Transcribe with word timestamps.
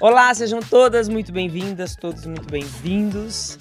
Olá, 0.00 0.32
sejam 0.32 0.60
todas 0.60 1.08
muito 1.08 1.32
bem-vindas, 1.32 1.96
todos 1.96 2.24
muito 2.24 2.48
bem-vindos. 2.48 3.58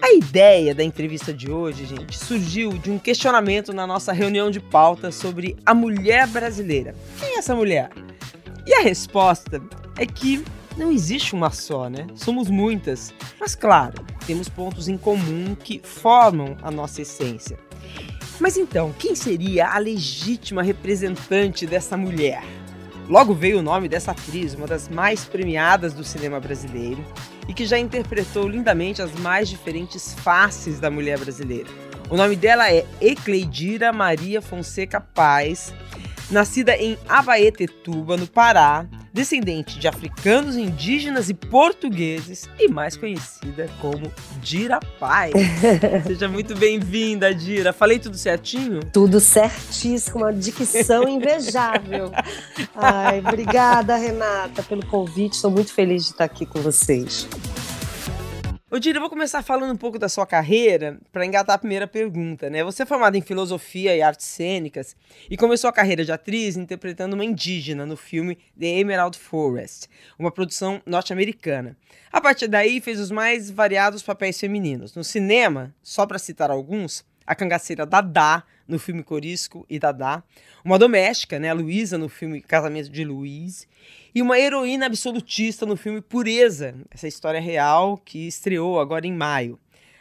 A 0.00 0.12
ideia 0.12 0.72
da 0.72 0.84
entrevista 0.84 1.34
de 1.34 1.50
hoje, 1.50 1.84
gente, 1.84 2.16
surgiu 2.16 2.78
de 2.78 2.92
um 2.92 2.96
questionamento 2.98 3.72
na 3.72 3.84
nossa 3.84 4.12
reunião 4.12 4.52
de 4.52 4.60
pauta 4.60 5.10
sobre 5.10 5.56
a 5.66 5.74
mulher 5.74 6.28
brasileira. 6.28 6.94
Quem 7.18 7.34
é 7.34 7.38
essa 7.38 7.56
mulher? 7.56 7.90
E 8.64 8.72
a 8.72 8.82
resposta 8.82 9.60
é 9.98 10.06
que 10.06 10.44
não 10.76 10.92
existe 10.92 11.34
uma 11.34 11.50
só, 11.50 11.88
né? 11.90 12.06
Somos 12.14 12.48
muitas. 12.48 13.12
Mas 13.40 13.56
claro, 13.56 14.06
temos 14.28 14.48
pontos 14.48 14.86
em 14.86 14.96
comum 14.96 15.56
que 15.56 15.80
formam 15.82 16.56
a 16.62 16.70
nossa 16.70 17.02
essência. 17.02 17.58
Mas 18.38 18.56
então, 18.56 18.94
quem 18.96 19.16
seria 19.16 19.70
a 19.70 19.78
legítima 19.78 20.62
representante 20.62 21.66
dessa 21.66 21.96
mulher? 21.96 22.44
Logo 23.08 23.32
veio 23.32 23.60
o 23.60 23.62
nome 23.62 23.88
dessa 23.88 24.10
atriz, 24.10 24.52
uma 24.52 24.66
das 24.66 24.86
mais 24.86 25.24
premiadas 25.24 25.94
do 25.94 26.04
cinema 26.04 26.38
brasileiro, 26.38 27.02
e 27.48 27.54
que 27.54 27.64
já 27.64 27.78
interpretou 27.78 28.46
lindamente 28.46 29.00
as 29.00 29.10
mais 29.20 29.48
diferentes 29.48 30.12
faces 30.12 30.78
da 30.78 30.90
mulher 30.90 31.18
brasileira. 31.18 31.70
O 32.10 32.16
nome 32.18 32.36
dela 32.36 32.70
é 32.70 32.84
Ecleidira 33.00 33.94
Maria 33.94 34.42
Fonseca 34.42 35.00
Paz, 35.00 35.72
nascida 36.30 36.76
em 36.76 36.98
Abaetetuba, 37.08 38.16
no 38.16 38.26
Pará, 38.26 38.86
descendente 39.12 39.78
de 39.78 39.88
africanos, 39.88 40.56
indígenas 40.56 41.28
e 41.28 41.34
portugueses 41.34 42.48
e 42.58 42.68
mais 42.68 42.96
conhecida 42.96 43.68
como 43.80 44.12
Dira 44.40 44.78
Pai. 45.00 45.32
Seja 46.06 46.28
muito 46.28 46.54
bem-vinda, 46.54 47.34
Dira. 47.34 47.72
Falei 47.72 47.98
tudo 47.98 48.16
certinho? 48.16 48.80
Tudo 48.92 49.20
certíssimo, 49.20 50.18
uma 50.18 50.32
dicção 50.32 51.06
invejável. 51.08 52.12
Ai, 52.74 53.20
obrigada, 53.20 53.96
Renata, 53.96 54.62
pelo 54.62 54.84
convite. 54.86 55.34
Estou 55.34 55.50
muito 55.50 55.72
feliz 55.72 56.04
de 56.04 56.10
estar 56.10 56.24
aqui 56.24 56.44
com 56.46 56.60
vocês. 56.60 57.26
Dira, 58.76 58.98
eu 58.98 59.00
vou 59.00 59.10
começar 59.10 59.42
falando 59.42 59.72
um 59.72 59.76
pouco 59.76 59.98
da 59.98 60.08
sua 60.08 60.24
carreira 60.24 61.00
para 61.10 61.24
engatar 61.24 61.56
a 61.56 61.58
primeira 61.58 61.86
pergunta, 61.86 62.48
né? 62.50 62.62
Você 62.62 62.82
é 62.82 62.86
formada 62.86 63.16
em 63.16 63.22
filosofia 63.22 63.96
e 63.96 64.02
artes 64.02 64.26
cênicas 64.26 64.94
e 65.28 65.36
começou 65.36 65.68
a 65.68 65.72
carreira 65.72 66.04
de 66.04 66.12
atriz 66.12 66.56
interpretando 66.56 67.14
uma 67.14 67.24
indígena 67.24 67.84
no 67.84 67.96
filme 67.96 68.38
The 68.60 68.66
Emerald 68.66 69.18
Forest, 69.18 69.88
uma 70.16 70.30
produção 70.30 70.80
norte-americana. 70.86 71.76
A 72.12 72.20
partir 72.20 72.46
daí, 72.46 72.80
fez 72.80 73.00
os 73.00 73.10
mais 73.10 73.50
variados 73.50 74.02
papéis 74.02 74.38
femininos. 74.38 74.94
No 74.94 75.02
cinema, 75.02 75.74
só 75.82 76.06
para 76.06 76.18
citar 76.18 76.50
alguns, 76.50 77.04
a 77.26 77.34
cangaceira 77.34 77.84
Dadá, 77.84 78.44
no 78.68 78.78
filme 78.78 79.02
Corisco 79.02 79.64
e 79.68 79.78
Dadá, 79.78 80.22
uma 80.62 80.78
doméstica, 80.78 81.38
né, 81.38 81.52
Luísa, 81.54 81.96
no 81.96 82.08
filme 82.08 82.42
Casamento 82.42 82.90
de 82.90 83.02
Luiz, 83.02 83.66
e 84.14 84.20
uma 84.20 84.38
heroína 84.38 84.86
absolutista 84.86 85.64
no 85.64 85.76
filme 85.76 86.02
Pureza, 86.02 86.74
essa 86.90 87.08
história 87.08 87.40
real 87.40 87.96
que 87.96 88.28
estreou 88.28 88.78
agora 88.78 89.06
em 89.06 89.12
maio. 89.12 89.58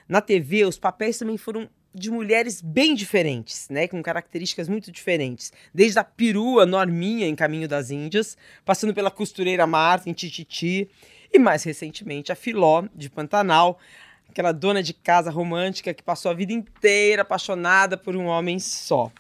Na 0.08 0.20
TV, 0.20 0.66
os 0.66 0.78
papéis 0.78 1.18
também 1.18 1.38
foram 1.38 1.70
de 1.96 2.12
mulheres 2.12 2.62
bem 2.62 2.94
diferentes, 2.94 3.68
né, 3.70 3.88
com 3.88 4.04
características 4.04 4.68
muito 4.68 4.92
diferentes, 4.92 5.52
desde 5.74 5.98
a 5.98 6.04
perua 6.04 6.66
Norminha 6.66 7.28
em 7.28 7.36
Caminho 7.36 7.68
das 7.68 7.90
Índias, 7.90 8.38
passando 8.64 8.94
pela 8.94 9.10
costureira 9.10 9.66
Marta 9.66 10.10
em 10.10 10.14
Tititi, 10.14 10.90
e 11.34 11.40
mais 11.40 11.64
recentemente 11.64 12.32
a 12.32 12.36
Filó 12.36 12.84
de 12.96 13.10
Pantanal, 13.10 13.80
aquela 14.38 14.52
dona 14.52 14.84
de 14.84 14.94
casa 14.94 15.32
romântica 15.32 15.96
que 15.96 16.04
passou 16.04 16.30
a 16.30 16.34
vida 16.36 16.54
inteira 16.54 17.24
apaixonada 17.24 17.98
por 17.98 18.16
um 18.16 18.28
homem 18.28 18.60
só. 18.60 19.12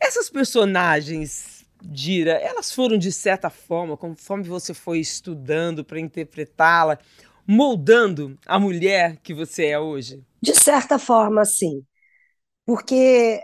Essas 0.00 0.28
personagens 0.28 1.54
Dira, 1.80 2.32
elas 2.32 2.72
foram 2.72 2.96
de 2.96 3.12
certa 3.12 3.50
forma, 3.50 3.96
conforme 3.96 4.44
você 4.44 4.72
foi 4.72 4.98
estudando 5.00 5.84
para 5.84 6.00
interpretá-la, 6.00 6.98
moldando 7.46 8.38
a 8.46 8.58
mulher 8.58 9.18
que 9.22 9.34
você 9.34 9.66
é 9.66 9.78
hoje? 9.78 10.24
De 10.42 10.54
certa 10.54 10.98
forma, 10.98 11.44
sim. 11.44 11.84
Porque 12.64 13.42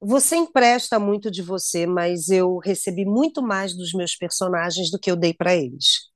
você 0.00 0.36
empresta 0.36 0.98
muito 0.98 1.30
de 1.30 1.42
você, 1.42 1.86
mas 1.86 2.28
eu 2.28 2.58
recebi 2.58 3.04
muito 3.04 3.40
mais 3.40 3.76
dos 3.76 3.92
meus 3.94 4.16
personagens 4.16 4.90
do 4.90 4.98
que 4.98 5.10
eu 5.10 5.16
dei 5.16 5.32
para 5.32 5.54
eles. 5.54 6.12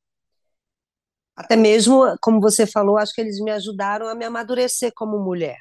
Até 1.39 1.57
mesmo, 1.57 2.05
como 2.21 2.41
você 2.41 2.67
falou, 2.67 2.99
acho 2.99 3.15
que 3.15 3.21
eles 3.21 3.41
me 3.41 3.51
ajudaram 3.51 4.09
a 4.09 4.15
me 4.15 4.25
amadurecer 4.25 4.93
como 4.95 5.19
mulher 5.19 5.57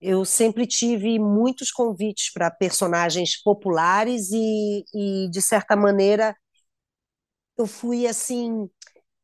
eu 0.00 0.24
sempre 0.24 0.66
tive 0.66 1.18
muitos 1.18 1.70
convites 1.70 2.32
para 2.32 2.50
personagens 2.50 3.40
populares 3.42 4.30
e, 4.32 4.84
e, 4.94 5.30
de 5.30 5.42
certa 5.42 5.76
maneira, 5.76 6.34
eu 7.56 7.66
fui 7.66 8.06
assim 8.06 8.68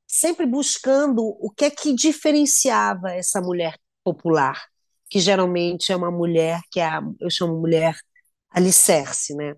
sempre 0.06 0.46
buscando 0.46 1.22
o 1.40 1.50
que 1.50 1.66
é 1.66 1.70
que 1.70 1.94
diferenciava 1.94 3.12
essa 3.12 3.40
mulher 3.40 3.78
popular, 4.04 4.60
que 5.10 5.20
geralmente 5.20 5.92
é 5.92 5.96
uma 5.96 6.10
mulher 6.10 6.60
que 6.70 6.80
é 6.80 6.86
a, 6.86 7.02
eu 7.20 7.30
chamo 7.30 7.60
mulher 7.60 7.96
alicerce, 8.50 9.34
né? 9.34 9.54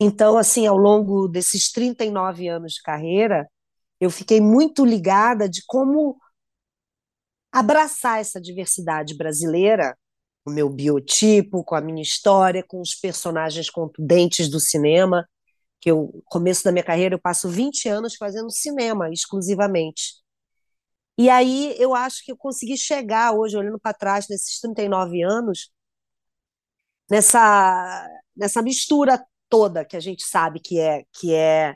Então, 0.00 0.36
assim, 0.38 0.66
ao 0.66 0.76
longo 0.76 1.28
desses 1.28 1.72
39 1.72 2.48
anos 2.48 2.74
de 2.74 2.82
carreira, 2.82 3.48
eu 4.00 4.10
fiquei 4.10 4.40
muito 4.40 4.84
ligada 4.84 5.48
de 5.48 5.62
como 5.66 6.16
abraçar 7.52 8.20
essa 8.20 8.40
diversidade 8.40 9.16
brasileira, 9.16 9.96
o 10.44 10.50
meu 10.50 10.68
biotipo, 10.70 11.64
com 11.64 11.74
a 11.74 11.80
minha 11.80 12.02
história, 12.02 12.64
com 12.66 12.80
os 12.80 12.94
personagens 12.94 13.70
contundentes 13.70 14.48
do 14.48 14.60
cinema, 14.60 15.28
que 15.80 15.90
eu, 15.90 16.22
começo 16.26 16.64
da 16.64 16.72
minha 16.72 16.84
carreira, 16.84 17.14
eu 17.14 17.20
passo 17.20 17.48
20 17.48 17.88
anos 17.88 18.16
fazendo 18.16 18.50
cinema 18.50 19.10
exclusivamente. 19.10 20.14
E 21.18 21.28
aí 21.28 21.74
eu 21.78 21.94
acho 21.94 22.24
que 22.24 22.32
eu 22.32 22.36
consegui 22.36 22.76
chegar 22.76 23.32
hoje, 23.32 23.56
olhando 23.56 23.78
para 23.78 23.92
trás, 23.94 24.26
nesses 24.28 24.60
39 24.60 25.22
anos, 25.22 25.70
nessa, 27.10 28.08
nessa 28.36 28.62
mistura 28.62 29.22
toda 29.48 29.84
que 29.84 29.96
a 29.96 30.00
gente 30.00 30.24
sabe 30.24 30.60
que 30.60 30.78
é, 30.78 31.04
que 31.12 31.34
é 31.34 31.74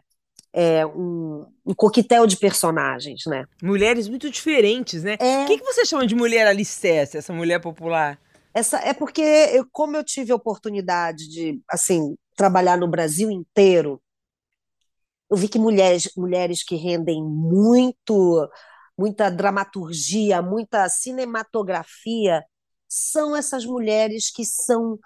é, 0.53 0.85
um, 0.85 1.47
um 1.65 1.75
coquetel 1.75 2.27
de 2.27 2.37
personagens, 2.37 3.25
né? 3.27 3.47
Mulheres 3.63 4.09
muito 4.09 4.31
diferentes, 4.31 5.03
né? 5.03 5.17
É... 5.19 5.45
O 5.45 5.47
que, 5.47 5.59
que 5.59 5.65
você 5.65 5.85
chama 5.85 6.07
de 6.07 6.15
mulher 6.15 6.47
alicerce, 6.47 7.17
essa 7.17 7.33
mulher 7.33 7.61
popular? 7.61 8.19
Essa, 8.55 8.79
é 8.79 8.93
porque, 8.93 9.23
eu, 9.23 9.67
como 9.73 9.97
eu 9.97 10.05
tive 10.05 10.31
a 10.31 10.37
oportunidade 10.37 11.27
de, 11.29 11.61
assim, 11.69 12.17
trabalhar 12.37 12.77
no 12.77 12.87
Brasil 12.87 13.31
inteiro, 13.31 14.01
eu 15.31 15.37
vi 15.37 15.49
que 15.49 15.59
mulheres, 15.59 16.11
mulheres 16.15 16.63
que 16.63 16.77
rendem 16.77 17.25
muito, 17.25 18.47
muita 18.99 19.31
dramaturgia, 19.31 20.43
muita 20.43 20.87
cinematografia, 20.91 22.45
são 22.87 23.35
essas 23.35 23.65
mulheres 23.65 24.31
que 24.31 24.45
são 24.45 24.99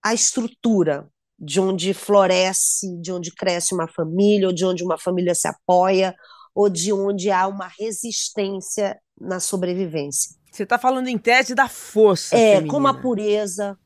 a 0.00 0.14
estrutura, 0.14 1.08
de 1.44 1.60
onde 1.60 1.92
floresce, 1.92 2.96
de 3.00 3.12
onde 3.12 3.30
cresce 3.30 3.74
uma 3.74 3.86
família, 3.86 4.46
ou 4.48 4.52
de 4.52 4.64
onde 4.64 4.82
uma 4.82 4.98
família 4.98 5.34
se 5.34 5.46
apoia, 5.46 6.14
ou 6.54 6.70
de 6.70 6.92
onde 6.92 7.30
há 7.30 7.46
uma 7.46 7.68
resistência 7.78 8.98
na 9.20 9.40
sobrevivência. 9.40 10.36
Você 10.50 10.62
está 10.62 10.78
falando 10.78 11.08
em 11.08 11.18
tese 11.18 11.54
da 11.54 11.68
força. 11.68 12.36
É, 12.36 12.54
feminina. 12.54 12.72
como 12.72 12.88
a 12.88 12.94
pureza, 12.94 13.78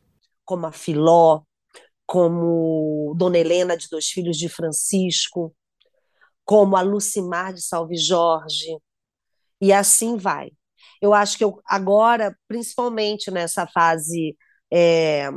como 0.44 0.66
a 0.66 0.72
Filó, 0.72 1.42
como 2.06 3.14
Dona 3.16 3.38
Helena 3.38 3.76
de 3.76 3.88
Dois 3.90 4.06
Filhos 4.06 4.36
de 4.36 4.48
Francisco, 4.48 5.54
como 6.44 6.76
a 6.76 6.82
Lucimar 6.82 7.52
de 7.52 7.62
Salve 7.62 7.96
Jorge, 7.96 8.78
e 9.60 9.72
assim 9.72 10.16
vai. 10.16 10.50
Eu 11.00 11.12
acho 11.12 11.36
que 11.36 11.44
eu, 11.44 11.60
agora, 11.66 12.36
principalmente 12.46 13.30
nessa 13.30 13.66
fase 13.66 14.36
é, 14.72 15.28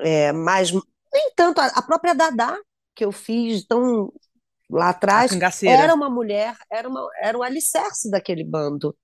é, 0.00 0.32
mais 0.32 0.72
nem 1.16 1.32
tanto, 1.34 1.60
a, 1.60 1.82
própria 1.82 2.14
Dadá, 2.14 2.58
que 2.94 3.04
eu 3.04 3.10
fiz 3.10 3.64
tão 3.66 4.12
lá 4.70 4.90
atrás, 4.90 5.32
era 5.62 5.94
uma 5.94 6.10
mulher, 6.10 6.54
era, 6.70 6.88
uma, 6.88 7.08
era 7.20 7.38
o 7.38 7.42
alicerce 7.42 8.10
daquele 8.10 8.44
bando. 8.44 8.94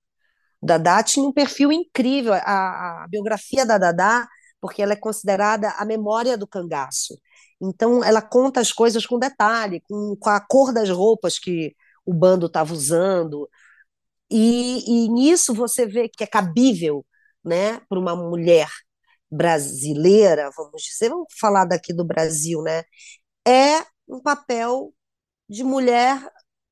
Dadá 0.61 1.01
tinha 1.01 1.27
um 1.27 1.33
perfil 1.33 1.71
incrível. 1.71 2.33
A, 2.33 3.03
a, 3.03 3.07
biografia 3.09 3.65
da 3.65 3.77
Dadá, 3.77 4.27
porque 4.61 4.81
ela 4.81 4.93
é 4.93 4.95
considerada 4.97 5.69
a 5.71 5.83
memória 5.85 6.37
do 6.37 6.47
cangaço. 6.47 7.17
Então, 7.59 8.03
ela 8.03 8.21
conta 8.21 8.59
as 8.59 8.71
coisas 8.71 9.05
com 9.05 9.17
detalhe, 9.17 9.81
com, 9.89 10.15
com 10.19 10.29
a 10.29 10.39
cor 10.39 10.71
das 10.71 10.89
roupas 10.89 11.39
que 11.39 11.75
o 12.05 12.13
bando 12.13 12.45
estava 12.45 12.73
usando. 12.73 13.49
E, 14.29 15.05
e 15.05 15.09
nisso 15.09 15.53
você 15.53 15.85
vê 15.85 16.07
que 16.09 16.23
é 16.23 16.27
cabível 16.27 17.05
né, 17.43 17.79
para 17.89 17.99
uma 17.99 18.15
mulher 18.15 18.69
brasileira, 19.33 20.49
vamos 20.55 20.83
dizer, 20.83 21.09
vamos 21.09 21.27
falar 21.39 21.65
daqui 21.65 21.93
do 21.93 22.05
Brasil, 22.05 22.61
né? 22.61 22.83
É 23.47 23.85
um 24.07 24.21
papel 24.21 24.93
de 25.49 25.63
mulher 25.63 26.19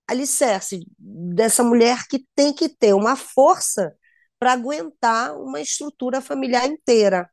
alicerce, 0.08 0.86
dessa 0.98 1.64
mulher 1.64 2.06
que 2.10 2.26
tem 2.36 2.54
que 2.54 2.70
ter 2.70 2.94
uma 2.94 3.16
força 3.16 3.96
para 4.38 4.54
aguentar 4.54 5.36
uma 5.38 5.62
estrutura 5.62 6.22
familiar 6.22 6.68
inteira. 6.68 7.30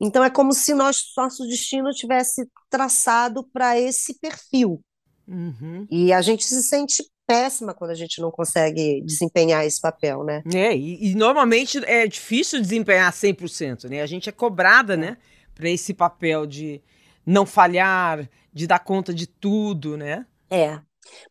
Então 0.00 0.24
é 0.24 0.30
como 0.30 0.52
se 0.52 0.74
nós, 0.74 1.02
nosso 1.16 1.46
destino 1.46 1.90
tivesse 1.92 2.50
traçado 2.68 3.48
para 3.52 3.78
esse 3.78 4.18
perfil. 4.18 4.82
Uhum. 5.28 5.86
E 5.90 6.12
a 6.12 6.20
gente 6.20 6.44
se 6.44 6.62
sente 6.62 7.04
péssima 7.32 7.74
quando 7.74 7.90
a 7.90 7.94
gente 7.94 8.20
não 8.20 8.30
consegue 8.30 9.00
desempenhar 9.04 9.64
esse 9.64 9.80
papel, 9.80 10.22
né? 10.24 10.42
É, 10.54 10.76
e, 10.76 11.10
e 11.10 11.14
normalmente 11.14 11.78
é 11.84 12.06
difícil 12.06 12.60
desempenhar 12.60 13.12
100%, 13.12 13.88
né? 13.88 14.02
A 14.02 14.06
gente 14.06 14.28
é 14.28 14.32
cobrada, 14.32 14.96
né, 14.96 15.16
para 15.54 15.68
esse 15.68 15.92
papel 15.94 16.46
de 16.46 16.80
não 17.26 17.46
falhar, 17.46 18.28
de 18.52 18.66
dar 18.66 18.78
conta 18.80 19.12
de 19.14 19.26
tudo, 19.26 19.96
né? 19.96 20.26
É. 20.50 20.78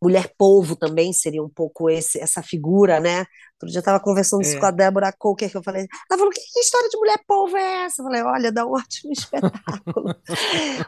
Mulher 0.02 0.34
polvo 0.38 0.76
também 0.76 1.14
seria 1.14 1.42
um 1.42 1.50
pouco 1.50 1.90
esse, 1.90 2.20
essa 2.20 2.44
figura, 2.44 3.00
né? 3.00 3.20
Outro 3.54 3.68
dia 3.70 3.78
eu 3.78 3.82
estava 3.82 4.00
conversando 4.02 4.42
isso 4.42 4.58
É. 4.58 4.60
com 4.60 4.66
a 4.66 4.72
Débora 4.72 5.14
Coker, 5.18 5.50
que 5.50 5.56
eu 5.56 5.64
falei, 5.64 5.88
ela 6.10 6.18
falou, 6.18 6.30
que, 6.32 6.42
que 6.42 6.60
história 6.60 6.90
de 6.90 6.98
mulher 6.98 7.18
polvo 7.28 7.56
é 7.56 7.86
essa? 7.86 8.02
Eu 8.02 8.06
falei, 8.06 8.22
olha, 8.22 8.52
dá 8.52 8.66
um 8.66 8.72
ótimo 8.74 9.14
espetáculo. 9.14 10.14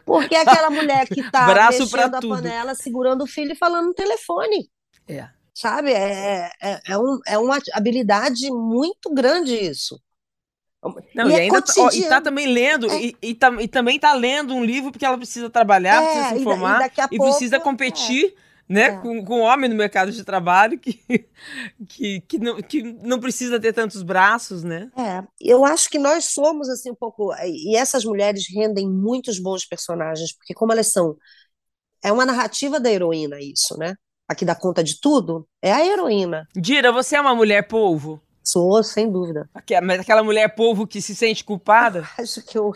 Porque 0.06 0.36
é 0.36 0.42
aquela 0.42 0.70
mulher 0.70 1.08
que 1.08 1.22
está 1.22 1.46
Braço 1.46 1.80
mexendo 1.80 2.16
a 2.16 2.20
tudo. 2.20 2.36
panela, 2.36 2.76
segurando 2.76 3.24
o 3.24 3.28
filho 3.28 3.54
e 3.54 3.58
falando 3.58 3.88
no 3.88 3.94
telefone. 3.94 4.70
É. 5.08 5.30
Sabe? 5.54 5.92
É, 5.94 6.52
é, 6.62 6.82
é, 6.88 6.98
um, 6.98 7.20
é 7.28 7.38
uma 7.38 7.60
habilidade 7.74 8.50
muito 8.52 9.14
grande 9.14 9.56
isso. 9.56 10.02
Não, 11.14 11.30
E 11.30 11.32
e, 11.32 11.40
é 11.40 11.42
ainda 11.42 11.62
tá, 11.62 11.74
ó, 11.78 11.90
e 11.94 12.04
tá 12.04 12.20
também 12.22 12.48
lendo, 12.48 12.88
É. 12.90 12.98
e, 13.00 13.16
e, 13.22 13.36
tá- 13.36 13.52
e 13.62 13.68
também 13.68 14.00
tá 14.00 14.14
lendo 14.14 14.54
um 14.54 14.64
livro 14.64 14.92
porque 14.92 15.06
ela 15.06 15.18
precisa 15.18 15.50
trabalhar, 15.50 16.02
É, 16.02 16.04
precisa 16.04 16.26
se 16.26 16.36
informar 16.36 16.86
e 17.10 17.18
pouco, 17.18 17.20
precisa 17.20 17.56
é. 17.56 17.60
competir, 17.60 18.36
né, 18.68 18.90
É. 18.90 18.98
com, 19.02 19.24
com 19.24 19.40
o 19.42 19.44
homem 19.44 19.70
no 19.70 19.76
mercado 19.76 20.12
de 20.12 20.24
trabalho 20.24 20.78
que, 20.80 21.00
que, 21.88 22.22
que, 22.22 22.38
não, 22.40 22.62
que 22.62 22.82
não 22.84 23.20
precisa 23.20 23.60
ter 23.60 23.74
tantos 23.74 24.04
braços, 24.04 24.64
né? 24.64 24.92
É, 24.96 25.24
eu 25.42 25.66
acho 25.66 25.90
que 25.90 25.98
nós 25.98 26.26
somos 26.26 26.70
assim 26.70 26.92
um 26.92 26.96
pouco, 26.96 27.34
e 27.44 27.76
essas 27.76 28.06
mulheres 28.06 28.46
rendem 28.50 28.88
muitos 28.90 29.40
bons 29.40 29.66
personagens, 29.66 30.32
porque 30.34 30.54
como 30.54 30.72
elas 30.72 30.92
são, 30.92 31.18
é 32.04 32.12
uma 32.12 32.26
narrativa 32.26 32.80
da 32.80 32.92
heroína 32.92 33.40
isso, 33.42 33.78
né? 33.78 33.96
Aqui 34.28 34.46
dá 34.46 34.56
conta 34.56 34.84
de 34.84 35.00
tudo, 35.00 35.48
é 35.62 35.72
a 35.72 35.86
heroína. 35.86 36.48
Dira, 36.56 36.92
você 36.92 37.16
é 37.16 37.22
uma 37.22 37.36
mulher 37.36 37.68
polvo? 37.68 38.22
Sou, 38.44 38.84
sem 38.84 39.10
dúvida. 39.10 39.50
Mas 39.84 40.00
aquela 40.00 40.24
mulher 40.24 40.54
polvo 40.54 40.86
que 40.86 41.02
se 41.02 41.16
sente 41.16 41.44
culpada? 41.44 42.08
Acho 42.20 42.42
que 42.44 42.58
eu, 42.58 42.74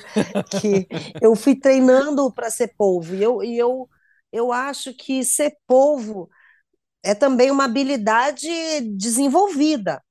que 0.60 0.88
eu 1.22 1.36
fui 1.36 1.56
treinando 1.56 2.32
para 2.32 2.50
ser 2.50 2.74
polvo, 2.78 3.16
e 3.16 3.22
eu, 3.22 3.44
e 3.44 3.58
eu, 3.58 3.90
eu 4.32 4.52
acho 4.52 4.94
que 4.94 5.24
ser 5.24 5.58
polvo 5.68 6.30
é 7.04 7.14
também 7.14 7.52
uma 7.52 7.66
habilidade 7.66 8.48
desenvolvida. 8.98 10.02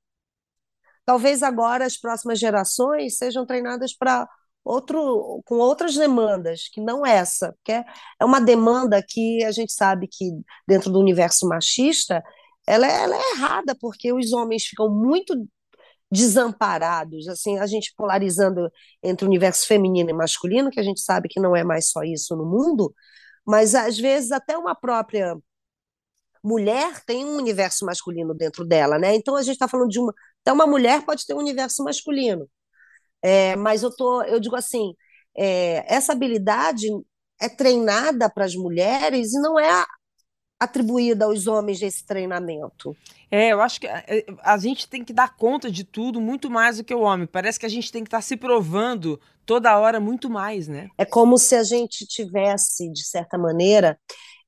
Talvez 1.05 1.41
agora 1.41 1.85
as 1.85 1.97
próximas 1.97 2.39
gerações 2.39 3.17
sejam 3.17 3.45
treinadas 3.45 3.95
para 3.95 4.27
outro, 4.67 5.41
com 5.45 5.55
outras 5.57 5.95
demandas, 5.95 6.69
que 6.71 6.81
não 6.81 7.05
essa, 7.05 7.53
porque 7.53 7.71
é 8.19 8.25
uma 8.25 8.39
demanda 8.41 9.03
que 9.07 9.43
a 9.43 9.51
gente 9.51 9.73
sabe 9.73 10.07
que 10.07 10.31
dentro 10.67 10.91
do 10.91 10.99
universo 10.99 11.47
machista 11.47 12.23
ela 12.67 12.85
é, 12.87 13.03
ela 13.03 13.15
é 13.15 13.31
errada, 13.35 13.75
porque 13.79 14.11
os 14.13 14.33
homens 14.33 14.65
ficam 14.65 14.89
muito 14.89 15.33
desamparados, 16.11 17.27
assim, 17.27 17.59
a 17.59 17.67
gente 17.67 17.93
polarizando 17.97 18.69
entre 19.03 19.25
o 19.25 19.27
universo 19.29 19.67
feminino 19.67 20.09
e 20.09 20.13
masculino, 20.13 20.71
que 20.71 20.79
a 20.79 20.83
gente 20.83 21.01
sabe 21.01 21.27
que 21.29 21.39
não 21.39 21.55
é 21.55 21.63
mais 21.63 21.89
só 21.89 22.03
isso 22.03 22.35
no 22.35 22.45
mundo, 22.45 22.93
mas 23.45 23.75
às 23.75 23.97
vezes 23.97 24.31
até 24.31 24.57
uma 24.57 24.75
própria 24.75 25.35
mulher 26.43 27.03
tem 27.05 27.25
um 27.25 27.37
universo 27.37 27.85
masculino 27.85 28.33
dentro 28.33 28.65
dela, 28.65 28.97
né? 28.97 29.15
Então 29.15 29.35
a 29.35 29.41
gente 29.41 29.53
está 29.55 29.67
falando 29.67 29.89
de 29.89 29.99
uma. 29.99 30.13
Até 30.41 30.53
uma 30.53 30.67
mulher 30.67 31.03
pode 31.05 31.25
ter 31.25 31.33
um 31.33 31.39
universo 31.39 31.83
masculino. 31.83 32.49
É, 33.21 33.55
mas 33.55 33.83
eu 33.83 33.95
tô, 33.95 34.21
eu 34.23 34.39
digo 34.39 34.55
assim, 34.55 34.93
é, 35.37 35.83
essa 35.93 36.13
habilidade 36.13 36.87
é 37.41 37.49
treinada 37.49 38.29
para 38.29 38.45
as 38.45 38.55
mulheres 38.55 39.33
e 39.33 39.39
não 39.41 39.59
é 39.59 39.85
atribuída 40.59 41.25
aos 41.25 41.47
homens 41.47 41.81
esse 41.81 42.05
treinamento. 42.05 42.95
É, 43.29 43.51
eu 43.51 43.61
acho 43.61 43.79
que 43.81 43.87
a, 43.87 44.03
a 44.41 44.57
gente 44.57 44.87
tem 44.87 45.03
que 45.03 45.13
dar 45.13 45.35
conta 45.35 45.69
de 45.69 45.83
tudo 45.83 46.21
muito 46.21 46.49
mais 46.49 46.77
do 46.77 46.83
que 46.83 46.93
o 46.93 47.01
homem. 47.01 47.27
Parece 47.27 47.59
que 47.59 47.65
a 47.65 47.69
gente 47.69 47.91
tem 47.91 48.03
que 48.03 48.07
estar 48.07 48.21
se 48.21 48.37
provando 48.37 49.19
toda 49.45 49.77
hora 49.77 49.99
muito 49.99 50.29
mais, 50.29 50.67
né? 50.67 50.89
É 50.97 51.05
como 51.05 51.37
se 51.37 51.55
a 51.55 51.63
gente 51.63 52.05
tivesse, 52.07 52.91
de 52.91 53.05
certa 53.05 53.37
maneira, 53.37 53.99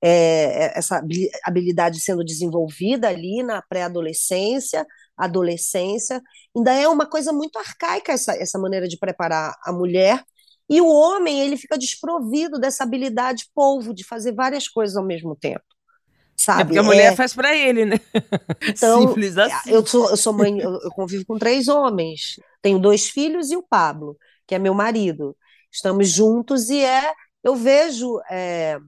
é, 0.01 0.77
essa 0.77 0.97
habi- 0.97 1.29
habilidade 1.43 1.99
sendo 1.99 2.23
desenvolvida 2.23 3.09
ali 3.09 3.43
na 3.43 3.61
pré-adolescência, 3.61 4.85
adolescência. 5.19 6.21
Ainda 6.55 6.73
é 6.73 6.87
uma 6.87 7.07
coisa 7.07 7.33
muito 7.33 7.57
arcaica 7.59 8.13
essa, 8.13 8.33
essa 8.33 8.59
maneira 8.59 8.87
de 8.87 8.97
preparar 8.97 9.55
a 9.63 9.73
mulher. 9.73 10.23
E 10.69 10.81
o 10.81 10.87
homem, 10.87 11.41
ele 11.41 11.57
fica 11.57 11.77
desprovido 11.77 12.59
dessa 12.59 12.83
habilidade 12.83 13.45
polvo 13.55 13.93
de 13.93 14.03
fazer 14.05 14.33
várias 14.33 14.67
coisas 14.67 14.95
ao 14.97 15.05
mesmo 15.05 15.35
tempo. 15.35 15.63
É 16.55 16.63
Sabe? 16.63 16.65
porque 16.65 16.79
a 16.79 16.83
mulher 16.83 17.13
É, 17.13 17.15
faz 17.15 17.33
pra 17.33 17.55
ele, 17.55 17.85
né? 17.85 17.95
então, 18.61 19.01
Simples 19.07 19.37
assim. 19.37 19.71
eu 19.71 19.85
sou, 19.85 20.09
eu 20.09 20.17
sou 20.17 20.33
mãe, 20.33 20.59
eu, 20.59 20.71
eu 20.81 20.91
convivo 20.91 21.25
com 21.25 21.37
três 21.37 21.67
homens. 21.67 22.39
Tenho 22.61 22.79
dois 22.79 23.09
filhos 23.09 23.51
e 23.51 23.57
o 23.57 23.63
Pablo, 23.63 24.17
que 24.47 24.55
é 24.55 24.59
meu 24.59 24.73
marido. 24.73 25.35
Estamos 25.71 26.09
juntos 26.09 26.69
e 26.69 26.83
é, 26.83 27.13
eu 27.43 27.55
vejo 27.55 28.19
é, 28.29 28.79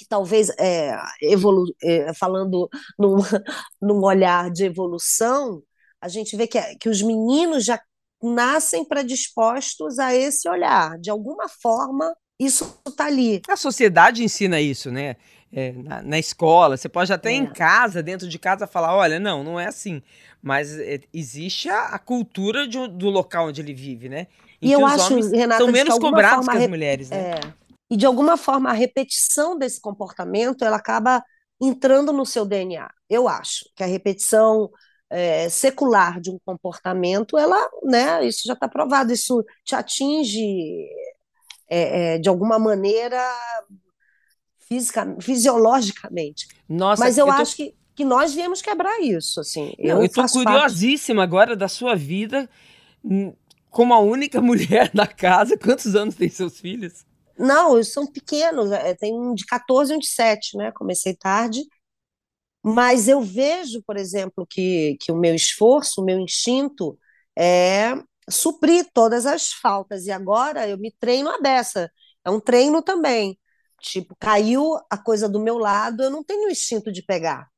que 0.00 0.08
talvez 0.08 0.48
é, 0.58 0.96
evolu 1.20 1.66
é, 1.82 2.14
falando 2.14 2.70
num, 2.98 3.16
num 3.82 4.02
olhar 4.02 4.50
de 4.50 4.64
evolução, 4.64 5.62
a 6.00 6.08
gente 6.08 6.34
vê 6.38 6.46
que, 6.46 6.58
que 6.76 6.88
os 6.88 7.02
meninos 7.02 7.66
já 7.66 7.78
nascem 8.22 8.82
predispostos 8.82 9.98
a 9.98 10.14
esse 10.14 10.48
olhar. 10.48 10.98
De 10.98 11.10
alguma 11.10 11.46
forma, 11.62 12.14
isso 12.38 12.80
está 12.88 13.04
ali. 13.06 13.42
A 13.46 13.56
sociedade 13.56 14.24
ensina 14.24 14.58
isso, 14.58 14.90
né? 14.90 15.16
É, 15.52 15.72
na, 15.72 16.00
na 16.02 16.18
escola, 16.18 16.78
você 16.78 16.88
pode 16.88 17.12
até 17.12 17.30
É. 17.30 17.34
em 17.34 17.44
casa, 17.52 18.02
dentro 18.02 18.26
de 18.26 18.38
casa, 18.38 18.66
falar: 18.66 18.94
olha, 18.96 19.18
não, 19.20 19.44
não 19.44 19.60
é 19.60 19.66
assim. 19.66 20.00
Mas 20.40 20.78
é, 20.78 21.00
existe 21.12 21.68
a, 21.68 21.88
a 21.88 21.98
cultura 21.98 22.66
de- 22.66 22.88
do 22.88 23.10
local 23.10 23.48
onde 23.48 23.60
ele 23.60 23.74
vive, 23.74 24.08
né? 24.08 24.28
Em 24.62 24.68
E 24.68 24.72
eu 24.72 24.82
os 24.82 24.92
acho, 24.92 25.14
Renata, 25.30 25.58
são 25.58 25.68
menos 25.68 25.98
cobrados 25.98 26.46
forma 26.46 26.52
que 26.52 26.56
as 26.56 26.62
re- 26.62 26.68
mulheres, 26.68 27.10
né? 27.10 27.32
É. 27.32 27.59
E 27.90 27.96
de 27.96 28.06
alguma 28.06 28.36
forma 28.36 28.70
a 28.70 28.74
repetição 28.74 29.58
desse 29.58 29.80
comportamento 29.80 30.64
ela 30.64 30.76
acaba 30.76 31.22
entrando 31.60 32.12
no 32.12 32.24
seu 32.24 32.44
DNA. 32.46 32.88
Eu 33.08 33.28
acho 33.28 33.64
que 33.76 33.82
a 33.82 33.86
repetição 33.86 34.70
é, 35.10 35.48
secular 35.48 36.20
de 36.20 36.30
um 36.30 36.38
comportamento, 36.44 37.36
ela, 37.36 37.68
né, 37.82 38.24
isso 38.26 38.42
já 38.46 38.54
está 38.54 38.68
provado, 38.68 39.12
isso 39.12 39.44
te 39.64 39.74
atinge 39.74 40.88
é, 41.68 42.14
é, 42.16 42.18
de 42.18 42.28
alguma 42.28 42.58
maneira 42.58 43.18
fisica, 44.68 45.16
fisiologicamente. 45.20 46.46
Nossa, 46.68 47.02
Mas 47.02 47.18
eu, 47.18 47.26
tô- 47.34 47.42
acho 47.42 47.56
que, 47.56 47.74
que 47.94 48.04
nós 48.04 48.34
viemos 48.34 48.62
quebrar 48.62 49.00
isso, 49.00 49.40
assim. 49.40 49.72
Não, 49.82 50.02
eu 50.02 50.02
eu 50.02 50.08
tô 50.08 50.22
faço 50.22 50.42
parte 50.42 50.74
curiosíssima 50.74 51.22
agora 51.22 51.56
da 51.56 51.68
sua 51.68 51.94
vida 51.96 52.48
hum, 53.04 53.34
como 53.70 53.94
a 53.94 54.00
única 54.00 54.40
mulher 54.42 54.90
da 54.94 55.06
casa. 55.06 55.58
Quantos 55.58 55.94
anos 55.96 56.14
tem 56.14 56.28
seus 56.28 56.60
filhos? 56.60 57.04
Não, 57.40 57.74
eles 57.76 57.92
são 57.92 58.06
pequenos, 58.06 58.70
é, 58.70 58.94
tem 58.94 59.14
um 59.14 59.34
de 59.34 59.46
14 59.46 59.92
e 59.92 59.96
um 59.96 59.98
de 59.98 60.08
7, 60.08 60.56
né? 60.56 60.70
Comecei 60.72 61.14
tarde, 61.16 61.62
mas 62.62 63.08
eu 63.08 63.22
vejo, 63.22 63.82
por 63.86 63.96
exemplo, 63.96 64.46
que, 64.48 64.96
que 65.00 65.10
o 65.10 65.16
meu 65.16 65.34
esforço, 65.34 66.00
o 66.00 66.04
meu 66.04 66.18
instinto 66.18 66.98
é 67.36 67.94
suprir 68.28 68.86
todas 68.92 69.26
as 69.26 69.52
faltas, 69.52 70.06
e 70.06 70.10
agora 70.10 70.68
eu 70.68 70.78
me 70.78 70.92
treino 71.00 71.30
a 71.30 71.40
beça, 71.40 71.90
é 72.24 72.30
um 72.30 72.38
treino 72.40 72.82
também. 72.82 73.38
Tipo, 73.80 74.14
caiu 74.20 74.76
a 74.90 74.98
coisa 74.98 75.26
do 75.28 75.40
meu 75.40 75.56
lado, 75.56 76.02
eu 76.02 76.10
não 76.10 76.22
tenho 76.22 76.46
o 76.48 76.50
instinto 76.50 76.92
de 76.92 77.02
pegar. 77.02 77.48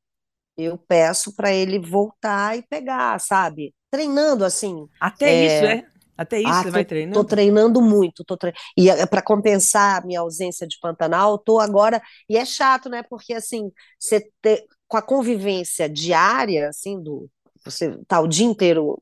Eu 0.57 0.79
peço 0.79 1.35
para 1.35 1.53
ele 1.53 1.81
voltar 1.81 2.57
e 2.57 2.63
pegar, 2.63 3.19
sabe? 3.21 3.75
Treinando 3.91 4.45
assim. 4.45 4.87
Até 5.01 5.33
É. 5.35 5.47
isso, 5.47 5.65
é? 5.65 5.93
Até 6.17 6.41
isso 6.41 6.51
Ah, 6.51 6.63
você 6.63 6.71
vai 6.71 6.85
treinando? 6.85 7.15
tô 7.21 7.25
treinando 7.25 7.81
muito, 7.81 8.25
tô 8.25 8.37
tre... 8.37 8.53
e 8.77 8.89
para 9.07 9.23
compensar 9.23 10.03
a 10.03 10.07
minha 10.07 10.21
ausência 10.21 10.67
de 10.67 10.79
Pantanal, 10.81 11.39
tô 11.39 11.59
agora, 11.59 12.03
e 12.29 12.37
é 12.37 12.45
chato, 12.45 12.89
né? 12.89 13.03
Porque 13.03 13.33
assim, 13.33 13.71
você 13.99 14.29
ter, 14.41 14.65
com 14.87 14.97
a 14.97 15.03
convivência 15.03 15.89
diária, 15.89 16.69
assim, 16.69 17.03
do 17.03 17.29
você 17.65 17.97
tá 18.07 18.21
o 18.21 18.27
dia 18.27 18.47
inteiro 18.47 19.01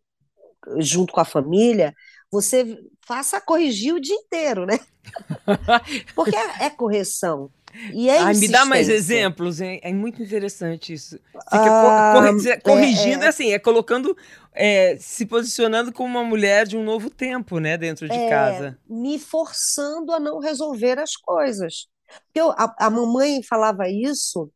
junto 0.79 1.13
com 1.13 1.21
a 1.21 1.25
família, 1.25 1.95
você 2.31 2.79
faça 3.07 3.41
corrigir 3.41 3.95
o 3.95 4.01
dia 4.01 4.15
inteiro, 4.15 4.67
né? 4.67 4.79
Porque 6.15 6.37
é, 6.37 6.67
é 6.67 6.71
correção. 6.71 7.51
E 7.73 8.09
é 8.09 8.21
Ai, 8.23 8.35
me 8.35 8.49
dá 8.49 8.65
mais 8.65 8.89
exemplos, 8.89 9.61
hein? 9.61 9.81
É 9.83 9.93
muito 9.93 10.23
interessante 10.23 10.93
isso. 10.93 11.19
Fica 11.49 11.71
Ah, 11.73 12.25
é, 12.27 12.61
corrigindo, 12.61 13.25
é. 13.25 13.29
assim, 13.29 13.53
é 13.53 13.59
colocando, 13.59 14.17
é, 14.53 14.97
se 14.99 15.25
posicionando 15.27 15.93
como 15.93 16.09
uma 16.19 16.25
mulher 16.25 16.67
de 16.67 16.77
um 16.77 16.85
novo 16.85 17.09
tempo, 17.11 17.59
né, 17.59 17.77
dentro 17.79 18.09
de 18.09 18.21
É, 18.21 18.21
casa. 18.21 18.79
me 18.89 19.19
forçando 19.19 20.13
a 20.13 20.19
não 20.21 20.39
resolver 20.41 20.99
as 20.99 21.17
coisas. 21.17 21.87
Porque 22.27 22.41
eu- 22.41 22.51
a, 22.53 22.75
a 22.79 22.91
mamãe 22.91 23.43
falava 23.43 23.89
isso, 23.89 24.51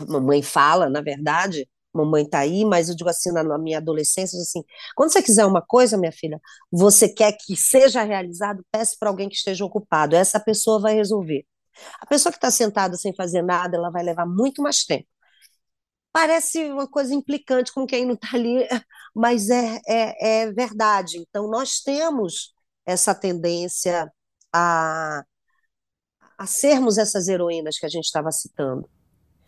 a 0.00 0.06
mamãe 0.06 0.42
fala, 0.42 0.90
na 0.90 1.00
verdade, 1.02 1.68
a 1.94 1.98
mamãe 1.98 2.24
está 2.24 2.40
aí, 2.40 2.64
mas 2.64 2.88
eu 2.90 2.96
digo 2.96 3.10
assim, 3.10 3.32
na, 3.32 3.42
na 3.44 3.58
minha 3.58 3.78
adolescência, 3.78 4.38
assim, 4.40 4.62
quando 4.96 5.12
você 5.12 5.22
quiser 5.22 5.46
uma 5.46 5.62
coisa, 5.62 5.98
minha 5.98 6.12
filha, 6.12 6.40
você 6.72 7.08
quer 7.08 7.32
que 7.38 7.56
seja 7.56 8.02
realizado, 8.04 8.64
peça 8.72 8.96
para 9.00 9.10
alguém 9.10 9.28
que 9.28 9.36
esteja 9.36 9.64
ocupado, 9.64 10.16
essa 10.16 10.40
pessoa 10.40 10.80
vai 10.80 10.94
resolver. 10.96 11.46
A 12.00 12.06
pessoa 12.06 12.32
que 12.32 12.38
está 12.38 12.50
sentada 12.50 12.96
sem 12.96 13.14
fazer 13.14 13.42
nada, 13.42 13.76
ela 13.76 13.90
vai 13.90 14.02
levar 14.02 14.26
muito 14.26 14.62
mais 14.62 14.84
tempo. 14.84 15.06
Parece 16.12 16.64
uma 16.70 16.88
coisa 16.88 17.14
implicante 17.14 17.72
com 17.72 17.86
quem 17.86 18.06
não 18.06 18.14
está 18.14 18.28
ali, 18.34 18.66
mas 19.14 19.50
é, 19.50 19.80
é, 19.86 20.42
é 20.42 20.52
verdade. 20.52 21.18
Então, 21.18 21.48
nós 21.48 21.80
temos 21.80 22.54
essa 22.86 23.14
tendência 23.14 24.10
a, 24.52 25.22
a 26.38 26.46
sermos 26.46 26.96
essas 26.96 27.28
heroínas 27.28 27.78
que 27.78 27.86
a 27.86 27.88
gente 27.88 28.04
estava 28.04 28.30
citando. 28.30 28.88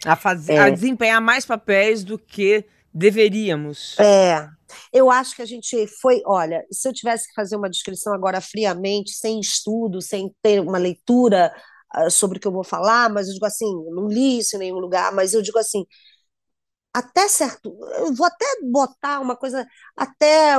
A, 0.05 0.15
fazer, 0.15 0.55
é. 0.55 0.59
a 0.59 0.71
desempenhar 0.71 1.21
mais 1.21 1.47
papéis 1.47 2.05
do 2.05 2.19
que 2.19 2.65
deveríamos. 2.93 3.99
É. 3.99 4.49
Eu 4.93 5.11
acho 5.11 5.35
que 5.35 5.43
a 5.43 5.47
gente 5.47 5.87
foi. 6.01 6.21
Olha, 6.27 6.65
se 6.71 6.89
eu 6.89 6.93
tivesse 6.93 7.29
que 7.29 7.35
fazer 7.35 7.57
uma 7.57 7.71
descrição 7.71 8.13
agora 8.13 8.41
friamente, 8.41 9.13
sem 9.13 9.41
estudo, 9.41 10.03
sem 10.03 10.35
ter 10.43 10.61
uma 10.61 10.79
leitura 10.79 11.53
sobre 12.11 12.39
o 12.39 12.41
que 12.41 12.47
eu 12.47 12.53
vou 12.53 12.65
falar, 12.65 13.11
mas 13.11 13.29
eu 13.29 13.35
digo 13.35 13.47
assim, 13.47 13.67
não 13.91 14.09
li 14.09 14.39
isso 14.39 14.57
em 14.57 14.61
nenhum 14.61 14.79
lugar, 14.79 15.13
mas 15.13 15.35
eu 15.35 15.43
digo 15.43 15.59
assim, 15.59 15.85
até 16.93 17.29
certo, 17.29 17.77
eu 17.99 18.13
vou 18.15 18.27
até 18.27 18.45
botar 18.63 19.21
uma 19.21 19.37
coisa, 19.37 19.67
até 19.97 20.55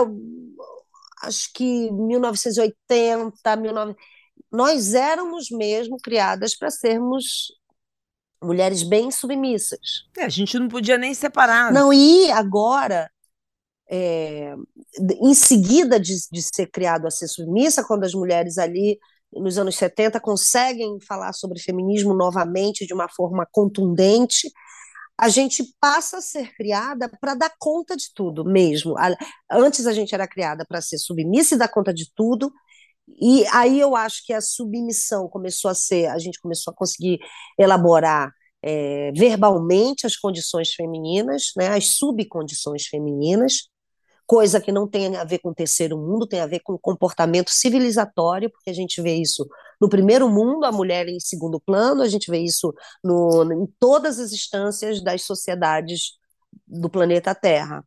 acho 1.24 1.52
que 1.54 1.92
1980, 1.92 3.56
19, 3.58 3.96
nós 4.52 4.94
éramos 4.94 5.50
mesmo 5.52 5.98
criadas 5.98 6.56
para 6.56 6.70
sermos 6.70 7.54
mulheres 8.42 8.84
bem 8.84 9.12
submissas. 9.12 10.06
É, 10.18 10.24
a 10.24 10.30
gente 10.30 10.58
não 10.58 10.68
podia 10.68 10.98
nem 10.98 11.14
separar. 11.14 11.72
Não, 11.72 11.92
e 11.92 12.32
agora, 12.32 13.12
é, 13.90 14.56
em 15.22 15.34
seguida 15.34 16.00
de, 16.00 16.16
de 16.32 16.42
ser 16.42 16.68
criado 16.68 17.06
a 17.06 17.12
ser 17.12 17.28
submissa, 17.28 17.84
quando 17.84 18.06
as 18.06 18.14
mulheres 18.14 18.58
ali 18.58 18.98
nos 19.34 19.58
anos 19.58 19.76
70 19.76 20.20
conseguem 20.20 21.00
falar 21.02 21.34
sobre 21.34 21.60
feminismo 21.60 22.14
novamente 22.14 22.86
de 22.86 22.94
uma 22.94 23.08
forma 23.10 23.48
contundente, 23.52 24.52
a 25.18 25.28
gente 25.28 25.64
passa 25.82 26.18
a 26.18 26.22
ser 26.22 26.54
criada 26.56 27.10
para 27.20 27.36
dar 27.36 27.52
conta 27.60 27.96
de 27.96 28.06
tudo 28.16 28.46
mesmo. 28.46 28.96
Antes 29.52 29.86
a 29.86 29.92
gente 29.92 30.16
era 30.16 30.28
criada 30.28 30.66
para 30.66 30.82
ser 30.82 30.98
submissa 30.98 31.56
e 31.56 31.58
dar 31.58 31.68
conta 31.68 31.94
de 31.94 32.10
tudo, 32.16 32.52
e 33.22 33.46
aí 33.48 33.80
eu 33.80 33.96
acho 33.96 34.26
que 34.26 34.34
a 34.34 34.42
submissão 34.42 35.28
começou 35.28 35.70
a 35.70 35.76
ser, 35.76 36.08
a 36.08 36.20
gente 36.20 36.40
começou 36.40 36.72
a 36.72 36.76
conseguir 36.76 37.20
elaborar 37.58 38.32
é, 38.62 39.12
verbalmente 39.14 40.06
as 40.06 40.16
condições 40.16 40.74
femininas, 40.74 41.52
né, 41.58 41.70
as 41.70 41.96
subcondições 41.96 42.86
femininas, 42.86 43.70
coisa 44.30 44.62
que 44.62 44.72
não 44.72 44.88
tem 44.88 45.18
a 45.18 45.24
ver 45.24 45.40
com 45.40 45.50
o 45.50 45.56
terceiro 45.56 45.98
mundo, 45.98 46.28
tem 46.28 46.40
a 46.40 46.46
ver 46.46 46.60
com 46.60 46.78
comportamento 46.78 47.50
civilizatório, 47.50 48.48
porque 48.52 48.70
a 48.70 48.74
gente 48.74 49.02
vê 49.02 49.16
isso 49.16 49.50
no 49.82 49.90
primeiro 49.90 50.30
mundo, 50.30 50.66
a 50.66 50.72
mulher 50.72 51.08
em 51.08 51.20
segundo 51.20 51.60
plano, 51.60 52.04
a 52.04 52.08
gente 52.08 52.30
vê 52.30 52.38
isso 52.38 52.72
no, 53.04 53.52
em 53.52 53.66
todas 53.80 54.20
as 54.20 54.32
instâncias 54.32 55.02
das 55.02 55.24
sociedades 55.24 56.20
do 56.68 56.88
planeta 56.88 57.34
Terra. 57.34 57.84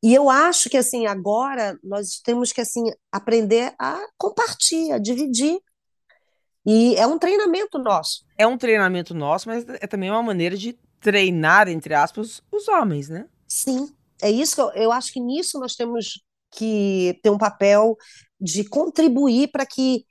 E 0.00 0.14
eu 0.14 0.30
acho 0.30 0.70
que 0.70 0.76
assim 0.76 1.04
agora 1.06 1.76
nós 1.82 2.20
temos 2.24 2.52
que 2.52 2.60
assim 2.60 2.84
aprender 3.10 3.74
a 3.76 3.98
compartilhar, 4.16 4.94
a 4.94 4.98
dividir. 5.00 5.58
E 6.64 6.94
é 6.94 7.08
um 7.08 7.18
treinamento 7.18 7.76
nosso. 7.76 8.24
É 8.38 8.46
um 8.46 8.56
treinamento 8.56 9.12
nosso, 9.12 9.48
mas 9.48 9.66
é 9.68 9.86
também 9.88 10.12
uma 10.12 10.22
maneira 10.22 10.56
de 10.56 10.78
treinar, 11.00 11.68
entre 11.68 11.92
aspas, 11.92 12.40
os 12.52 12.68
homens, 12.68 13.08
né? 13.08 13.26
Sim, 13.48 13.92
é 14.22 14.30
isso 14.30 14.54
que 14.54 14.60
eu, 14.60 14.70
eu 14.72 14.92
acho 14.92 15.12
que 15.12 15.20
nisso 15.20 15.58
nós 15.58 15.74
temos 15.74 16.22
que 16.50 17.18
ter 17.22 17.30
um 17.30 17.38
papel 17.38 17.96
de 18.40 18.68
contribuir 18.68 19.48
para 19.48 19.66
que 19.66 20.04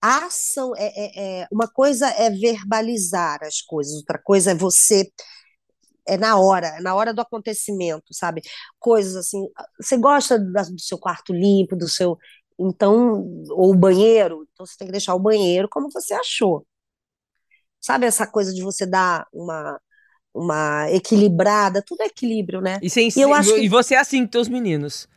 a 0.00 0.26
ação 0.26 0.72
é, 0.76 0.86
é, 0.86 1.42
é, 1.42 1.48
uma 1.52 1.68
coisa 1.68 2.08
é 2.08 2.30
verbalizar 2.30 3.38
as 3.42 3.60
coisas, 3.62 3.94
outra 3.94 4.18
coisa 4.18 4.50
é 4.50 4.54
você 4.54 5.10
é 6.06 6.16
na 6.16 6.36
hora, 6.38 6.66
é 6.68 6.80
na 6.80 6.94
hora 6.94 7.14
do 7.14 7.20
acontecimento, 7.20 8.12
sabe? 8.12 8.42
Coisas 8.78 9.14
assim, 9.16 9.46
você 9.80 9.96
gosta 9.96 10.38
do 10.38 10.80
seu 10.80 10.98
quarto 10.98 11.32
limpo, 11.32 11.76
do 11.76 11.88
seu 11.88 12.18
então 12.58 13.24
ou 13.50 13.72
o 13.72 13.76
banheiro, 13.76 14.46
então 14.52 14.66
você 14.66 14.76
tem 14.76 14.86
que 14.88 14.92
deixar 14.92 15.14
o 15.14 15.20
banheiro 15.20 15.68
como 15.70 15.90
você 15.90 16.14
achou. 16.14 16.66
Sabe 17.80 18.06
essa 18.06 18.26
coisa 18.26 18.52
de 18.54 18.62
você 18.62 18.86
dar 18.86 19.26
uma 19.32 19.80
uma 20.34 20.90
equilibrada, 20.90 21.82
tudo 21.82 22.02
é 22.02 22.06
equilíbrio, 22.06 22.60
né? 22.60 22.78
E, 22.82 22.88
sem, 22.88 23.08
e, 23.14 23.20
eu 23.20 23.34
acho 23.34 23.56
e 23.56 23.62
que... 23.62 23.68
você 23.68 23.94
é 23.94 23.98
assim 23.98 24.22
com 24.22 24.30
teus 24.30 24.48
meninos. 24.48 25.08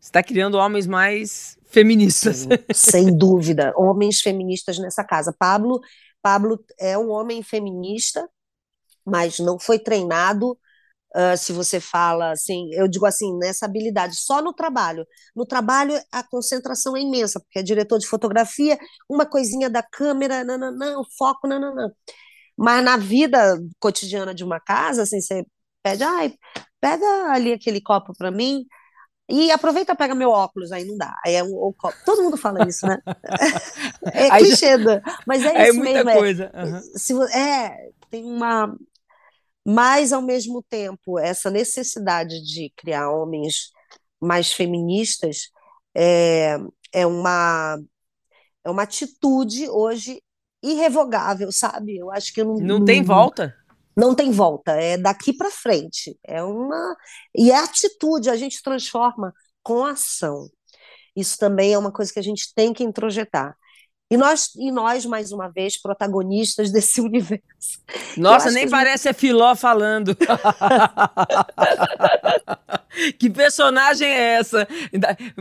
Você 0.00 0.08
está 0.08 0.22
criando 0.22 0.56
homens 0.56 0.86
mais 0.86 1.58
feministas. 1.66 2.38
Sim, 2.38 2.48
sem 2.74 3.16
dúvida, 3.16 3.72
homens 3.76 4.20
feministas 4.20 4.78
nessa 4.78 5.04
casa. 5.04 5.34
Pablo, 5.38 5.80
Pablo 6.22 6.58
é 6.78 6.96
um 6.96 7.10
homem 7.10 7.42
feminista, 7.42 8.28
mas 9.04 9.38
não 9.38 9.58
foi 9.58 9.78
treinado. 9.78 10.58
Uh, 11.14 11.36
se 11.36 11.52
você 11.52 11.78
fala 11.78 12.32
assim, 12.32 12.70
eu 12.72 12.88
digo 12.88 13.04
assim, 13.04 13.36
nessa 13.36 13.66
habilidade, 13.66 14.16
só 14.16 14.40
no 14.40 14.54
trabalho. 14.54 15.06
No 15.36 15.44
trabalho, 15.44 15.94
a 16.10 16.22
concentração 16.22 16.96
é 16.96 17.00
imensa, 17.00 17.38
porque 17.38 17.58
é 17.58 17.62
diretor 17.62 17.98
de 17.98 18.06
fotografia, 18.06 18.78
uma 19.10 19.26
coisinha 19.26 19.68
da 19.68 19.82
câmera, 19.82 20.42
não, 20.42 20.56
não, 20.56 20.72
não, 20.72 21.04
foco, 21.18 21.46
não, 21.46 21.60
não, 21.60 21.74
não. 21.74 21.90
Mas 22.62 22.84
na 22.84 22.96
vida 22.96 23.60
cotidiana 23.80 24.32
de 24.32 24.44
uma 24.44 24.60
casa, 24.60 25.02
assim, 25.02 25.20
você 25.20 25.44
pede, 25.82 26.04
ai, 26.04 26.32
pega 26.80 27.04
ali 27.32 27.52
aquele 27.52 27.80
copo 27.80 28.12
para 28.16 28.30
mim, 28.30 28.64
e 29.28 29.50
aproveita 29.50 29.96
pega 29.96 30.14
meu 30.14 30.30
óculos, 30.30 30.70
aí 30.70 30.84
não 30.84 30.96
dá. 30.96 31.12
Aí 31.24 31.34
é 31.34 31.42
o, 31.42 31.74
copo. 31.76 31.96
Todo 32.04 32.22
mundo 32.22 32.36
fala 32.36 32.68
isso, 32.68 32.86
né? 32.86 32.98
é 34.12 34.30
clichê, 34.38 34.78
já... 34.78 35.02
mas 35.26 35.42
é, 35.42 35.56
é 35.58 35.68
isso 35.70 35.78
muita 35.78 36.04
mesmo. 36.04 36.20
Coisa. 36.20 36.52
Uhum. 36.54 36.80
Se, 36.94 37.14
é, 37.36 37.90
tem 38.08 38.24
uma. 38.24 38.76
Mas, 39.66 40.12
ao 40.12 40.22
mesmo 40.22 40.62
tempo, 40.62 41.18
essa 41.18 41.50
necessidade 41.50 42.40
de 42.44 42.72
criar 42.76 43.10
homens 43.10 43.72
mais 44.20 44.52
feministas 44.52 45.50
é, 45.96 46.58
é, 46.92 47.06
uma, 47.06 47.76
é 48.64 48.70
uma 48.70 48.82
atitude 48.82 49.68
hoje 49.68 50.22
irrevogável, 50.62 51.50
sabe? 51.50 51.96
Eu 51.96 52.10
acho 52.10 52.32
que 52.32 52.44
não, 52.44 52.54
não, 52.54 52.78
não 52.78 52.84
tem 52.84 53.02
volta. 53.02 53.54
Não 53.94 54.14
tem 54.14 54.30
volta, 54.30 54.72
é 54.72 54.96
daqui 54.96 55.34
para 55.34 55.50
frente. 55.50 56.18
É 56.24 56.42
uma 56.42 56.96
e 57.36 57.50
é 57.50 57.56
atitude, 57.56 58.30
a 58.30 58.36
gente 58.36 58.62
transforma 58.62 59.34
com 59.62 59.84
ação. 59.84 60.48
Isso 61.14 61.36
também 61.38 61.74
é 61.74 61.78
uma 61.78 61.92
coisa 61.92 62.10
que 62.10 62.18
a 62.18 62.22
gente 62.22 62.54
tem 62.54 62.72
que 62.72 62.82
introjetar. 62.82 63.54
E 64.10 64.16
nós, 64.16 64.54
e 64.56 64.70
nós 64.70 65.04
mais 65.06 65.32
uma 65.32 65.48
vez, 65.48 65.80
protagonistas 65.80 66.70
desse 66.72 67.02
universo. 67.02 67.42
Nossa, 68.16 68.50
nem 68.50 68.68
parece 68.68 69.04
gente... 69.04 69.16
a 69.16 69.18
Filó 69.18 69.54
falando. 69.54 70.16
que 73.18 73.28
personagem 73.28 74.08
é 74.08 74.34
essa? 74.34 74.66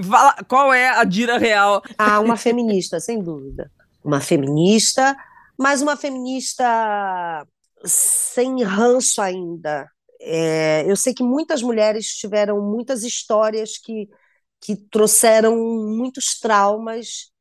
Fala, 0.04 0.36
qual 0.48 0.74
é 0.74 0.90
a 0.90 1.06
Dira 1.06 1.38
real? 1.38 1.82
Ah, 1.98 2.20
uma 2.20 2.36
feminista, 2.36 3.00
sem 3.00 3.22
dúvida 3.22 3.72
uma 4.04 4.22
feminista, 4.22 5.16
mas 5.58 5.82
uma 5.82 5.96
feminista 5.96 7.46
sem 7.86 8.64
ranço 8.64 9.22
ainda. 9.22 9.90
É, 10.20 10.84
eu 10.88 10.96
sei 10.96 11.14
que 11.14 11.24
muitas 11.24 11.62
mulheres 11.62 12.08
tiveram 12.08 12.62
muitas 12.62 13.04
histórias 13.04 13.78
que, 13.78 14.08
que 14.60 14.76
trouxeram 14.76 15.56
muitos 15.56 16.40
traumas 16.40 17.32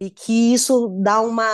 e 0.00 0.10
que 0.10 0.52
isso 0.52 0.88
dá 1.02 1.20
uma 1.20 1.46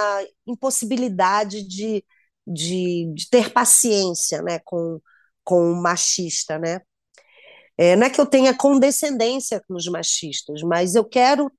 impossibilidade 0.47 1.63
de, 1.67 2.05
de, 2.47 3.13
de 3.15 3.31
ter 3.31 3.53
paciência 3.53 4.43
né, 4.43 4.59
com, 4.65 5.01
com 5.45 5.73
o 5.73 5.81
machista. 5.81 6.59
Né? 6.59 6.81
É, 7.79 7.97
não 7.97 8.07
é 8.07 8.11
que 8.11 8.21
eu 8.21 8.27
tenha 8.27 8.57
condescendência 8.57 9.63
com 9.67 9.75
os 9.75 9.87
machistas, 9.87 10.63
mas 10.63 10.95
eu 10.95 11.05
quero, 11.05 11.51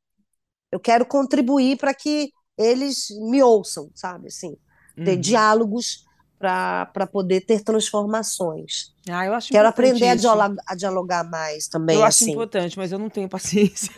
eu 0.72 0.80
quero 0.80 1.06
contribuir 1.06 1.78
para 1.78 1.94
que 1.94 2.32
eles 2.58 3.08
me 3.30 3.42
ouçam, 3.42 3.90
sabe? 3.94 4.28
Assim, 4.28 4.56
ter 4.96 5.16
uhum. 5.16 5.22
diálogos 5.22 6.06
para 6.44 7.08
poder 7.08 7.42
ter 7.42 7.62
transformações. 7.62 8.92
Ah, 9.10 9.26
eu 9.26 9.34
acho 9.34 9.50
Quero 9.50 9.68
aprender 9.68 10.10
a 10.10 10.16
dialogar, 10.16 10.64
a 10.68 10.76
dialogar, 10.76 11.24
mais 11.30 11.68
também. 11.68 11.96
Eu 11.96 12.04
assim. 12.04 12.26
acho 12.26 12.34
importante, 12.34 12.78
mas 12.78 12.92
eu 12.92 13.00
não 13.00 13.10
tenho 13.10 13.30
paciência. 13.30 13.92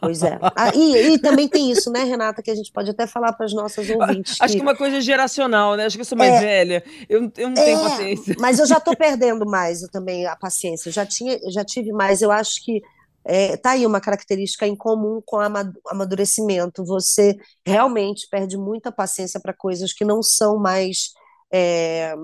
Pois 0.00 0.22
é. 0.22 0.38
Ah, 0.54 0.72
e, 0.74 1.14
e, 1.14 1.18
também 1.18 1.48
tem 1.48 1.70
isso, 1.70 1.90
né, 1.90 2.04
Renata, 2.04 2.42
que 2.42 2.50
a 2.50 2.54
gente 2.54 2.70
pode 2.70 2.90
até 2.90 3.06
falar 3.06 3.32
para 3.32 3.46
as 3.46 3.52
nossas 3.54 3.88
ouvintes. 3.88 4.36
Acho 4.40 4.52
que... 4.52 4.58
que 4.58 4.62
uma 4.62 4.76
coisa 4.76 5.00
geracional, 5.00 5.74
né? 5.74 5.86
Acho 5.86 5.96
que 5.96 6.02
eu 6.02 6.06
sou 6.06 6.18
mais 6.18 6.34
é, 6.34 6.40
velha. 6.40 6.84
Eu, 7.08 7.32
eu 7.36 7.50
não 7.50 7.62
é, 7.62 7.64
tenho 7.64 7.80
paciência. 7.80 8.36
Mas 8.38 8.58
eu 8.58 8.66
já 8.66 8.76
estou 8.76 8.94
perdendo 8.94 9.46
mais 9.46 9.82
eu 9.82 9.90
também 9.90 10.26
a 10.26 10.36
paciência. 10.36 10.88
Eu 10.88 10.92
já, 10.92 11.06
tinha, 11.06 11.38
já 11.50 11.64
tive 11.64 11.92
mais. 11.92 12.20
Eu 12.20 12.30
acho 12.30 12.62
que 12.62 12.82
é, 13.26 13.56
tá 13.56 13.72
aí 13.72 13.84
uma 13.84 14.00
característica 14.00 14.66
em 14.66 14.76
comum 14.76 15.20
com 15.24 15.36
o 15.36 15.40
amadurecimento. 15.88 16.84
Você 16.84 17.36
realmente 17.66 18.28
perde 18.30 18.56
muita 18.56 18.92
paciência 18.92 19.40
para 19.40 19.52
coisas 19.52 19.92
que 19.92 20.04
não 20.04 20.22
são 20.22 20.58
mais. 20.58 21.12
É, 21.52 22.14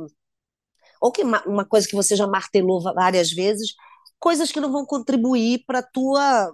ou 1.01 1.11
que 1.11 1.23
uma 1.23 1.65
coisa 1.65 1.89
que 1.89 1.97
você 1.97 2.15
já 2.15 2.27
martelou 2.27 2.81
várias 2.81 3.33
vezes, 3.33 3.75
coisas 4.21 4.53
que 4.53 4.61
não 4.61 4.71
vão 4.71 4.87
contribuir 4.87 5.65
para 5.67 5.81
a 5.81 5.83
tua. 5.83 6.53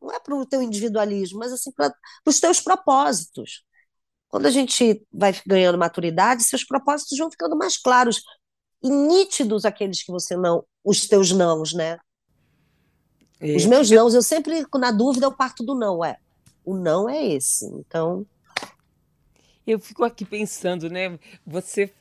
Não 0.00 0.14
é 0.14 0.20
para 0.20 0.36
o 0.36 0.46
teu 0.46 0.62
individualismo, 0.62 1.40
mas 1.40 1.52
assim, 1.52 1.72
para 1.72 1.92
os 2.24 2.38
teus 2.38 2.60
propósitos. 2.60 3.64
Quando 4.28 4.46
a 4.46 4.50
gente 4.50 5.04
vai 5.12 5.34
ganhando 5.46 5.78
maturidade, 5.78 6.44
seus 6.44 6.64
propósitos 6.64 7.18
vão 7.18 7.30
ficando 7.30 7.56
mais 7.56 7.76
claros 7.78 8.22
e 8.82 8.90
nítidos 8.90 9.64
aqueles 9.64 10.02
que 10.04 10.12
você 10.12 10.36
não, 10.36 10.64
os 10.84 11.08
teus 11.08 11.32
nãos, 11.32 11.74
né? 11.74 11.98
É, 13.40 13.54
Os 13.54 13.66
meus 13.66 13.90
nãos, 13.90 14.14
eu 14.14 14.22
sempre, 14.22 14.64
na 14.74 14.90
dúvida, 14.90 15.26
eu 15.26 15.32
parto 15.32 15.64
do 15.64 15.74
não, 15.74 16.04
é. 16.04 16.16
O 16.64 16.76
não 16.76 17.08
é 17.08 17.24
esse. 17.24 17.66
Então, 17.66 18.26
Eu 19.66 19.78
fico 19.78 20.04
aqui 20.04 20.24
pensando, 20.24 20.88
né? 20.88 21.18
Você 21.46 21.92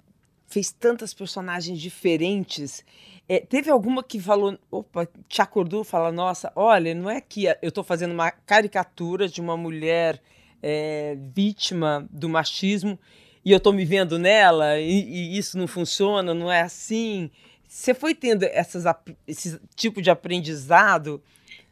fez 0.47 0.71
tantas 0.71 1.13
personagens 1.13 1.79
diferentes. 1.79 2.83
É, 3.27 3.39
teve 3.39 3.69
alguma 3.69 4.01
que 4.01 4.19
falou, 4.19 4.57
opa, 4.71 5.07
te 5.27 5.41
acordou, 5.41 5.83
fala, 5.83 6.11
nossa, 6.11 6.51
olha, 6.55 6.95
não 6.95 7.09
é 7.09 7.19
que 7.19 7.45
eu 7.45 7.57
estou 7.69 7.83
fazendo 7.83 8.13
uma 8.13 8.31
caricatura 8.31 9.27
de 9.27 9.41
uma 9.41 9.57
mulher 9.57 10.21
é, 10.63 11.17
vítima 11.35 12.07
do 12.09 12.29
machismo 12.29 12.97
e 13.43 13.51
eu 13.51 13.57
estou 13.57 13.73
me 13.73 13.83
vendo 13.85 14.17
nela 14.17 14.79
e, 14.79 15.03
e 15.03 15.37
isso 15.37 15.57
não 15.57 15.67
funciona, 15.67 16.33
não 16.33 16.51
é 16.51 16.61
assim. 16.61 17.29
Você 17.67 17.93
foi 17.93 18.15
tendo 18.15 18.43
essas, 18.43 18.85
esse 19.27 19.59
tipo 19.75 20.01
de 20.01 20.09
aprendizado? 20.09 21.21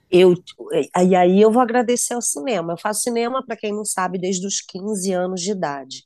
eu, 0.10 0.34
e 1.04 1.16
aí 1.16 1.42
eu 1.42 1.52
vou 1.52 1.62
agradecer 1.62 2.14
ao 2.14 2.22
cinema. 2.22 2.74
Eu 2.74 2.78
faço 2.78 3.02
cinema, 3.02 3.46
para 3.46 3.58
quem 3.58 3.74
não 3.74 3.86
sabe, 3.86 4.20
desde 4.20 4.46
os 4.46 4.62
15 4.62 5.12
anos 5.12 5.42
de 5.42 5.52
idade. 5.52 6.06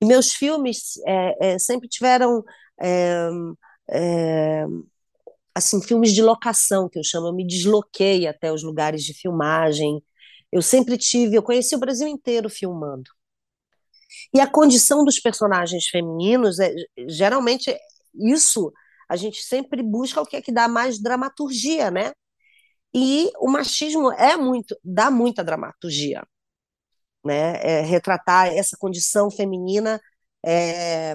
E 0.00 0.04
meus 0.04 0.32
filmes 0.32 0.96
é, 1.06 1.52
é, 1.54 1.58
sempre 1.58 1.88
tiveram 1.88 2.42
é, 2.80 3.28
assim 5.54 5.80
filmes 5.82 6.12
de 6.12 6.22
locação, 6.22 6.88
que 6.88 6.98
eu 6.98 7.04
chamo. 7.04 7.28
Eu 7.28 7.34
me 7.34 7.46
desloquei 7.46 8.26
até 8.26 8.52
os 8.52 8.62
lugares 8.62 9.04
de 9.04 9.14
filmagem. 9.14 10.02
Eu 10.50 10.62
sempre 10.62 10.96
tive, 10.98 11.36
eu 11.36 11.42
conheci 11.42 11.74
o 11.76 11.80
Brasil 11.80 12.08
inteiro 12.08 12.48
filmando. 12.50 13.10
E 14.34 14.40
a 14.40 14.46
condição 14.46 15.04
dos 15.04 15.20
personagens 15.20 15.86
femininos 15.86 16.58
é 16.58 16.74
geralmente 17.08 17.74
isso 18.14 18.72
a 19.08 19.16
gente 19.16 19.42
sempre 19.42 19.82
busca 19.82 20.20
o 20.20 20.26
que 20.26 20.36
é 20.36 20.42
que 20.42 20.52
dá 20.52 20.68
mais 20.68 21.00
dramaturgia, 21.00 21.90
né? 21.90 22.12
E 22.94 23.30
o 23.40 23.50
machismo 23.50 24.12
é 24.12 24.36
muito, 24.36 24.76
dá 24.84 25.10
muita 25.10 25.44
dramaturgia, 25.44 26.22
né? 27.24 27.56
É 27.62 27.80
retratar 27.82 28.48
essa 28.48 28.76
condição 28.78 29.30
feminina 29.30 30.00
é, 30.44 31.14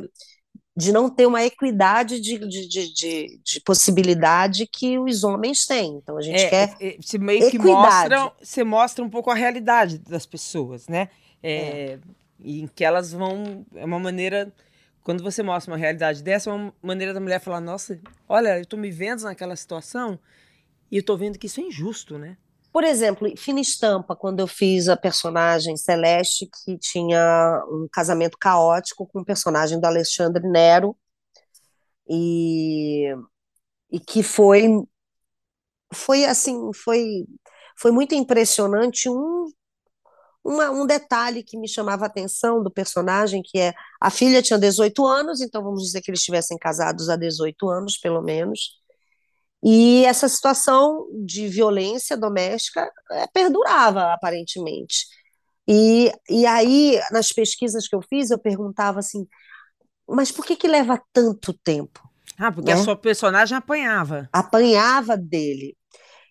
de 0.77 0.91
não 0.93 1.09
ter 1.13 1.25
uma 1.27 1.43
equidade 1.45 2.19
de, 2.21 2.39
de, 2.39 2.67
de, 2.69 2.93
de, 2.93 3.41
de 3.43 3.61
possibilidade 3.61 4.67
que 4.67 4.99
os 4.99 5.23
homens 5.23 5.65
têm. 5.65 5.97
Então 5.97 6.17
a 6.17 6.21
gente 6.21 6.47
É, 6.47 6.47
quer 6.47 6.75
é, 6.79 6.87
é, 6.97 6.97
você 7.01 7.17
meio 7.17 7.45
que 7.45 7.57
equidade. 7.57 7.57
mostra, 7.57 8.31
você 8.41 8.63
mostra 8.63 9.03
um 9.03 9.09
pouco 9.09 9.31
a 9.31 9.35
realidade 9.35 9.97
das 9.99 10.25
pessoas, 10.25 10.87
né? 10.87 11.09
É, 11.43 11.79
É, 11.81 11.99
e 12.39 12.61
em 12.61 12.67
que 12.67 12.83
elas 12.83 13.11
vão. 13.13 13.65
É 13.75 13.85
uma 13.85 13.99
maneira. 13.99 14.51
Quando 15.07 15.23
você 15.23 15.41
mostra 15.41 15.71
uma 15.71 15.77
realidade 15.77 16.21
dessa, 16.21 16.49
é 16.49 16.53
uma 16.53 16.73
maneira 16.81 17.13
da 17.13 17.21
mulher 17.21 17.39
falar: 17.39 17.61
Nossa, 17.61 17.97
olha, 18.27 18.59
eu 18.59 18.65
tô 18.65 18.75
me 18.75 18.91
vendo 18.91 19.23
naquela 19.23 19.55
situação 19.55 20.19
e 20.91 20.97
eu 20.97 21.05
vendo 21.15 21.39
que 21.39 21.47
isso 21.47 21.61
é 21.61 21.63
injusto, 21.63 22.17
né? 22.17 22.37
Por 22.73 22.83
exemplo, 22.83 23.25
Fina 23.37 23.61
Estampa, 23.61 24.17
quando 24.17 24.41
eu 24.41 24.47
fiz 24.47 24.89
a 24.89 24.97
personagem 24.97 25.77
Celeste, 25.77 26.49
que 26.65 26.77
tinha 26.77 27.63
um 27.69 27.87
casamento 27.89 28.37
caótico 28.37 29.07
com 29.07 29.21
o 29.21 29.25
personagem 29.25 29.79
do 29.79 29.85
Alexandre 29.85 30.45
Nero, 30.45 30.93
e, 32.09 33.05
e 33.89 34.01
que 34.01 34.21
foi, 34.21 34.67
foi 35.93 36.25
assim, 36.25 36.73
foi, 36.73 37.25
foi 37.77 37.91
muito 37.91 38.13
impressionante 38.13 39.09
um, 39.09 39.45
uma- 40.47 40.71
um 40.71 40.85
detalhe 40.87 41.43
que 41.43 41.57
me 41.57 41.67
chamava 41.67 42.05
a 42.05 42.07
atenção 42.07 42.63
do 42.63 42.71
personagem, 42.71 43.41
que 43.43 43.59
é 43.59 43.73
a 44.01 44.09
filha 44.09 44.41
tinha 44.41 44.57
18 44.57 45.05
anos, 45.05 45.41
então 45.41 45.61
vamos 45.63 45.83
dizer 45.83 46.01
que 46.01 46.09
eles 46.09 46.21
estivessem 46.21 46.57
casados 46.57 47.09
há 47.09 47.15
18 47.17 47.69
anos, 47.69 47.97
pelo 47.97 48.21
menos, 48.21 48.79
e 49.63 50.05
essa 50.05 50.29
situação 50.29 51.07
de 51.25 51.47
violência 51.47 52.15
doméstica 52.15 52.89
eh, 53.11 53.27
perdurava, 53.33 54.13
aparentemente. 54.13 55.05
E, 55.67 56.11
e 56.29 56.45
aí, 56.45 56.99
nas 57.11 57.29
pesquisas 57.29 57.87
que 57.87 57.95
eu 57.95 58.01
fiz, 58.01 58.31
eu 58.31 58.39
perguntava 58.39 58.99
assim, 58.99 59.27
mas 60.07 60.31
por 60.31 60.45
que 60.45 60.55
que 60.55 60.67
leva 60.67 61.01
tanto 61.11 61.53
tempo, 61.53 61.99
Ah, 62.37 62.51
porque 62.51 62.71
a 62.71 62.77
né? 62.77 62.83
sua 62.83 62.95
personagem 62.95 63.57
apanhava. 63.57 64.29
Apanhava 64.31 65.17
dele. 65.17 65.76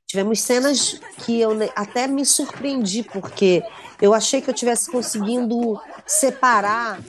Tivemos 0.07 0.40
cenas 0.40 1.01
que 1.25 1.40
eu 1.40 1.51
até 1.75 2.07
me 2.07 2.25
surpreendi, 2.25 3.03
porque 3.03 3.61
eu 4.01 4.14
achei 4.14 4.40
que 4.40 4.49
eu 4.49 4.55
tivesse 4.55 4.88
conseguindo 4.88 5.81
separar 6.07 7.01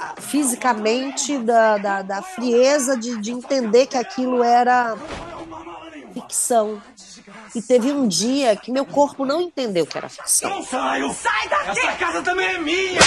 ah, 0.00 0.14
fisicamente 0.20 1.38
da, 1.38 1.76
da, 1.76 2.02
da 2.02 2.22
frieza 2.22 2.96
de, 2.96 3.20
de 3.20 3.32
entender 3.32 3.86
que 3.86 3.96
aquilo 3.96 4.44
era 4.44 4.96
ficção. 6.14 6.80
E 7.52 7.60
teve 7.60 7.90
um 7.90 8.06
dia 8.06 8.54
que 8.54 8.70
meu 8.70 8.86
corpo 8.86 9.24
não 9.24 9.40
entendeu 9.40 9.84
que 9.84 9.98
era 9.98 10.08
ficção. 10.08 10.50
Não 10.50 10.62
saio! 10.62 11.12
Sai 11.12 11.48
daqui! 11.48 11.80
Essa 11.80 11.92
casa 11.96 12.22
também 12.22 12.46
é 12.46 12.58
minha! 12.58 13.00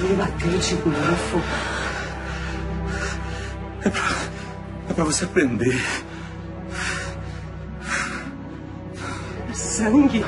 Me 0.00 0.14
bateu 0.14 0.58
de 0.58 0.74
novo. 0.74 1.42
É 4.88 4.92
pra 4.94 5.04
você 5.04 5.24
aprender. 5.24 5.76
Sangue. 9.54 10.22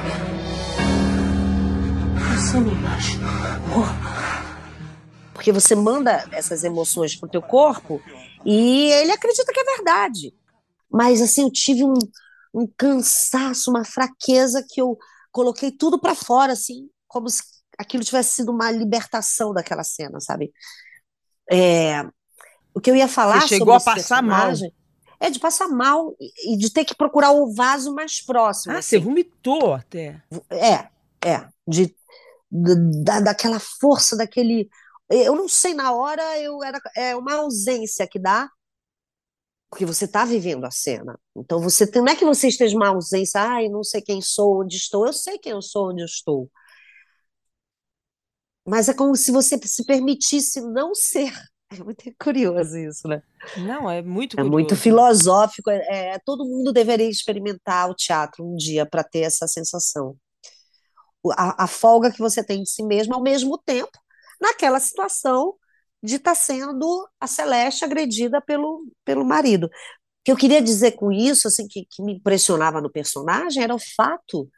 Você 2.36 2.60
não 2.60 2.72
imaginou. 2.72 3.30
Porque 5.34 5.52
você 5.52 5.74
manda 5.74 6.28
essas 6.32 6.64
emoções 6.64 7.16
pro 7.16 7.28
teu 7.28 7.40
corpo 7.40 8.00
e 8.44 8.90
ele 8.92 9.12
acredita 9.12 9.52
que 9.52 9.60
é 9.60 9.76
verdade. 9.76 10.34
Mas 10.90 11.22
assim, 11.22 11.42
eu 11.42 11.50
tive 11.50 11.84
um, 11.84 11.94
um 12.52 12.66
cansaço, 12.76 13.70
uma 13.70 13.84
fraqueza 13.84 14.64
que 14.68 14.80
eu 14.80 14.98
coloquei 15.30 15.70
tudo 15.70 15.98
para 15.98 16.14
fora, 16.14 16.52
assim, 16.52 16.88
como 17.06 17.28
se 17.28 17.42
aquilo 17.80 18.04
tivesse 18.04 18.32
sido 18.36 18.52
uma 18.52 18.70
libertação 18.70 19.52
daquela 19.52 19.82
cena, 19.82 20.20
sabe? 20.20 20.52
É, 21.50 22.02
o 22.74 22.80
que 22.80 22.90
eu 22.90 22.96
ia 22.96 23.08
Você 23.08 23.14
falar 23.14 23.40
chegou 23.48 23.78
sobre 23.80 24.00
a 24.00 24.02
passar 24.02 24.22
mal. 24.22 24.52
é 25.18 25.30
de 25.30 25.38
passar 25.38 25.68
mal 25.68 26.14
e 26.18 26.56
de 26.56 26.72
ter 26.72 26.84
que 26.84 26.94
procurar 26.94 27.32
o 27.32 27.52
vaso 27.54 27.94
mais 27.94 28.24
próximo, 28.24 28.72
Ah, 28.76 28.82
você 28.82 28.96
assim. 28.96 29.04
vomitou 29.04 29.74
até. 29.74 30.22
É, 30.50 30.88
é, 31.28 31.48
de, 31.66 31.94
da, 32.50 33.20
daquela 33.20 33.58
força, 33.58 34.16
daquele. 34.16 34.68
Eu 35.08 35.34
não 35.34 35.48
sei, 35.48 35.74
na 35.74 35.92
hora 35.92 36.38
eu 36.38 36.62
era 36.62 36.78
é 36.96 37.16
uma 37.16 37.34
ausência 37.34 38.06
que 38.06 38.18
dá, 38.18 38.48
porque 39.68 39.84
você 39.84 40.04
está 40.04 40.24
vivendo 40.24 40.64
a 40.64 40.70
cena. 40.70 41.18
Então 41.36 41.60
você 41.60 41.86
tem, 41.86 42.02
não 42.02 42.12
é 42.12 42.16
que 42.16 42.24
você 42.24 42.48
esteja 42.48 42.76
uma 42.76 42.88
ausência, 42.88 43.40
ai, 43.40 43.68
não 43.68 43.82
sei 43.82 44.00
quem 44.02 44.20
sou, 44.22 44.60
onde 44.62 44.76
estou. 44.76 45.06
Eu 45.06 45.12
sei 45.12 45.38
quem 45.38 45.52
eu 45.52 45.62
sou, 45.62 45.90
onde 45.90 46.02
eu 46.02 46.06
estou. 46.06 46.50
Mas 48.70 48.88
é 48.88 48.94
como 48.94 49.16
se 49.16 49.32
você 49.32 49.58
se 49.64 49.84
permitisse 49.84 50.60
não 50.60 50.94
ser. 50.94 51.32
É 51.72 51.82
muito 51.82 52.04
curioso 52.20 52.78
isso, 52.78 53.08
né? 53.08 53.20
Não, 53.56 53.90
é 53.90 54.00
muito 54.00 54.38
É 54.38 54.44
muito 54.44 54.76
curioso. 54.76 54.82
filosófico. 54.82 55.70
É, 55.70 56.14
é- 56.14 56.18
todo 56.24 56.44
mundo 56.44 56.72
deveria 56.72 57.08
experimentar 57.08 57.90
o 57.90 57.94
teatro 57.94 58.44
um 58.44 58.54
dia 58.54 58.86
para 58.86 59.02
ter 59.02 59.20
essa 59.20 59.48
sensação. 59.48 60.16
A, 61.36 61.64
a 61.64 61.66
folga 61.66 62.12
que 62.12 62.20
você 62.20 62.44
tem 62.44 62.62
de 62.62 62.70
si 62.70 62.84
mesmo, 62.84 63.14
ao 63.14 63.22
mesmo 63.22 63.58
tempo, 63.58 63.90
naquela 64.40 64.78
situação 64.78 65.54
de 66.02 66.16
estar 66.16 66.36
sendo 66.36 67.08
a 67.20 67.26
Celeste 67.26 67.84
agredida 67.84 68.40
pelo, 68.40 68.86
pelo 69.04 69.24
marido. 69.24 69.64
O 69.66 69.70
que 70.24 70.32
eu 70.32 70.36
queria 70.36 70.62
dizer 70.62 70.92
com 70.92 71.10
isso, 71.10 71.48
assim, 71.48 71.66
que, 71.68 71.86
que 71.90 72.02
me 72.02 72.14
impressionava 72.14 72.80
no 72.80 72.90
personagem, 72.90 73.62
era 73.64 73.74
o 73.74 73.80
fato 73.96 74.48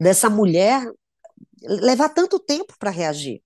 dessa 0.00 0.28
mulher 0.28 0.84
levar 1.62 2.08
tanto 2.08 2.38
tempo 2.38 2.74
para 2.78 2.90
reagir. 2.90 3.40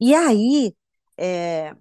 E 0.00 0.14
aí, 0.14 0.74
é, 1.18 1.74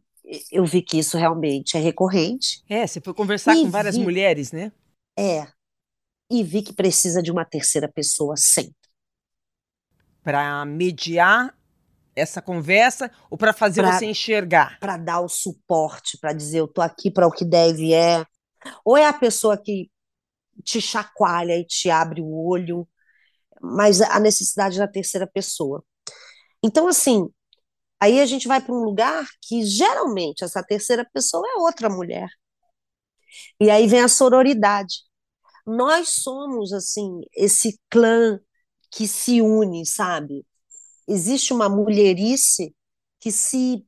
eu 0.51 0.65
vi 0.65 0.81
que 0.81 0.97
isso 0.99 1.17
realmente 1.17 1.77
é 1.77 1.79
recorrente, 1.79 2.63
É, 2.69 2.85
você 2.87 2.99
foi 3.01 3.13
conversar 3.13 3.57
com 3.57 3.69
várias 3.69 3.95
vi, 3.95 4.03
mulheres, 4.03 4.51
né? 4.51 4.71
é, 5.17 5.47
e 6.31 6.43
vi 6.43 6.63
que 6.63 6.73
precisa 6.73 7.23
de 7.23 7.31
uma 7.31 7.45
terceira 7.45 7.89
pessoa 7.91 8.35
sempre. 8.37 8.75
Para 10.23 10.65
mediar 10.65 11.55
essa 12.15 12.41
conversa 12.41 13.11
ou 13.29 13.37
para 13.37 13.53
fazer 13.53 13.81
Para 13.81 13.91
você 13.99 14.05
enxergar. 14.05 14.77
para 14.79 14.97
dar 14.97 15.21
o 15.21 15.29
suporte, 15.29 16.17
para 16.19 16.33
dizer 16.33 16.59
eu 16.59 16.67
tô 16.67 16.81
aqui 16.81 17.11
para 17.11 17.27
o 17.27 17.31
que 17.31 17.45
deve 17.45 17.93
é. 17.93 18.25
Ou 18.85 18.97
é 18.97 19.05
a 19.07 19.13
pessoa 19.13 19.57
que 19.57 19.89
te 20.63 20.81
chacoalha 20.81 21.57
e 21.57 21.65
te 21.65 21.89
abre 21.89 22.21
o 22.21 22.47
olho, 22.47 22.87
mas 23.61 24.01
a 24.01 24.19
necessidade 24.19 24.77
da 24.79 24.87
terceira 24.87 25.27
pessoa. 25.27 25.83
Então, 26.63 26.87
assim, 26.87 27.29
aí 27.99 28.19
a 28.19 28.25
gente 28.25 28.47
vai 28.47 28.61
para 28.61 28.73
um 28.73 28.83
lugar 28.83 29.25
que 29.41 29.63
geralmente 29.65 30.43
essa 30.43 30.63
terceira 30.63 31.07
pessoa 31.13 31.47
é 31.47 31.59
outra 31.59 31.89
mulher. 31.89 32.29
E 33.59 33.69
aí 33.69 33.87
vem 33.87 34.01
a 34.01 34.07
sororidade. 34.07 35.03
Nós 35.65 36.09
somos, 36.21 36.73
assim, 36.73 37.21
esse 37.35 37.79
clã 37.89 38.39
que 38.91 39.07
se 39.07 39.41
une, 39.41 39.85
sabe? 39.85 40.45
Existe 41.07 41.53
uma 41.53 41.69
mulherice 41.69 42.75
que 43.19 43.31
se, 43.31 43.85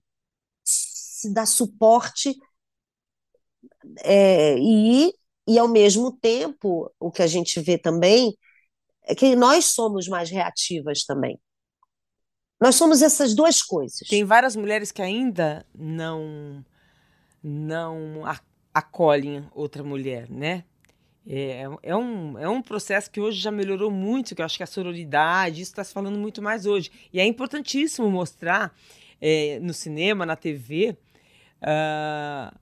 se 0.63 1.34
dá 1.34 1.45
suporte 1.45 2.36
é, 4.04 4.58
e, 4.60 5.13
e, 5.48 5.60
ao 5.60 5.67
mesmo 5.67 6.12
tempo, 6.12 6.91
o 7.00 7.12
que 7.12 7.22
a 7.22 7.28
gente 7.28 7.60
vê 7.62 7.78
também 7.78 8.38
é 9.04 9.15
que 9.15 9.36
nós 9.36 9.65
somos 9.65 10.08
mais 10.08 10.30
reativas 10.30 11.06
também. 11.06 11.39
Nós 12.60 12.76
somos 12.76 13.02
essas 13.02 13.34
duas 13.34 13.62
coisas. 13.62 14.00
Tem 14.08 14.24
várias 14.24 14.56
mulheres 14.56 14.91
que 14.91 15.02
ainda 15.02 15.65
não 15.74 16.63
não 17.41 18.24
acolhem 18.74 19.48
outra 19.54 19.82
mulher, 19.82 20.30
né? 20.30 20.65
É, 21.26 21.67
é, 21.84 21.95
um, 21.95 22.38
é 22.39 22.50
um 22.50 22.62
processo 22.62 23.10
que 23.10 23.22
hoje 23.22 23.39
já 23.39 23.52
melhorou 23.52 23.91
muito, 23.91 24.36
que 24.36 24.41
eu 24.41 24.45
acho 24.45 24.58
que 24.58 24.63
a 24.63 24.67
sororidade, 24.67 25.62
isso 25.62 25.72
está 25.72 25.84
se 25.84 25.93
falando 25.93 26.17
muito 26.17 26.41
mais 26.41 26.65
hoje. 26.65 26.91
E 27.13 27.19
é 27.19 27.26
importantíssimo 27.26 28.10
mostrar 28.10 28.76
é, 29.22 29.60
no 29.62 29.74
cinema, 29.74 30.26
na 30.26 30.36
TV, 30.36 30.91
uh, 30.91 30.95
ah, 31.62 32.54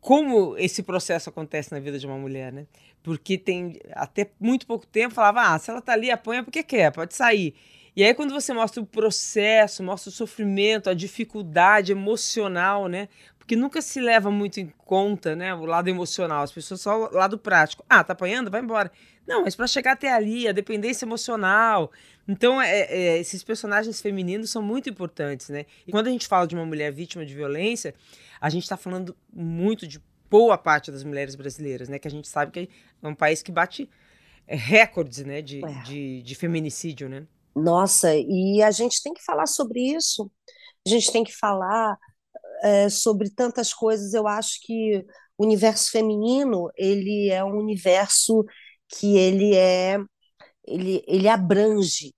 como 0.00 0.56
esse 0.58 0.82
processo 0.82 1.30
acontece 1.30 1.70
na 1.70 1.78
vida 1.78 1.98
de 1.98 2.06
uma 2.06 2.18
mulher, 2.18 2.52
né? 2.52 2.66
Porque 3.02 3.38
tem 3.38 3.78
até 3.92 4.30
muito 4.40 4.66
pouco 4.66 4.86
tempo 4.86 5.14
falava, 5.14 5.54
ah, 5.54 5.58
se 5.58 5.70
ela 5.70 5.80
tá 5.80 5.92
ali, 5.92 6.10
apanha 6.10 6.42
porque 6.42 6.62
quer, 6.62 6.90
pode 6.90 7.14
sair. 7.14 7.54
E 7.94 8.02
aí, 8.02 8.14
quando 8.14 8.32
você 8.32 8.54
mostra 8.54 8.82
o 8.82 8.86
processo, 8.86 9.82
mostra 9.82 10.08
o 10.08 10.12
sofrimento, 10.12 10.88
a 10.88 10.94
dificuldade 10.94 11.92
emocional, 11.92 12.88
né? 12.88 13.08
Porque 13.36 13.54
nunca 13.54 13.82
se 13.82 14.00
leva 14.00 14.30
muito 14.30 14.60
em 14.60 14.72
conta, 14.78 15.36
né? 15.36 15.52
O 15.54 15.66
lado 15.66 15.88
emocional, 15.88 16.42
as 16.42 16.52
pessoas 16.52 16.80
só 16.80 17.10
o 17.10 17.14
lado 17.14 17.36
prático. 17.36 17.84
Ah, 17.88 18.02
tá 18.02 18.14
apanhando? 18.14 18.50
Vai 18.50 18.62
embora. 18.62 18.90
Não, 19.26 19.42
mas 19.42 19.54
para 19.54 19.66
chegar 19.66 19.92
até 19.92 20.10
ali, 20.10 20.48
a 20.48 20.52
dependência 20.52 21.04
emocional. 21.04 21.92
Então, 22.26 22.62
é, 22.62 22.82
é, 22.82 23.18
esses 23.18 23.44
personagens 23.44 24.00
femininos 24.00 24.50
são 24.50 24.62
muito 24.62 24.88
importantes, 24.88 25.50
né? 25.50 25.66
E 25.86 25.90
quando 25.90 26.06
a 26.06 26.10
gente 26.10 26.26
fala 26.26 26.46
de 26.46 26.54
uma 26.54 26.64
mulher 26.64 26.90
vítima 26.92 27.26
de 27.26 27.34
violência, 27.34 27.94
a 28.40 28.48
gente 28.48 28.62
está 28.62 28.76
falando 28.76 29.14
muito 29.30 29.86
de 29.86 30.00
boa 30.30 30.56
parte 30.56 30.90
das 30.90 31.04
mulheres 31.04 31.34
brasileiras, 31.34 31.90
né? 31.90 31.98
Que 31.98 32.08
a 32.08 32.10
gente 32.10 32.26
sabe 32.26 32.52
que 32.52 32.70
é 33.02 33.06
um 33.06 33.14
país 33.14 33.42
que 33.42 33.52
bate 33.52 33.90
recordes, 34.46 35.24
né? 35.26 35.42
De, 35.42 35.62
é. 35.62 35.82
de, 35.82 36.22
de 36.22 36.34
feminicídio, 36.34 37.08
né? 37.08 37.24
Nossa, 37.54 38.14
e 38.14 38.62
a 38.62 38.70
gente 38.70 39.02
tem 39.02 39.12
que 39.12 39.22
falar 39.24 39.46
sobre 39.46 39.80
isso. 39.80 40.30
A 40.86 40.88
gente 40.90 41.12
tem 41.12 41.24
que 41.24 41.32
falar 41.32 41.96
é, 42.62 42.88
sobre 42.88 43.30
tantas 43.30 43.72
coisas. 43.74 44.14
Eu 44.14 44.26
acho 44.26 44.58
que 44.62 45.04
o 45.38 45.44
universo 45.44 45.90
feminino 45.90 46.70
ele 46.76 47.30
é 47.30 47.44
um 47.44 47.58
universo 47.58 48.44
que 48.88 49.16
ele 49.16 49.54
é 49.56 49.98
ele, 50.66 51.02
ele 51.08 51.28
abrange, 51.28 52.14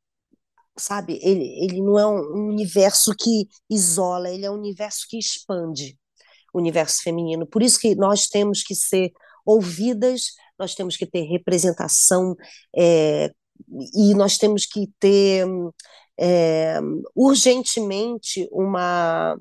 sabe? 0.78 1.18
Ele, 1.22 1.44
ele 1.64 1.80
não 1.80 1.98
é 1.98 2.06
um 2.06 2.48
universo 2.48 3.14
que 3.18 3.48
isola, 3.70 4.30
ele 4.30 4.44
é 4.44 4.50
um 4.50 4.54
universo 4.54 5.06
que 5.08 5.18
expande 5.18 5.98
o 6.52 6.58
universo 6.58 7.02
feminino. 7.02 7.46
Por 7.46 7.62
isso 7.62 7.80
que 7.80 7.94
nós 7.94 8.26
temos 8.26 8.62
que 8.62 8.74
ser 8.74 9.12
ouvidas, 9.46 10.32
nós 10.58 10.74
temos 10.74 10.96
que 10.96 11.06
ter 11.06 11.22
representação 11.22 12.36
é, 12.76 13.30
e 13.94 14.14
nós 14.14 14.36
temos 14.38 14.66
que 14.66 14.88
ter 14.98 15.46
é, 16.18 16.78
urgentemente 17.14 18.48
uma, 18.52 19.36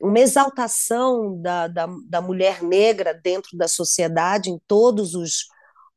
uma 0.00 0.18
exaltação 0.18 1.40
da, 1.40 1.66
da, 1.68 1.88
da, 2.08 2.20
mulher 2.20 2.62
negra 2.62 3.12
dentro 3.12 3.56
da 3.56 3.66
sociedade, 3.66 4.50
em 4.50 4.58
todos 4.66 5.14
os, 5.14 5.46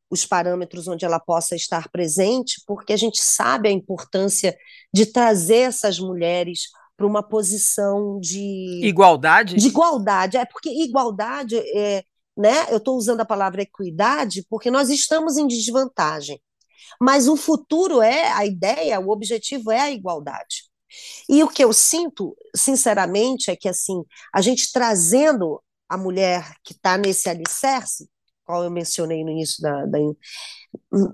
os 0.10 0.26
parâmetros 0.26 0.88
onde 0.88 1.06
ela 1.06 1.20
possa 1.20 1.56
estar 1.56 1.90
presente, 1.90 2.62
porque 2.66 2.94
a 2.94 2.98
gente 2.98 3.22
sabe 3.22 3.70
a 3.70 3.72
importância 3.72 4.56
de 4.94 5.06
trazer 5.06 5.70
essas 5.70 6.00
mulheres 6.00 6.70
para 6.98 7.08
uma 7.08 7.24
posição 7.24 8.20
de 8.20 8.82
igualdade. 8.84 9.56
De 9.56 9.68
igualdade, 9.68 10.38
é 10.38 10.46
porque 10.46 10.70
igualdade 10.70 11.58
é, 11.58 12.04
né? 12.38 12.72
Eu 12.72 12.78
estou 12.78 12.96
usando 12.98 13.22
a 13.22 13.26
palavra 13.26 13.62
equidade 13.62 14.46
porque 14.50 14.72
nós 14.72 14.90
estamos 14.90 15.38
em 15.38 15.48
desvantagem. 15.48 16.40
Mas 17.00 17.28
o 17.28 17.36
futuro 17.36 18.02
é 18.02 18.32
a 18.32 18.46
ideia, 18.46 19.00
o 19.00 19.10
objetivo 19.10 19.72
é 19.72 19.80
a 19.80 19.92
igualdade. 19.92 20.70
E 21.30 21.44
o 21.44 21.48
que 21.48 21.64
eu 21.64 21.72
sinto, 21.72 22.36
sinceramente, 22.56 23.50
é 23.50 23.56
que 23.56 23.70
assim, 23.70 24.04
a 24.34 24.42
gente 24.42 24.72
trazendo 24.72 25.62
a 25.88 25.98
mulher 25.98 26.54
que 26.64 26.74
está 26.74 26.98
nesse 26.98 27.30
alicerce, 27.30 28.10
qual 28.46 28.64
eu 28.64 28.72
mencionei 28.72 29.24
no 29.24 29.32
início 29.32 29.62
da, 29.62 29.86
da, 29.86 30.00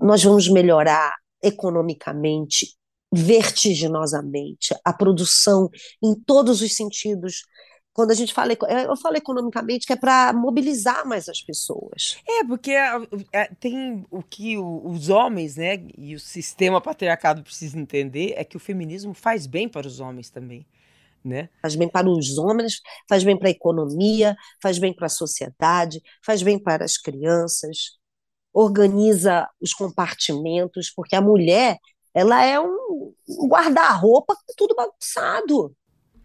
nós 0.00 0.22
vamos 0.22 0.48
melhorar 0.48 1.14
economicamente, 1.42 2.76
vertiginosamente, 3.12 4.74
a 4.84 4.92
produção 4.92 5.70
em 6.02 6.14
todos 6.14 6.60
os 6.60 6.74
sentidos 6.74 7.42
quando 7.98 8.12
a 8.12 8.14
gente 8.14 8.32
fala, 8.32 8.52
eu 8.52 8.96
falo 8.96 9.16
economicamente 9.16 9.84
que 9.84 9.92
é 9.92 9.96
para 9.96 10.32
mobilizar 10.32 11.04
mais 11.04 11.28
as 11.28 11.42
pessoas. 11.42 12.16
É, 12.28 12.44
porque 12.44 12.70
é, 12.70 12.92
é, 13.32 13.50
tem 13.58 14.06
o 14.08 14.22
que 14.22 14.56
os 14.56 15.08
homens, 15.08 15.56
né, 15.56 15.84
e 15.98 16.14
o 16.14 16.20
sistema 16.20 16.80
patriarcado 16.80 17.42
precisa 17.42 17.76
entender 17.76 18.34
é 18.36 18.44
que 18.44 18.56
o 18.56 18.60
feminismo 18.60 19.12
faz 19.14 19.48
bem 19.48 19.68
para 19.68 19.88
os 19.88 19.98
homens 19.98 20.30
também. 20.30 20.64
Né? 21.24 21.48
Faz 21.60 21.74
bem 21.74 21.88
para 21.88 22.08
os 22.08 22.38
homens, 22.38 22.80
faz 23.08 23.24
bem 23.24 23.36
para 23.36 23.48
a 23.48 23.50
economia, 23.50 24.36
faz 24.62 24.78
bem 24.78 24.94
para 24.94 25.06
a 25.06 25.10
sociedade, 25.10 26.00
faz 26.24 26.40
bem 26.40 26.56
para 26.56 26.84
as 26.84 26.96
crianças, 26.96 27.98
organiza 28.52 29.48
os 29.60 29.74
compartimentos, 29.74 30.88
porque 30.94 31.16
a 31.16 31.20
mulher 31.20 31.76
ela 32.14 32.44
é 32.44 32.60
um 32.60 33.12
guarda-roupa 33.48 34.36
tudo 34.56 34.76
bagunçado. 34.76 35.74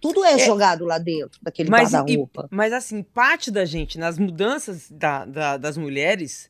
Tudo 0.03 0.25
é, 0.25 0.33
é 0.33 0.37
jogado 0.39 0.83
lá 0.83 0.97
dentro 0.97 1.39
daquele 1.41 1.69
guarda-roupa. 1.69 2.49
Mas 2.51 2.73
assim, 2.73 3.01
parte 3.01 3.49
da 3.49 3.63
gente, 3.63 3.97
nas 3.97 4.19
mudanças 4.19 4.91
da, 4.91 5.23
da, 5.23 5.55
das 5.55 5.77
mulheres, 5.77 6.49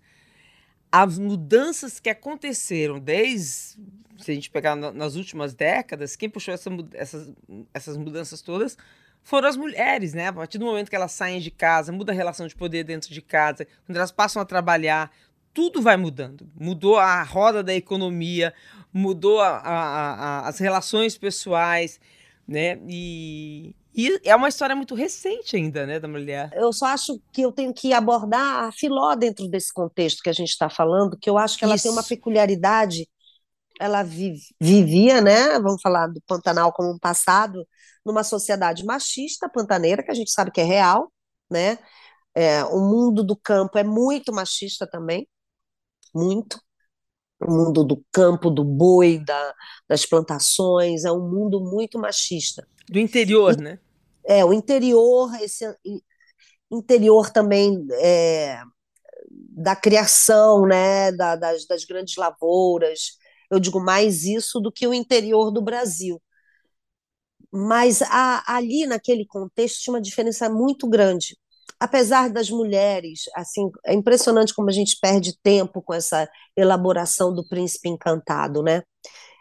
as 0.92 1.20
mudanças 1.20 2.00
que 2.00 2.10
aconteceram 2.10 3.00
desde, 3.00 3.78
se 4.18 4.32
a 4.32 4.34
gente 4.34 4.50
pegar 4.50 4.76
nas 4.76 5.14
últimas 5.14 5.54
décadas, 5.54 6.16
quem 6.16 6.28
puxou 6.28 6.52
essa, 6.52 6.72
essas, 6.96 7.32
essas 7.72 7.96
mudanças 7.96 8.42
todas 8.42 8.76
foram 9.22 9.48
as 9.48 9.56
mulheres, 9.56 10.16
né? 10.16 10.30
A 10.30 10.34
partir 10.34 10.58
do 10.58 10.66
momento 10.66 10.90
que 10.90 10.96
elas 10.96 11.12
saem 11.12 11.40
de 11.40 11.52
casa, 11.52 11.92
muda 11.92 12.12
a 12.12 12.16
relação 12.16 12.48
de 12.48 12.56
poder 12.56 12.84
dentro 12.84 13.14
de 13.14 13.22
casa, 13.22 13.68
quando 13.86 13.98
elas 13.98 14.12
passam 14.12 14.42
a 14.42 14.46
trabalhar, 14.46 15.12
tudo 15.54 15.80
vai 15.80 15.96
mudando. 15.96 16.50
Mudou 16.60 16.98
a 16.98 17.22
roda 17.22 17.62
da 17.62 17.76
economia, 17.76 18.52
mudou 18.92 19.40
a, 19.42 19.58
a, 19.58 20.14
a, 20.14 20.48
as 20.48 20.58
relações 20.58 21.16
pessoais 21.20 22.00
né? 22.48 22.80
E, 22.88 23.76
e 23.96 24.20
é 24.24 24.36
uma 24.36 24.50
história 24.50 24.76
muito 24.76 24.96
recente 24.96 25.56
ainda, 25.56 25.86
né, 25.86 26.00
da 26.00 26.08
mulher. 26.08 26.50
Eu 26.54 26.74
só 26.74 26.88
acho 26.88 27.20
que 27.32 27.42
eu 27.42 27.52
tenho 27.52 27.74
que 27.74 27.94
abordar 27.94 28.66
a 28.66 28.72
Filó 28.72 29.16
dentro 29.16 29.48
desse 29.48 29.72
contexto 29.74 30.22
que 30.22 30.30
a 30.30 30.34
gente 30.34 30.50
está 30.50 30.70
falando, 30.70 31.18
que 31.18 31.30
eu 31.30 31.38
acho 31.38 31.58
que 31.58 31.64
ela 31.64 31.76
Isso. 31.76 31.84
tem 31.84 31.92
uma 31.92 32.04
peculiaridade. 32.04 33.08
Ela 33.80 34.04
vivia, 34.04 35.22
né? 35.22 35.60
Vamos 35.60 35.82
falar 35.82 36.08
do 36.08 36.22
Pantanal 36.28 36.72
como 36.72 36.92
um 36.92 37.00
passado, 37.00 37.68
numa 38.06 38.24
sociedade 38.24 38.86
machista, 38.86 39.50
pantaneira, 39.50 40.04
que 40.04 40.12
a 40.12 40.16
gente 40.16 40.32
sabe 40.32 40.52
que 40.52 40.62
é 40.62 40.64
real, 40.64 41.12
né? 41.50 41.80
É, 42.36 42.64
o 42.66 42.80
mundo 42.80 43.24
do 43.24 43.36
campo 43.36 43.78
é 43.78 43.84
muito 43.84 44.34
machista 44.34 44.88
também, 44.88 45.28
muito 46.14 46.60
o 47.46 47.52
mundo 47.52 47.84
do 47.84 48.04
campo, 48.12 48.50
do 48.50 48.64
boi, 48.64 49.20
da, 49.20 49.54
das 49.88 50.06
plantações, 50.06 51.06
é 51.06 51.12
um 51.12 51.30
mundo 51.30 51.60
muito 51.60 52.00
machista. 52.00 52.68
Do 52.90 53.00
interior, 53.00 53.54
e, 53.60 53.62
né? 53.62 53.80
É, 54.26 54.44
o 54.44 54.54
interior, 54.54 55.34
esse 55.42 55.66
interior 56.72 57.30
também 57.30 57.86
é, 58.00 58.62
da 59.30 59.76
criação, 59.76 60.66
né, 60.66 61.12
da, 61.12 61.36
das, 61.36 61.66
das 61.66 61.86
grandes 61.86 62.16
lavouras. 62.16 63.18
Eu 63.52 63.60
digo 63.60 63.80
mais 63.80 64.24
isso 64.24 64.60
do 64.60 64.72
que 64.72 64.88
o 64.88 64.94
interior 64.94 65.52
do 65.52 65.62
Brasil. 65.62 66.22
Mas 67.52 68.02
a, 68.02 68.44
ali, 68.56 68.88
naquele 68.88 69.26
contexto, 69.26 69.82
tinha 69.82 69.94
uma 69.94 70.02
diferença 70.02 70.50
muito 70.50 70.90
grande 70.90 71.38
apesar 71.84 72.30
das 72.30 72.50
mulheres, 72.50 73.24
assim, 73.36 73.70
é 73.86 73.94
impressionante 73.94 74.54
como 74.54 74.70
a 74.70 74.72
gente 74.72 74.98
perde 75.02 75.38
tempo 75.44 75.82
com 75.82 75.94
essa 75.94 76.30
elaboração 76.56 77.36
do 77.36 77.46
príncipe 77.46 77.90
encantado, 77.90 78.64
né? 78.64 78.84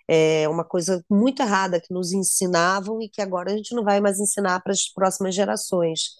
É 0.08 0.48
uma 0.48 0.64
coisa 0.64 1.04
muito 1.08 1.40
errada 1.40 1.80
que 1.80 1.94
nos 1.94 2.12
ensinavam 2.12 3.00
e 3.00 3.08
que 3.08 3.22
agora 3.22 3.52
a 3.52 3.56
gente 3.56 3.72
não 3.76 3.84
vai 3.84 4.00
mais 4.00 4.18
ensinar 4.18 4.60
para 4.60 4.72
as 4.72 4.92
próximas 4.92 5.36
gerações. 5.36 6.16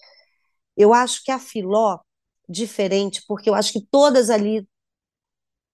Eu 0.77 0.95
acho 0.95 1.25
que 1.25 1.33
a 1.33 1.41
Filó, 1.41 1.99
diferente, 2.49 3.25
porque 3.27 3.51
eu 3.51 3.55
acho 3.55 3.73
que 3.73 3.85
todas 3.91 4.31
ali 4.31 4.65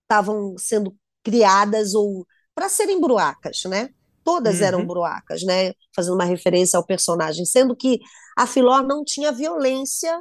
estavam 0.04 0.56
sendo 0.56 0.96
criadas 1.22 1.94
ou 1.94 2.26
para 2.54 2.70
serem 2.70 2.98
bruacas, 2.98 3.64
né? 3.66 3.90
Todas 4.24 4.60
uhum. 4.60 4.64
eram 4.64 4.86
bruacas, 4.86 5.42
né? 5.42 5.74
Fazendo 5.94 6.14
uma 6.14 6.24
referência 6.24 6.78
ao 6.78 6.86
personagem, 6.86 7.44
sendo 7.44 7.76
que 7.76 8.00
a 8.34 8.46
Filó 8.46 8.80
não 8.82 9.04
tinha 9.04 9.30
violência 9.30 10.18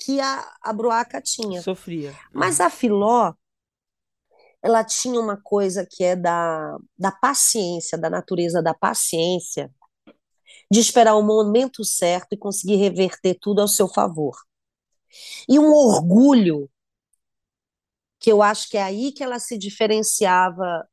que 0.00 0.20
a, 0.20 0.56
a 0.62 0.72
Bruaca 0.72 1.20
tinha. 1.20 1.60
Sofria. 1.60 2.16
Mas 2.32 2.60
a 2.60 2.70
Filó, 2.70 3.34
ela 4.62 4.82
tinha 4.82 5.20
uma 5.20 5.36
coisa 5.36 5.86
que 5.88 6.02
é 6.02 6.16
da, 6.16 6.78
da 6.98 7.12
paciência, 7.12 7.98
da 7.98 8.08
natureza 8.08 8.62
da 8.62 8.74
paciência, 8.74 9.70
de 10.70 10.80
esperar 10.80 11.16
o 11.16 11.22
momento 11.22 11.84
certo 11.84 12.32
e 12.32 12.38
conseguir 12.38 12.76
reverter 12.76 13.36
tudo 13.40 13.60
ao 13.60 13.68
seu 13.68 13.88
favor. 13.88 14.36
E 15.48 15.58
um 15.58 15.72
orgulho, 15.72 16.70
que 18.18 18.30
eu 18.30 18.42
acho 18.42 18.68
que 18.68 18.76
é 18.76 18.82
aí 18.82 19.12
que 19.12 19.22
ela 19.22 19.38
se 19.38 19.58
diferenciava 19.58 20.86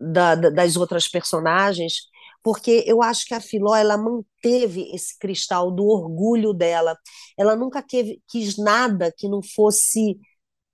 da, 0.00 0.34
da, 0.34 0.50
das 0.50 0.76
outras 0.76 1.06
personagens, 1.08 2.08
porque 2.48 2.82
eu 2.86 3.02
acho 3.02 3.26
que 3.26 3.34
a 3.34 3.42
Filó 3.42 3.76
ela 3.76 3.98
manteve 3.98 4.90
esse 4.94 5.18
cristal 5.18 5.70
do 5.70 5.84
orgulho 5.84 6.54
dela. 6.54 6.96
Ela 7.36 7.54
nunca 7.54 7.82
quis 7.82 8.56
nada 8.56 9.12
que 9.14 9.28
não 9.28 9.42
fosse 9.42 10.18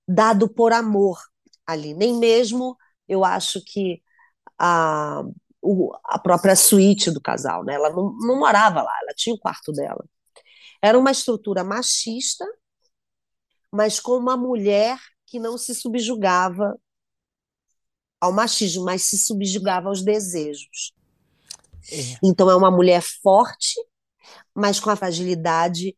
dado 0.07 0.47
por 0.47 0.71
amor 0.71 1.19
ali, 1.67 1.93
nem 1.93 2.17
mesmo 2.17 2.77
eu 3.09 3.25
acho 3.25 3.61
que 3.61 4.01
a, 4.57 5.21
o, 5.61 5.91
a 6.05 6.17
própria 6.17 6.55
suíte 6.55 7.11
do 7.11 7.19
casal, 7.19 7.65
né? 7.65 7.73
Ela 7.73 7.89
não, 7.89 8.15
não 8.21 8.39
morava 8.39 8.81
lá, 8.81 8.97
ela 9.01 9.13
tinha 9.13 9.35
o 9.35 9.39
quarto 9.39 9.73
dela. 9.73 10.05
Era 10.81 10.97
uma 10.97 11.11
estrutura 11.11 11.61
machista, 11.61 12.45
mas 13.69 13.99
com 13.99 14.13
uma 14.13 14.37
mulher 14.37 14.97
que 15.25 15.39
não 15.39 15.57
se 15.57 15.75
subjugava 15.75 16.73
ao 18.21 18.31
machismo, 18.31 18.85
mas 18.85 19.03
se 19.03 19.17
subjugava 19.17 19.89
aos 19.89 20.01
desejos. 20.01 20.95
É. 21.91 22.17
Então 22.23 22.49
é 22.49 22.55
uma 22.55 22.71
mulher 22.71 23.01
forte, 23.21 23.75
mas 24.53 24.79
com 24.79 24.89
a 24.89 24.95
fragilidade 24.95 25.95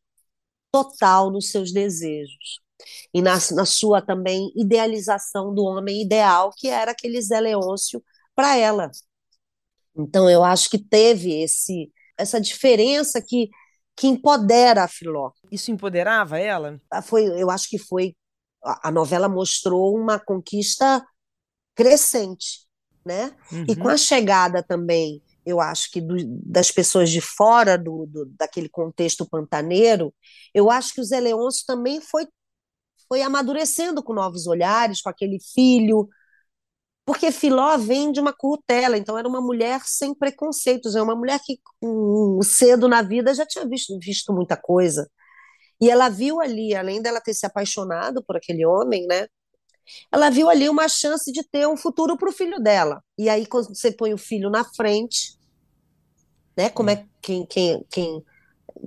total 0.72 1.32
nos 1.32 1.50
seus 1.50 1.72
desejos. 1.72 2.62
E 3.14 3.22
na, 3.22 3.34
na 3.52 3.66
sua 3.66 4.02
também 4.02 4.52
idealização 4.56 5.54
do 5.54 5.64
homem 5.64 6.02
ideal, 6.02 6.52
que 6.56 6.68
era 6.68 6.92
aquele 6.92 7.22
Zé 7.22 7.40
Leôncio 7.40 8.04
para 8.36 8.56
ela. 8.56 8.92
Então 9.96 10.30
eu 10.30 10.44
acho 10.44 10.70
que 10.70 10.78
teve 10.78 11.42
esse 11.42 11.92
essa 12.18 12.42
diferença 12.42 13.22
que 13.22 13.50
que 13.96 14.06
empodera 14.06 14.84
a 14.84 14.88
Filó. 14.88 15.32
Isso 15.52 15.72
empoderava 15.72 16.38
ela? 16.38 16.80
Ah, 16.90 17.02
foi, 17.02 17.26
eu 17.26 17.50
acho 17.50 17.68
que 17.68 17.80
foi 17.80 18.16
a 18.64 18.92
novela 18.92 19.28
mostrou 19.28 19.98
uma 19.98 20.20
conquista 20.20 21.04
crescente, 21.74 22.68
né? 23.06 23.36
Uhum. 23.52 23.66
E 23.68 23.76
com 23.76 23.86
uhum. 23.86 23.90
a 23.90 23.98
chegada 23.98 24.62
também, 24.62 25.22
eu 25.48 25.62
acho 25.62 25.90
que 25.92 26.02
do, 26.02 26.16
das 26.46 26.72
pessoas 26.72 27.10
de 27.10 27.22
fora 27.22 27.78
do, 27.78 28.06
do, 28.08 28.26
daquele 28.38 28.70
contexto 28.70 29.28
pantaneiro, 29.28 30.14
eu 30.54 30.70
acho 30.70 30.94
que 30.94 31.02
o 31.02 31.04
Zé 31.04 31.20
Leôncio 31.20 31.64
também 31.66 32.02
foi, 32.02 32.28
foi 33.08 33.22
amadurecendo 33.22 34.04
com 34.04 34.14
novos 34.14 34.46
olhares, 34.48 35.02
com 35.02 35.10
aquele 35.10 35.40
filho, 35.54 36.10
porque 37.06 37.32
Filó 37.32 37.78
vem 37.78 38.12
de 38.12 38.20
uma 38.20 38.34
curtela, 38.34 38.98
então 38.98 39.18
era 39.18 39.28
uma 39.28 39.42
mulher 39.42 39.82
sem 39.86 40.14
preconceitos, 40.14 40.96
é 40.96 41.02
uma 41.02 41.16
mulher 41.16 41.40
que 41.44 41.58
um, 41.82 42.42
cedo 42.44 42.88
na 42.90 43.02
vida 43.02 43.34
já 43.34 43.46
tinha 43.46 43.66
visto, 43.66 43.98
visto 44.00 44.34
muita 44.34 44.58
coisa. 44.58 45.10
E 45.82 45.90
ela 45.90 46.10
viu 46.10 46.42
ali, 46.42 46.76
além 46.76 47.02
dela 47.02 47.22
ter 47.22 47.34
se 47.34 47.46
apaixonado 47.46 48.24
por 48.24 48.36
aquele 48.36 48.66
homem, 48.66 49.08
né? 49.08 49.28
ela 50.12 50.30
viu 50.30 50.50
ali 50.50 50.70
uma 50.70 50.88
chance 50.88 51.32
de 51.32 51.44
ter 51.44 51.68
um 51.68 51.78
futuro 51.78 52.18
para 52.18 52.30
o 52.30 52.34
filho 52.34 52.60
dela. 52.60 53.02
E 53.18 53.30
aí, 53.30 53.46
quando 53.46 53.70
você 53.70 53.92
põe 53.92 54.14
o 54.14 54.18
filho 54.18 54.50
na 54.50 54.64
frente, 54.64 55.37
né? 56.58 56.70
Como 56.70 56.90
é 56.90 57.06
quem, 57.22 57.46
quem, 57.46 57.86
quem, 57.90 58.24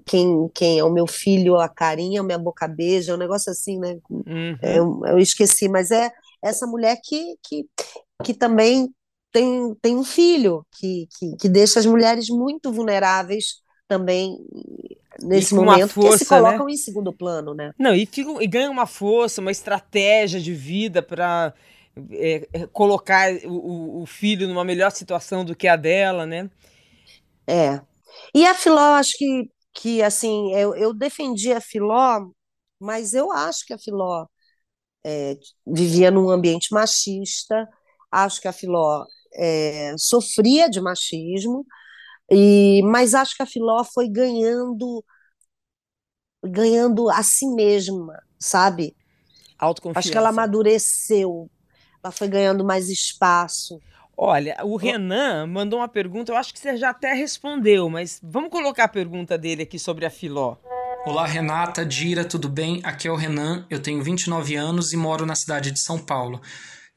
quem, 0.04 0.50
quem 0.54 0.78
é 0.78 0.84
o 0.84 0.90
meu 0.90 1.06
filho, 1.06 1.56
a 1.56 1.68
carinha, 1.68 2.20
a 2.20 2.24
minha 2.24 2.38
boca 2.38 2.66
beija, 2.66 3.12
é 3.12 3.14
um 3.14 3.18
negócio 3.18 3.50
assim, 3.50 3.78
né? 3.78 3.98
Uhum. 4.10 4.58
Eu, 4.62 5.00
eu 5.06 5.18
esqueci, 5.18 5.68
mas 5.68 5.90
é 5.90 6.10
essa 6.42 6.66
mulher 6.66 6.98
que, 7.02 7.36
que, 7.42 7.66
que 8.24 8.34
também 8.34 8.92
tem, 9.32 9.74
tem 9.80 9.96
um 9.96 10.04
filho, 10.04 10.66
que, 10.72 11.06
que, 11.18 11.36
que 11.36 11.48
deixa 11.48 11.78
as 11.78 11.86
mulheres 11.86 12.28
muito 12.28 12.72
vulneráveis 12.72 13.60
também 13.86 14.38
nesse 15.22 15.54
momento 15.54 15.88
força, 15.88 16.18
que 16.18 16.24
se 16.24 16.28
colocam 16.28 16.66
né? 16.66 16.72
em 16.72 16.76
segundo 16.76 17.12
plano, 17.12 17.54
né? 17.54 17.72
Não, 17.78 17.94
e, 17.94 18.06
ficam, 18.06 18.40
e 18.40 18.46
ganham 18.46 18.72
uma 18.72 18.86
força, 18.86 19.40
uma 19.40 19.50
estratégia 19.50 20.40
de 20.40 20.54
vida 20.54 21.02
para 21.02 21.52
é, 22.12 22.48
é, 22.52 22.66
colocar 22.66 23.32
o, 23.44 24.02
o, 24.02 24.06
filho 24.06 24.48
numa 24.48 24.64
melhor 24.64 24.90
situação 24.90 25.44
do 25.44 25.54
que 25.54 25.68
a 25.68 25.76
dela, 25.76 26.26
né? 26.26 26.48
É. 27.50 27.80
E 28.34 28.46
a 28.46 28.54
Filó, 28.54 28.78
acho 28.94 29.12
que, 29.18 29.50
que 29.74 30.02
assim, 30.02 30.54
eu, 30.54 30.74
eu 30.74 30.94
defendi 30.94 31.52
a 31.52 31.60
Filó, 31.60 32.30
mas 32.78 33.12
eu 33.14 33.32
acho 33.32 33.66
que 33.66 33.72
a 33.72 33.78
Filó 33.78 34.26
é, 35.04 35.36
vivia 35.66 36.10
num 36.10 36.30
ambiente 36.30 36.72
machista, 36.72 37.68
acho 38.10 38.40
que 38.40 38.48
a 38.48 38.52
Filó 38.52 39.04
é, 39.34 39.94
sofria 39.98 40.68
de 40.70 40.80
machismo, 40.80 41.66
e, 42.30 42.82
mas 42.84 43.14
acho 43.14 43.36
que 43.36 43.42
a 43.42 43.46
Filó 43.46 43.82
foi 43.84 44.08
ganhando 44.08 45.04
ganhando 46.42 47.10
a 47.10 47.22
si 47.22 47.46
mesma, 47.48 48.22
sabe? 48.38 48.96
Autoconfiança. 49.58 49.98
Acho 49.98 50.12
que 50.12 50.16
ela 50.16 50.30
amadureceu, 50.30 51.50
ela 52.02 52.10
foi 52.10 52.28
ganhando 52.28 52.64
mais 52.64 52.88
espaço. 52.88 53.78
Olha, 54.22 54.54
o 54.64 54.76
Renan 54.76 55.46
mandou 55.46 55.78
uma 55.78 55.88
pergunta, 55.88 56.30
eu 56.30 56.36
acho 56.36 56.52
que 56.52 56.60
você 56.60 56.76
já 56.76 56.90
até 56.90 57.14
respondeu, 57.14 57.88
mas 57.88 58.20
vamos 58.22 58.50
colocar 58.50 58.84
a 58.84 58.88
pergunta 58.88 59.38
dele 59.38 59.62
aqui 59.62 59.78
sobre 59.78 60.04
a 60.04 60.10
Filó. 60.10 60.58
Olá, 61.06 61.24
Renata, 61.24 61.86
Dira, 61.86 62.22
tudo 62.22 62.46
bem? 62.46 62.82
Aqui 62.84 63.08
é 63.08 63.10
o 63.10 63.16
Renan, 63.16 63.64
eu 63.70 63.80
tenho 63.80 64.02
29 64.02 64.54
anos 64.56 64.92
e 64.92 64.96
moro 64.98 65.24
na 65.24 65.34
cidade 65.34 65.70
de 65.70 65.80
São 65.80 65.98
Paulo. 65.98 66.38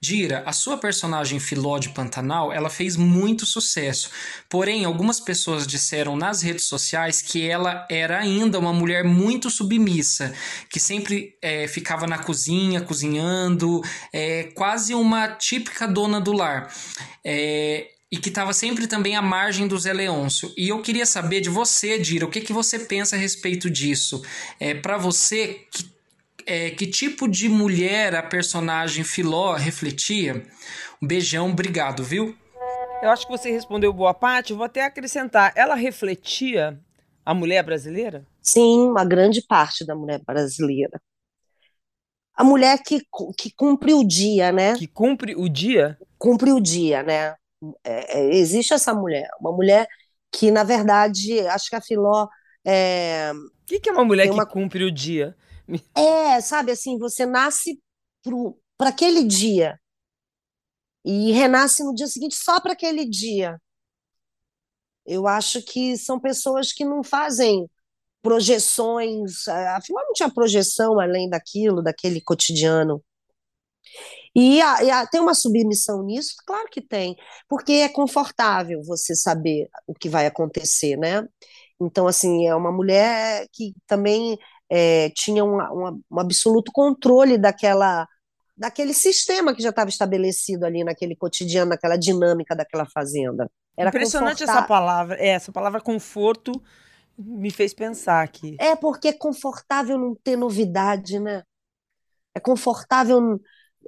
Dira, 0.03 0.43
a 0.45 0.51
sua 0.51 0.77
personagem 0.77 1.39
Filó 1.39 1.77
de 1.77 1.87
Pantanal, 1.87 2.51
ela 2.51 2.69
fez 2.69 2.97
muito 2.97 3.45
sucesso. 3.45 4.09
Porém, 4.49 4.83
algumas 4.83 5.17
pessoas 5.17 5.65
disseram 5.65 6.17
nas 6.17 6.41
redes 6.41 6.65
sociais 6.65 7.21
que 7.21 7.47
ela 7.47 7.87
era 7.89 8.19
ainda 8.19 8.59
uma 8.59 8.73
mulher 8.73 9.05
muito 9.05 9.49
submissa, 9.49 10.33
que 10.69 10.77
sempre 10.77 11.37
é, 11.41 11.69
ficava 11.69 12.05
na 12.05 12.17
cozinha, 12.17 12.81
cozinhando, 12.81 13.81
é, 14.11 14.51
quase 14.53 14.93
uma 14.93 15.29
típica 15.29 15.87
dona 15.87 16.19
do 16.19 16.33
lar. 16.33 16.69
É, 17.25 17.87
e 18.11 18.17
que 18.17 18.27
estava 18.27 18.51
sempre 18.51 18.87
também 18.87 19.15
à 19.15 19.21
margem 19.21 19.69
do 19.69 19.79
Zé 19.79 19.93
Leôncio. 19.93 20.53
E 20.57 20.67
eu 20.67 20.81
queria 20.81 21.05
saber 21.05 21.39
de 21.39 21.49
você, 21.49 21.97
Dira, 21.97 22.25
o 22.25 22.29
que, 22.29 22.41
que 22.41 22.51
você 22.51 22.77
pensa 22.77 23.15
a 23.15 23.19
respeito 23.19 23.69
disso? 23.69 24.21
É, 24.59 24.73
Para 24.73 24.97
você, 24.97 25.61
que 25.71 25.92
é, 26.45 26.71
que 26.71 26.87
tipo 26.87 27.27
de 27.27 27.49
mulher 27.49 28.15
a 28.15 28.23
personagem 28.23 29.03
Filó 29.03 29.53
refletia. 29.53 30.45
Um 31.01 31.07
beijão, 31.07 31.49
obrigado, 31.49 32.03
viu? 32.03 32.35
Eu 33.01 33.09
acho 33.09 33.25
que 33.25 33.31
você 33.31 33.51
respondeu 33.51 33.91
boa 33.91 34.13
parte. 34.13 34.53
vou 34.53 34.63
até 34.63 34.85
acrescentar. 34.85 35.51
Ela 35.55 35.75
refletia 35.75 36.79
a 37.25 37.33
mulher 37.33 37.63
brasileira? 37.63 38.25
Sim, 38.41 38.87
uma 38.87 39.03
grande 39.03 39.41
parte 39.41 39.85
da 39.85 39.95
mulher 39.95 40.21
brasileira. 40.25 41.01
A 42.35 42.43
mulher 42.43 42.81
que, 42.81 43.01
que 43.37 43.51
cumpre 43.55 43.93
o 43.93 44.03
dia, 44.03 44.51
né? 44.51 44.75
Que 44.75 44.87
cumpre 44.87 45.35
o 45.35 45.47
dia? 45.47 45.97
Cumpre 46.17 46.51
o 46.51 46.59
dia, 46.59 47.03
né? 47.03 47.35
É, 47.83 48.19
é, 48.19 48.35
existe 48.35 48.73
essa 48.73 48.93
mulher. 48.93 49.27
Uma 49.39 49.51
mulher 49.51 49.87
que, 50.31 50.49
na 50.49 50.63
verdade, 50.63 51.39
acho 51.47 51.69
que 51.69 51.75
a 51.75 51.81
Filó. 51.81 52.27
É... 52.65 53.31
O 53.33 53.65
que, 53.65 53.79
que 53.79 53.89
é 53.89 53.91
uma 53.91 54.03
mulher 54.03 54.29
uma... 54.31 54.45
que 54.45 54.51
cumpre 54.51 54.83
o 54.83 54.91
dia? 54.91 55.35
É, 55.95 56.41
sabe 56.41 56.71
assim, 56.71 56.97
você 56.97 57.25
nasce 57.25 57.81
para 58.77 58.89
aquele 58.89 59.23
dia 59.23 59.79
e 61.05 61.31
renasce 61.31 61.83
no 61.83 61.93
dia 61.93 62.07
seguinte 62.07 62.35
só 62.35 62.59
para 62.59 62.73
aquele 62.73 63.05
dia. 63.05 63.59
Eu 65.05 65.27
acho 65.27 65.61
que 65.61 65.97
são 65.97 66.19
pessoas 66.19 66.71
que 66.71 66.85
não 66.85 67.03
fazem 67.03 67.69
projeções, 68.21 69.47
afinal 69.47 70.05
não 70.05 70.13
tinha 70.13 70.33
projeção 70.33 70.99
além 70.99 71.29
daquilo, 71.29 71.83
daquele 71.83 72.21
cotidiano. 72.21 73.03
E, 74.35 74.61
a, 74.61 74.83
e 74.83 74.89
a, 74.89 75.05
tem 75.05 75.21
uma 75.21 75.33
submissão 75.35 76.03
nisso? 76.03 76.35
Claro 76.45 76.67
que 76.71 76.81
tem, 76.81 77.15
porque 77.47 77.73
é 77.73 77.89
confortável 77.89 78.81
você 78.83 79.15
saber 79.15 79.69
o 79.85 79.93
que 79.93 80.09
vai 80.09 80.25
acontecer, 80.25 80.97
né? 80.97 81.27
Então, 81.79 82.07
assim, 82.07 82.47
é 82.47 82.55
uma 82.55 82.71
mulher 82.71 83.45
que 83.51 83.73
também 83.85 84.37
é, 84.75 85.11
tinha 85.11 85.45
um, 85.45 86.01
absoluto 86.17 86.71
controle 86.71 87.37
daquela 87.37 88.07
daquele 88.57 88.93
sistema 88.93 89.53
que 89.53 89.61
já 89.61 89.69
estava 89.69 89.89
estabelecido 89.89 90.65
ali 90.65 90.83
naquele 90.83 91.15
cotidiano, 91.15 91.69
naquela 91.69 91.95
dinâmica 91.95 92.55
daquela 92.55 92.85
fazenda. 92.85 93.49
Era 93.77 93.89
Impressionante 93.89 94.43
essa 94.43 94.63
palavra, 94.63 95.15
é, 95.19 95.29
essa 95.29 95.51
palavra 95.51 95.79
conforto 95.79 96.51
me 97.15 97.51
fez 97.51 97.71
pensar 97.73 98.23
aqui. 98.23 98.55
É 98.59 98.75
porque 98.75 99.09
é 99.09 99.13
confortável 99.13 99.97
não 99.97 100.15
ter 100.15 100.35
novidade, 100.35 101.19
né? 101.19 101.43
É 102.33 102.39
confortável 102.39 103.39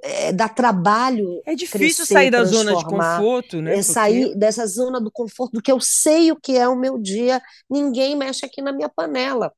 é, 0.02 0.32
dar 0.32 0.50
trabalho. 0.50 1.42
É 1.44 1.56
difícil 1.56 2.06
sair 2.06 2.30
da 2.30 2.44
zona 2.44 2.76
de 2.76 2.84
conforto, 2.84 3.60
né? 3.60 3.78
É 3.78 3.82
sair 3.82 4.36
dessa 4.36 4.64
zona 4.66 5.00
do 5.00 5.10
conforto, 5.10 5.54
do 5.54 5.62
que 5.62 5.72
eu 5.72 5.80
sei 5.80 6.30
o 6.30 6.36
que 6.36 6.56
é 6.56 6.68
o 6.68 6.76
meu 6.76 6.96
dia, 6.96 7.42
ninguém 7.68 8.14
mexe 8.16 8.46
aqui 8.46 8.62
na 8.62 8.72
minha 8.72 8.88
panela. 8.88 9.52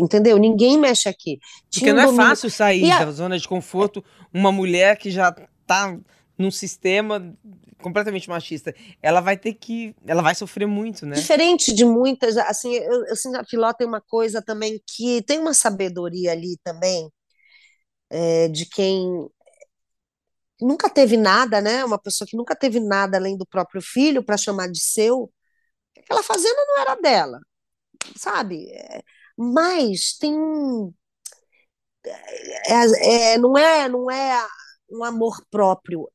Entendeu? 0.00 0.38
Ninguém 0.38 0.78
mexe 0.78 1.08
aqui. 1.08 1.38
Tinha 1.68 1.92
Porque 1.92 1.92
não 1.92 2.02
é 2.02 2.06
domingo... 2.06 2.22
fácil 2.22 2.50
sair 2.50 2.90
a... 2.90 3.04
da 3.04 3.10
zona 3.10 3.38
de 3.38 3.46
conforto 3.46 4.02
uma 4.32 4.50
mulher 4.50 4.96
que 4.96 5.10
já 5.10 5.34
está 5.60 5.98
num 6.38 6.50
sistema 6.50 7.36
completamente 7.80 8.30
machista, 8.30 8.74
ela 9.02 9.20
vai 9.20 9.36
ter 9.36 9.52
que, 9.52 9.94
ela 10.06 10.22
vai 10.22 10.34
sofrer 10.34 10.66
muito, 10.66 11.04
né? 11.04 11.16
Diferente 11.16 11.72
de 11.72 11.84
muitas, 11.84 12.36
assim, 12.38 12.72
eu, 12.74 13.04
eu 13.06 13.14
sinto 13.14 13.36
a 13.36 13.44
Filó 13.44 13.70
tem 13.74 13.86
uma 13.86 14.00
coisa 14.00 14.40
também 14.40 14.80
que 14.86 15.20
tem 15.22 15.38
uma 15.38 15.52
sabedoria 15.52 16.32
ali 16.32 16.56
também 16.64 17.10
é, 18.08 18.48
de 18.48 18.64
quem 18.66 19.28
nunca 20.60 20.88
teve 20.88 21.16
nada, 21.16 21.60
né? 21.60 21.84
Uma 21.84 21.98
pessoa 21.98 22.26
que 22.26 22.36
nunca 22.36 22.56
teve 22.56 22.80
nada 22.80 23.18
além 23.18 23.36
do 23.36 23.46
próprio 23.46 23.82
filho 23.82 24.24
para 24.24 24.38
chamar 24.38 24.68
de 24.68 24.82
seu. 24.82 25.30
Aquela 25.98 26.22
fazenda 26.22 26.64
não 26.66 26.80
era 26.80 26.94
dela, 26.96 27.38
sabe? 28.16 28.68
É, 28.70 29.02
mas 29.36 30.16
tem 30.18 30.34
um 30.34 30.92
é, 32.66 33.32
é, 33.32 33.38
não 33.38 33.56
é 33.56 33.88
não 33.88 34.10
é 34.10 34.46
um 34.90 35.04
amor 35.04 35.44
próprio 35.50 36.08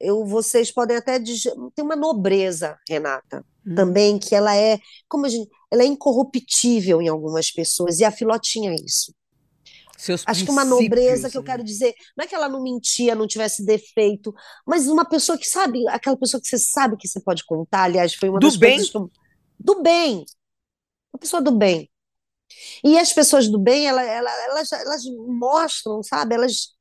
eu, 0.00 0.24
vocês 0.24 0.70
podem 0.70 0.96
até 0.96 1.18
dizer, 1.18 1.52
tem 1.74 1.84
uma 1.84 1.96
nobreza, 1.96 2.78
Renata, 2.88 3.44
hum. 3.66 3.74
também 3.74 4.18
que 4.18 4.34
ela 4.34 4.54
é, 4.54 4.78
como 5.08 5.26
a 5.26 5.28
gente, 5.28 5.50
ela 5.70 5.82
é 5.82 5.86
incorruptível 5.86 7.02
em 7.02 7.08
algumas 7.08 7.50
pessoas 7.50 7.98
e 7.98 8.04
a 8.04 8.10
Filó 8.10 8.38
tinha 8.38 8.74
isso. 8.74 9.12
Seus 9.96 10.22
Acho 10.24 10.44
que 10.44 10.50
uma 10.50 10.64
nobreza 10.64 11.28
que 11.28 11.36
eu 11.36 11.42
né? 11.42 11.46
quero 11.50 11.64
dizer, 11.64 11.92
não 12.16 12.24
é 12.24 12.28
que 12.28 12.34
ela 12.34 12.48
não 12.48 12.62
mentia, 12.62 13.16
não 13.16 13.26
tivesse 13.26 13.64
defeito, 13.66 14.32
mas 14.64 14.86
uma 14.86 15.04
pessoa 15.04 15.36
que 15.36 15.46
sabe, 15.46 15.86
aquela 15.88 16.16
pessoa 16.16 16.40
que 16.40 16.46
você 16.46 16.56
sabe 16.56 16.96
que 16.96 17.08
você 17.08 17.20
pode 17.20 17.44
contar, 17.44 17.82
aliás, 17.82 18.14
foi 18.14 18.28
uma 18.28 18.38
do 18.38 18.46
das 18.46 18.56
bem? 18.56 18.76
coisas 18.76 18.92
que, 18.92 18.98
do 19.58 19.82
bem. 19.82 20.24
Uma 21.12 21.20
pessoa 21.20 21.42
do 21.42 21.52
bem. 21.52 21.90
E 22.84 22.98
as 22.98 23.12
pessoas 23.12 23.48
do 23.48 23.58
bem, 23.58 23.86
ela, 23.88 24.02
ela, 24.02 24.30
elas, 24.46 24.72
elas 24.72 25.04
mostram, 25.28 26.02
sabe? 26.02 26.34
Elas 26.34 26.74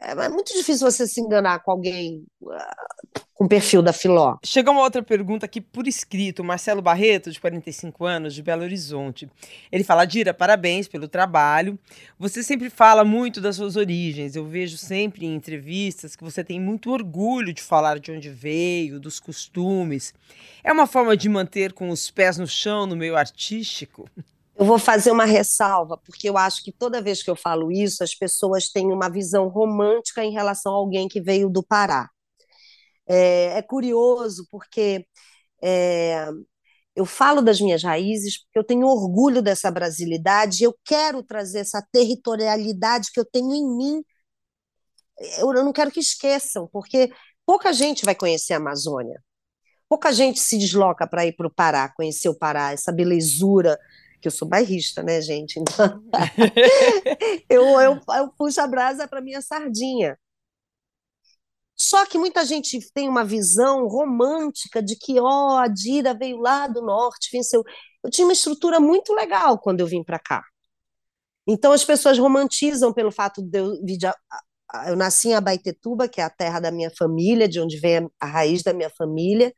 é, 0.00 0.10
é 0.12 0.28
muito 0.28 0.52
difícil 0.52 0.90
você 0.90 1.06
se 1.06 1.20
enganar 1.20 1.60
com 1.60 1.70
alguém 1.72 2.24
uh, 2.42 3.18
com 3.38 3.44
o 3.44 3.48
perfil 3.48 3.80
da 3.80 3.92
Filó. 3.92 4.36
Chegou 4.44 4.74
uma 4.74 4.82
outra 4.82 5.00
pergunta 5.00 5.46
aqui 5.46 5.60
por 5.60 5.86
escrito. 5.86 6.42
Marcelo 6.42 6.82
Barreto, 6.82 7.30
de 7.30 7.40
45 7.40 8.04
anos, 8.04 8.34
de 8.34 8.42
Belo 8.42 8.64
Horizonte. 8.64 9.30
Ele 9.70 9.84
fala: 9.84 10.04
Dira, 10.04 10.34
parabéns 10.34 10.88
pelo 10.88 11.06
trabalho. 11.06 11.78
Você 12.18 12.42
sempre 12.42 12.68
fala 12.68 13.04
muito 13.04 13.40
das 13.40 13.54
suas 13.54 13.76
origens. 13.76 14.34
Eu 14.34 14.44
vejo 14.44 14.76
sempre 14.76 15.24
em 15.24 15.36
entrevistas 15.36 16.16
que 16.16 16.24
você 16.24 16.42
tem 16.42 16.60
muito 16.60 16.90
orgulho 16.90 17.52
de 17.52 17.62
falar 17.62 18.00
de 18.00 18.10
onde 18.10 18.28
veio, 18.28 18.98
dos 18.98 19.20
costumes. 19.20 20.12
É 20.64 20.72
uma 20.72 20.86
forma 20.86 21.16
de 21.16 21.28
manter 21.28 21.72
com 21.72 21.90
os 21.90 22.10
pés 22.10 22.38
no 22.38 22.46
chão 22.46 22.86
no 22.86 22.96
meio 22.96 23.16
artístico? 23.16 24.10
Eu 24.58 24.64
vou 24.64 24.76
fazer 24.76 25.12
uma 25.12 25.24
ressalva, 25.24 25.96
porque 25.96 26.28
eu 26.28 26.36
acho 26.36 26.64
que 26.64 26.72
toda 26.72 27.00
vez 27.00 27.22
que 27.22 27.30
eu 27.30 27.36
falo 27.36 27.70
isso, 27.70 28.02
as 28.02 28.12
pessoas 28.12 28.68
têm 28.68 28.90
uma 28.92 29.08
visão 29.08 29.46
romântica 29.46 30.24
em 30.24 30.32
relação 30.32 30.72
a 30.72 30.76
alguém 30.76 31.06
que 31.06 31.20
veio 31.20 31.48
do 31.48 31.62
Pará. 31.62 32.10
É, 33.06 33.58
é 33.58 33.62
curioso, 33.62 34.48
porque 34.50 35.06
é, 35.62 36.28
eu 36.96 37.04
falo 37.06 37.40
das 37.40 37.60
minhas 37.60 37.84
raízes 37.84 38.42
porque 38.42 38.58
eu 38.58 38.64
tenho 38.64 38.88
orgulho 38.88 39.40
dessa 39.40 39.70
brasilidade, 39.70 40.64
eu 40.64 40.76
quero 40.84 41.22
trazer 41.22 41.60
essa 41.60 41.80
territorialidade 41.92 43.12
que 43.12 43.20
eu 43.20 43.24
tenho 43.24 43.54
em 43.54 43.76
mim. 43.76 44.04
Eu, 45.38 45.52
não 45.52 45.72
quero 45.72 45.92
que 45.92 46.00
esqueçam, 46.00 46.68
porque 46.72 47.12
pouca 47.46 47.72
gente 47.72 48.04
vai 48.04 48.14
conhecer 48.16 48.54
a 48.54 48.56
Amazônia. 48.56 49.22
Pouca 49.88 50.12
gente 50.12 50.40
se 50.40 50.58
desloca 50.58 51.06
para 51.06 51.24
ir 51.26 51.34
para 51.36 51.46
o 51.46 51.54
Pará, 51.54 51.88
conhecer 51.96 52.28
o 52.28 52.34
Pará, 52.36 52.72
essa 52.72 52.90
belezura 52.90 53.78
que 54.20 54.28
eu 54.28 54.32
sou 54.32 54.48
bairrista, 54.48 55.02
né, 55.02 55.20
gente? 55.20 55.58
Então, 55.58 56.02
eu, 57.48 57.62
eu, 57.80 58.00
eu 58.16 58.32
puxo 58.36 58.60
a 58.60 58.66
brasa 58.66 59.06
para 59.08 59.20
minha 59.20 59.40
sardinha. 59.40 60.18
Só 61.76 62.04
que 62.06 62.18
muita 62.18 62.44
gente 62.44 62.78
tem 62.92 63.08
uma 63.08 63.24
visão 63.24 63.86
romântica 63.86 64.82
de 64.82 64.96
que, 64.96 65.20
ó, 65.20 65.54
oh, 65.54 65.56
a 65.58 65.68
Dira 65.68 66.12
veio 66.12 66.38
lá 66.38 66.66
do 66.66 66.82
norte, 66.82 67.30
venceu. 67.32 67.62
Eu 68.02 68.10
tinha 68.10 68.26
uma 68.26 68.32
estrutura 68.32 68.80
muito 68.80 69.14
legal 69.14 69.58
quando 69.58 69.80
eu 69.80 69.86
vim 69.86 70.02
para 70.02 70.18
cá. 70.18 70.42
Então 71.46 71.72
as 71.72 71.84
pessoas 71.84 72.18
romantizam 72.18 72.92
pelo 72.92 73.10
fato 73.10 73.40
de 73.42 73.58
eu 73.58 73.80
vir 73.84 73.96
de, 73.96 74.06
eu 74.86 74.96
nasci 74.96 75.28
em 75.28 75.34
Abaetetuba, 75.34 76.08
que 76.08 76.20
é 76.20 76.24
a 76.24 76.30
terra 76.30 76.60
da 76.60 76.70
minha 76.70 76.90
família, 76.90 77.48
de 77.48 77.60
onde 77.60 77.78
vem 77.78 77.98
a, 77.98 78.08
a 78.20 78.26
raiz 78.26 78.62
da 78.62 78.74
minha 78.74 78.90
família. 78.90 79.52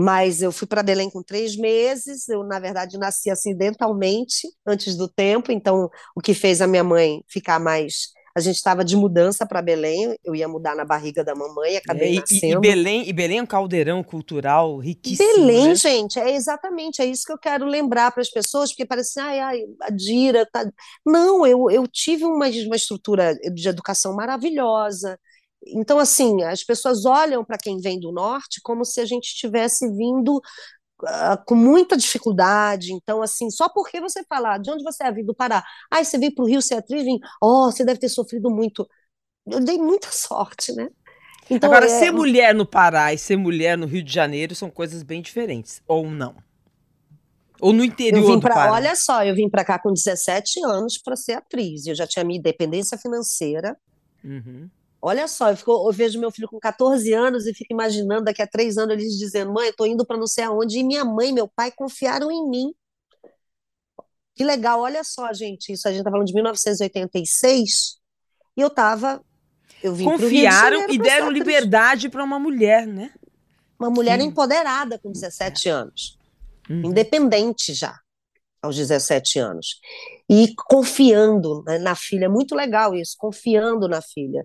Mas 0.00 0.42
eu 0.42 0.52
fui 0.52 0.64
para 0.64 0.80
Belém 0.80 1.10
com 1.10 1.24
três 1.24 1.56
meses. 1.56 2.28
Eu, 2.28 2.44
na 2.44 2.60
verdade, 2.60 2.96
nasci 2.96 3.30
acidentalmente 3.30 4.46
antes 4.64 4.96
do 4.96 5.08
tempo. 5.08 5.50
Então, 5.50 5.90
o 6.14 6.20
que 6.20 6.34
fez 6.34 6.60
a 6.62 6.68
minha 6.68 6.84
mãe 6.84 7.20
ficar 7.26 7.58
mais. 7.58 8.16
A 8.32 8.38
gente 8.38 8.54
estava 8.54 8.84
de 8.84 8.94
mudança 8.94 9.44
para 9.44 9.60
Belém. 9.60 10.16
Eu 10.24 10.36
ia 10.36 10.46
mudar 10.46 10.76
na 10.76 10.84
barriga 10.84 11.24
da 11.24 11.34
mamãe, 11.34 11.76
acabei 11.76 12.16
é, 12.16 12.20
nascendo. 12.20 12.58
E, 12.58 12.60
Belém, 12.60 13.08
e 13.08 13.12
Belém 13.12 13.38
é 13.38 13.42
um 13.42 13.46
caldeirão 13.46 14.04
cultural 14.04 14.78
riquíssimo. 14.78 15.34
Belém, 15.34 15.68
né? 15.70 15.74
gente, 15.74 16.16
é 16.20 16.32
exatamente 16.32 17.02
é 17.02 17.04
isso 17.04 17.24
que 17.26 17.32
eu 17.32 17.38
quero 17.38 17.66
lembrar 17.66 18.12
para 18.12 18.20
as 18.20 18.30
pessoas, 18.30 18.70
porque 18.70 18.86
parece 18.86 19.18
ai, 19.18 19.40
ai, 19.40 19.62
a 19.82 19.90
Dira 19.90 20.46
tá. 20.46 20.64
Não, 21.04 21.44
eu, 21.44 21.68
eu 21.72 21.88
tive 21.88 22.24
uma, 22.24 22.46
uma 22.46 22.76
estrutura 22.76 23.34
de 23.52 23.68
educação 23.68 24.14
maravilhosa. 24.14 25.18
Então, 25.66 25.98
assim, 25.98 26.42
as 26.42 26.62
pessoas 26.64 27.04
olham 27.04 27.44
para 27.44 27.58
quem 27.58 27.78
vem 27.78 27.98
do 27.98 28.12
norte 28.12 28.60
como 28.62 28.84
se 28.84 29.00
a 29.00 29.04
gente 29.04 29.26
estivesse 29.26 29.88
vindo 29.92 30.36
uh, 31.02 31.44
com 31.46 31.54
muita 31.54 31.96
dificuldade. 31.96 32.92
Então, 32.92 33.22
assim, 33.22 33.50
só 33.50 33.68
porque 33.68 34.00
você 34.00 34.24
falar 34.24 34.58
de 34.58 34.70
onde 34.70 34.84
você 34.84 35.04
é, 35.04 35.12
vindo 35.12 35.26
do 35.26 35.34
Pará, 35.34 35.64
ah, 35.90 36.02
você 36.02 36.18
veio 36.18 36.34
para 36.34 36.44
o 36.44 36.48
Rio 36.48 36.62
ser 36.62 36.74
atriz, 36.74 37.04
vim, 37.04 37.18
oh, 37.42 37.70
você 37.70 37.84
deve 37.84 38.00
ter 38.00 38.08
sofrido 38.08 38.50
muito. 38.50 38.88
Eu 39.46 39.60
dei 39.60 39.78
muita 39.78 40.10
sorte, 40.12 40.72
né? 40.72 40.88
Então, 41.50 41.70
Agora, 41.70 41.86
é... 41.86 41.88
ser 41.88 42.10
mulher 42.10 42.54
no 42.54 42.66
Pará 42.66 43.12
e 43.12 43.18
ser 43.18 43.36
mulher 43.36 43.76
no 43.76 43.86
Rio 43.86 44.02
de 44.02 44.12
Janeiro 44.12 44.54
são 44.54 44.70
coisas 44.70 45.02
bem 45.02 45.22
diferentes, 45.22 45.82
ou 45.86 46.08
não? 46.08 46.36
Ou 47.60 47.72
no 47.72 47.82
interior 47.82 48.20
eu 48.20 48.26
vim 48.26 48.40
pra, 48.40 48.50
do 48.50 48.54
Pará? 48.54 48.72
Olha 48.72 48.94
só, 48.94 49.24
eu 49.24 49.34
vim 49.34 49.48
para 49.48 49.64
cá 49.64 49.78
com 49.78 49.92
17 49.92 50.64
anos 50.64 50.98
para 50.98 51.16
ser 51.16 51.32
atriz. 51.32 51.86
Eu 51.86 51.94
já 51.94 52.06
tinha 52.06 52.24
minha 52.24 52.38
independência 52.38 52.96
financeira. 52.96 53.76
Uhum. 54.22 54.68
Olha 55.00 55.28
só, 55.28 55.50
eu, 55.50 55.56
fico, 55.56 55.70
eu, 55.70 55.92
vejo 55.92 56.18
meu 56.18 56.30
filho 56.30 56.48
com 56.48 56.58
14 56.58 57.12
anos 57.12 57.46
e 57.46 57.54
fico 57.54 57.72
imaginando 57.72 58.24
daqui 58.24 58.42
a 58.42 58.46
três 58.46 58.76
anos 58.76 58.94
eles 58.94 59.16
dizendo: 59.16 59.52
mãe, 59.52 59.68
eu 59.68 59.76
tô 59.76 59.86
indo 59.86 60.04
para 60.04 60.16
não 60.16 60.26
sei 60.26 60.44
aonde, 60.44 60.78
e 60.78 60.84
minha 60.84 61.04
mãe 61.04 61.28
e 61.28 61.32
meu 61.32 61.46
pai 61.46 61.70
confiaram 61.70 62.30
em 62.30 62.48
mim. 62.48 62.74
Que 64.34 64.44
legal, 64.44 64.80
olha 64.80 65.04
só, 65.04 65.32
gente, 65.32 65.72
isso 65.72 65.88
a 65.88 65.92
gente 65.92 66.04
tá 66.04 66.10
falando 66.10 66.26
de 66.26 66.34
1986, 66.34 67.98
e 68.56 68.60
eu 68.60 68.70
tava. 68.70 69.22
Eu 69.80 69.94
vim 69.94 70.04
Confiaram 70.04 70.90
e 70.90 70.98
deram 70.98 71.30
liberdade 71.30 72.08
para 72.08 72.24
uma 72.24 72.38
mulher, 72.38 72.84
né? 72.84 73.12
Uma 73.78 73.90
mulher 73.90 74.20
Sim. 74.20 74.26
empoderada 74.26 74.98
com 74.98 75.12
17 75.12 75.68
anos, 75.68 76.18
uhum. 76.68 76.86
independente 76.86 77.72
já, 77.72 77.96
aos 78.60 78.74
17 78.74 79.38
anos. 79.38 79.80
E 80.28 80.52
confiando 80.66 81.62
né, 81.64 81.78
na 81.78 81.94
filha, 81.94 82.24
é 82.24 82.28
muito 82.28 82.56
legal 82.56 82.96
isso, 82.96 83.14
confiando 83.16 83.86
na 83.86 84.02
filha. 84.02 84.44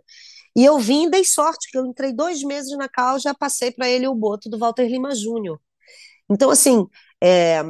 E 0.56 0.64
eu 0.64 0.78
vim 0.80 1.10
dei 1.10 1.24
sorte, 1.26 1.70
que 1.72 1.78
eu 1.78 1.86
entrei 1.86 2.14
dois 2.14 2.44
meses 2.44 2.78
na 2.78 2.88
cal, 2.88 3.20
já 3.20 3.34
passei 3.34 3.72
para 3.72 3.90
ele 3.90 4.08
o 4.08 4.16
boto 4.16 4.50
do 4.50 4.60
Walter 4.60 4.88
Lima 4.88 5.16
Júnior. 5.16 5.60
Então, 6.30 6.50
assim, 6.50 6.88
é, 7.22 7.64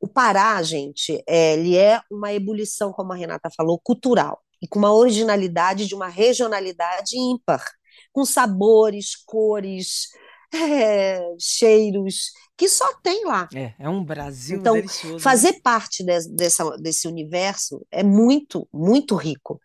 o 0.00 0.08
Pará, 0.08 0.62
gente, 0.62 1.22
é, 1.26 1.54
ele 1.54 1.76
é 1.76 2.00
uma 2.10 2.32
ebulição, 2.32 2.92
como 2.92 3.12
a 3.12 3.16
Renata 3.16 3.50
falou, 3.56 3.80
cultural, 3.82 4.42
e 4.62 4.68
com 4.68 4.78
uma 4.78 4.92
originalidade 4.92 5.86
de 5.86 5.94
uma 5.94 6.08
regionalidade 6.08 7.16
ímpar, 7.18 7.64
com 8.12 8.24
sabores, 8.24 9.16
cores, 9.16 10.08
é, 10.56 11.20
cheiros, 11.38 12.32
que 12.56 12.68
só 12.68 12.92
tem 13.02 13.24
lá. 13.24 13.48
É, 13.54 13.74
é 13.78 13.88
um 13.88 14.04
Brasil 14.04 14.58
então, 14.58 14.74
delicioso. 14.74 15.16
Né? 15.16 15.20
Fazer 15.20 15.60
parte 15.62 16.02
de, 16.02 16.28
dessa, 16.28 16.68
desse 16.78 17.06
universo 17.06 17.86
é 17.90 18.02
muito, 18.02 18.68
muito 18.72 19.14
rico. 19.14 19.60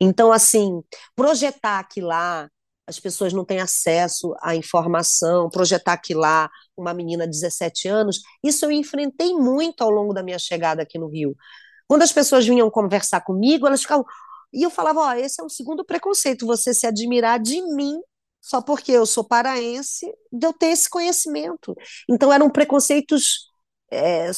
Então, 0.00 0.32
assim, 0.32 0.80
projetar 1.14 1.82
que 1.84 2.00
lá 2.00 2.48
as 2.86 3.00
pessoas 3.00 3.32
não 3.32 3.44
têm 3.44 3.60
acesso 3.60 4.32
à 4.40 4.54
informação, 4.54 5.50
projetar 5.50 5.96
que 5.96 6.14
lá 6.14 6.48
uma 6.76 6.94
menina 6.94 7.24
de 7.24 7.32
17 7.32 7.88
anos, 7.88 8.20
isso 8.44 8.64
eu 8.64 8.70
enfrentei 8.70 9.34
muito 9.34 9.82
ao 9.82 9.90
longo 9.90 10.14
da 10.14 10.22
minha 10.22 10.38
chegada 10.38 10.82
aqui 10.82 10.96
no 10.96 11.08
Rio. 11.08 11.34
Quando 11.88 12.02
as 12.02 12.12
pessoas 12.12 12.46
vinham 12.46 12.70
conversar 12.70 13.22
comigo, 13.22 13.66
elas 13.66 13.82
ficavam. 13.82 14.04
E 14.52 14.62
eu 14.62 14.70
falava: 14.70 15.00
Ó, 15.00 15.08
oh, 15.08 15.12
esse 15.12 15.40
é 15.40 15.44
um 15.44 15.48
segundo 15.48 15.84
preconceito, 15.84 16.46
você 16.46 16.72
se 16.72 16.86
admirar 16.86 17.40
de 17.40 17.60
mim 17.74 17.98
só 18.46 18.62
porque 18.62 18.92
eu 18.92 19.04
sou 19.04 19.24
paraense, 19.24 20.06
de 20.32 20.46
eu 20.46 20.52
ter 20.52 20.68
esse 20.68 20.88
conhecimento. 20.88 21.74
Então 22.08 22.32
eram 22.32 22.48
preconceitos 22.48 23.50
é, 23.90 24.30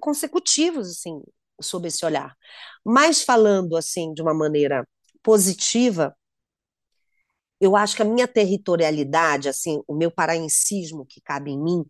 consecutivos, 0.00 0.88
assim, 0.88 1.20
sob 1.60 1.88
esse 1.88 2.06
olhar. 2.06 2.32
Mas 2.84 3.22
falando, 3.24 3.76
assim, 3.76 4.14
de 4.14 4.22
uma 4.22 4.32
maneira 4.32 4.86
positiva, 5.20 6.16
eu 7.60 7.74
acho 7.74 7.96
que 7.96 8.02
a 8.02 8.04
minha 8.04 8.28
territorialidade, 8.28 9.48
assim, 9.48 9.82
o 9.88 9.96
meu 9.96 10.12
paraencismo 10.12 11.04
que 11.04 11.20
cabe 11.20 11.50
em 11.50 11.60
mim, 11.60 11.84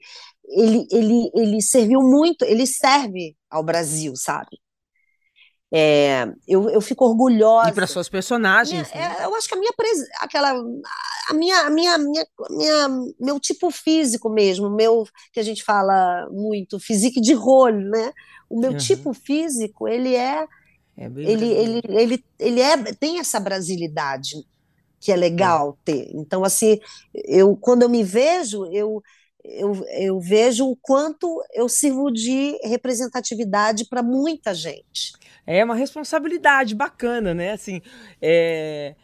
ele, 0.48 0.86
ele, 0.90 1.30
ele 1.34 1.60
serviu 1.60 2.00
muito, 2.00 2.46
ele 2.46 2.66
serve 2.66 3.36
ao 3.50 3.62
Brasil, 3.62 4.16
sabe? 4.16 4.58
É, 5.72 6.28
eu, 6.46 6.70
eu 6.70 6.80
fico 6.80 7.04
orgulhosa. 7.04 7.70
E 7.70 7.72
para 7.72 7.86
suas 7.86 8.08
personagens. 8.08 8.92
Minha, 8.92 9.08
né? 9.08 9.16
é, 9.20 9.24
eu 9.24 9.34
acho 9.34 9.48
que 9.48 9.54
a 9.54 9.58
minha 9.58 9.72
aquela 10.20 10.52
a 11.28 11.34
minha, 11.34 11.60
a 11.60 11.70
minha, 11.70 11.98
minha, 11.98 12.26
minha, 12.50 12.88
meu 13.18 13.40
tipo 13.40 13.70
físico 13.70 14.28
mesmo, 14.28 14.70
meu 14.70 15.06
que 15.32 15.40
a 15.40 15.42
gente 15.42 15.64
fala 15.64 16.28
muito, 16.30 16.78
físico 16.78 17.20
de 17.20 17.32
rolo, 17.32 17.80
né? 17.80 18.12
O 18.48 18.60
meu 18.60 18.72
uhum. 18.72 18.76
tipo 18.76 19.12
físico, 19.12 19.88
ele 19.88 20.14
é, 20.14 20.46
é 20.96 21.06
ele, 21.06 21.46
ele, 21.46 21.80
ele, 21.88 22.24
ele 22.38 22.60
é 22.60 22.76
tem 22.94 23.18
essa 23.18 23.40
brasilidade 23.40 24.36
que 25.00 25.10
é 25.10 25.16
legal 25.16 25.78
é. 25.80 25.92
ter. 25.92 26.10
Então 26.14 26.44
assim, 26.44 26.78
eu 27.14 27.56
quando 27.56 27.82
eu 27.82 27.88
me 27.88 28.02
vejo, 28.02 28.66
eu 28.66 29.02
eu, 29.44 29.84
eu 29.90 30.18
vejo 30.20 30.66
o 30.66 30.76
quanto 30.76 31.42
eu 31.52 31.68
sirvo 31.68 32.10
de 32.10 32.58
representatividade 32.64 33.84
para 33.86 34.02
muita 34.02 34.54
gente. 34.54 35.12
É 35.46 35.62
uma 35.62 35.74
responsabilidade 35.74 36.74
bacana, 36.74 37.34
né? 37.34 37.52
Assim, 37.52 37.82
é... 38.20 38.94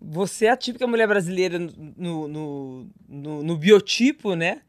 você 0.00 0.46
é 0.46 0.50
a 0.50 0.56
típica 0.56 0.86
mulher 0.86 1.08
brasileira 1.08 1.58
no, 1.58 2.28
no, 2.28 2.86
no, 3.08 3.42
no 3.42 3.56
biotipo, 3.56 4.34
né? 4.34 4.60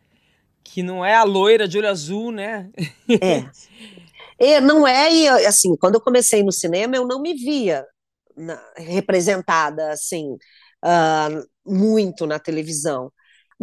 Que 0.63 0.81
não 0.81 1.03
é 1.03 1.13
a 1.13 1.23
loira 1.23 1.67
de 1.67 1.77
olho 1.77 1.89
azul, 1.89 2.31
né? 2.31 2.71
É. 4.39 4.55
é 4.55 4.61
não 4.61 4.87
é, 4.87 5.13
e 5.13 5.27
assim, 5.45 5.75
quando 5.75 5.95
eu 5.95 6.01
comecei 6.01 6.41
no 6.41 6.51
cinema, 6.51 6.95
eu 6.95 7.05
não 7.05 7.21
me 7.21 7.33
via 7.33 7.85
na, 8.37 8.57
representada 8.77 9.91
assim, 9.91 10.37
uh, 10.83 11.45
muito 11.65 12.25
na 12.25 12.39
televisão. 12.39 13.11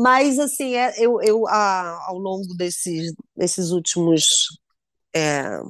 Mas, 0.02 0.38
assim, 0.38 0.74
é, 0.76 0.94
eu, 0.98 1.20
eu 1.22 1.46
a, 1.48 2.06
ao 2.08 2.18
longo 2.18 2.54
desses, 2.56 3.12
desses 3.36 3.70
últimos 3.70 4.46
é, 5.14 5.60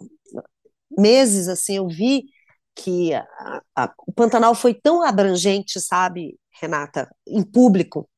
meses, 0.98 1.48
assim, 1.48 1.76
eu 1.76 1.88
vi 1.88 2.24
que 2.74 3.12
a, 3.14 3.24
a, 3.76 3.94
o 4.06 4.12
Pantanal 4.12 4.54
foi 4.54 4.74
tão 4.74 5.02
abrangente, 5.02 5.80
sabe, 5.80 6.38
Renata, 6.60 7.08
em 7.26 7.42
público, 7.42 8.08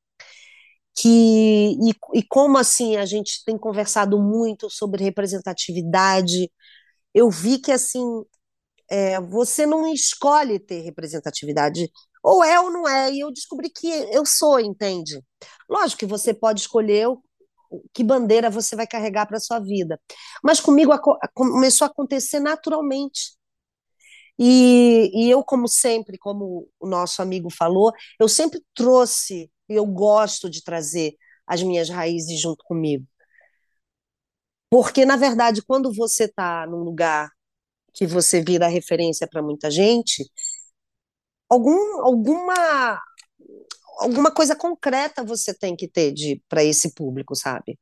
que 0.95 1.09
e, 1.09 1.95
e 2.15 2.23
como 2.29 2.59
assim 2.59 2.97
a 2.97 3.07
gente 3.07 3.43
tem 3.45 3.57
conversado 3.59 4.19
muito 4.21 4.69
sobre 4.71 5.03
representatividade, 5.05 6.51
eu 7.15 7.31
vi 7.31 7.59
que 7.61 7.73
assim 7.73 8.03
é, 8.91 9.21
você 9.21 9.67
não 9.67 9.93
escolhe 9.93 10.59
ter 10.61 10.83
representatividade, 10.83 11.91
ou 12.23 12.45
é 12.45 12.61
ou 12.61 12.71
não 12.71 12.89
é, 12.89 13.13
e 13.13 13.21
eu 13.21 13.33
descobri 13.33 13.71
que 13.71 13.89
eu 14.13 14.25
sou, 14.25 14.61
entende? 14.61 15.21
Lógico 15.69 16.01
que 16.01 16.07
você 16.07 16.33
pode 16.33 16.61
escolher 16.61 17.09
que 17.93 18.05
bandeira 18.05 18.51
você 18.51 18.77
vai 18.77 18.87
carregar 18.87 19.27
para 19.27 19.41
sua 19.41 19.59
vida. 19.59 20.01
Mas 20.43 20.61
comigo 20.61 20.93
começou 21.35 21.87
a 21.87 21.91
acontecer 21.91 22.41
naturalmente. 22.41 23.37
E, 24.39 25.11
e, 25.15 25.31
eu, 25.31 25.45
como 25.45 25.69
sempre, 25.69 26.19
como 26.19 26.69
o 26.81 26.87
nosso 26.87 27.23
amigo 27.23 27.49
falou, 27.51 27.93
eu 28.19 28.29
sempre 28.29 28.61
trouxe, 28.75 29.51
e 29.69 29.75
eu 29.75 29.87
gosto 29.87 30.51
de 30.51 30.63
trazer 30.63 31.15
as 31.47 31.63
minhas 31.63 31.89
raízes 31.89 32.41
junto 32.41 32.65
comigo. 32.65 33.07
Porque, 34.71 35.05
na 35.05 35.17
verdade, 35.17 35.63
quando 35.63 35.93
você 35.93 36.25
está 36.25 36.67
num 36.67 36.83
lugar 36.83 37.31
que 37.93 38.07
você 38.07 38.43
vira 38.43 38.67
referência 38.69 39.29
para 39.29 39.43
muita 39.43 39.71
gente, 39.71 40.25
algum, 41.53 42.01
alguma 42.01 43.03
alguma 43.99 44.31
coisa 44.31 44.57
concreta 44.57 45.23
você 45.23 45.53
tem 45.53 45.77
que 45.77 45.87
ter 45.87 46.13
de 46.13 46.43
para 46.49 46.65
esse 46.65 46.95
público, 46.95 47.37
sabe? 47.37 47.79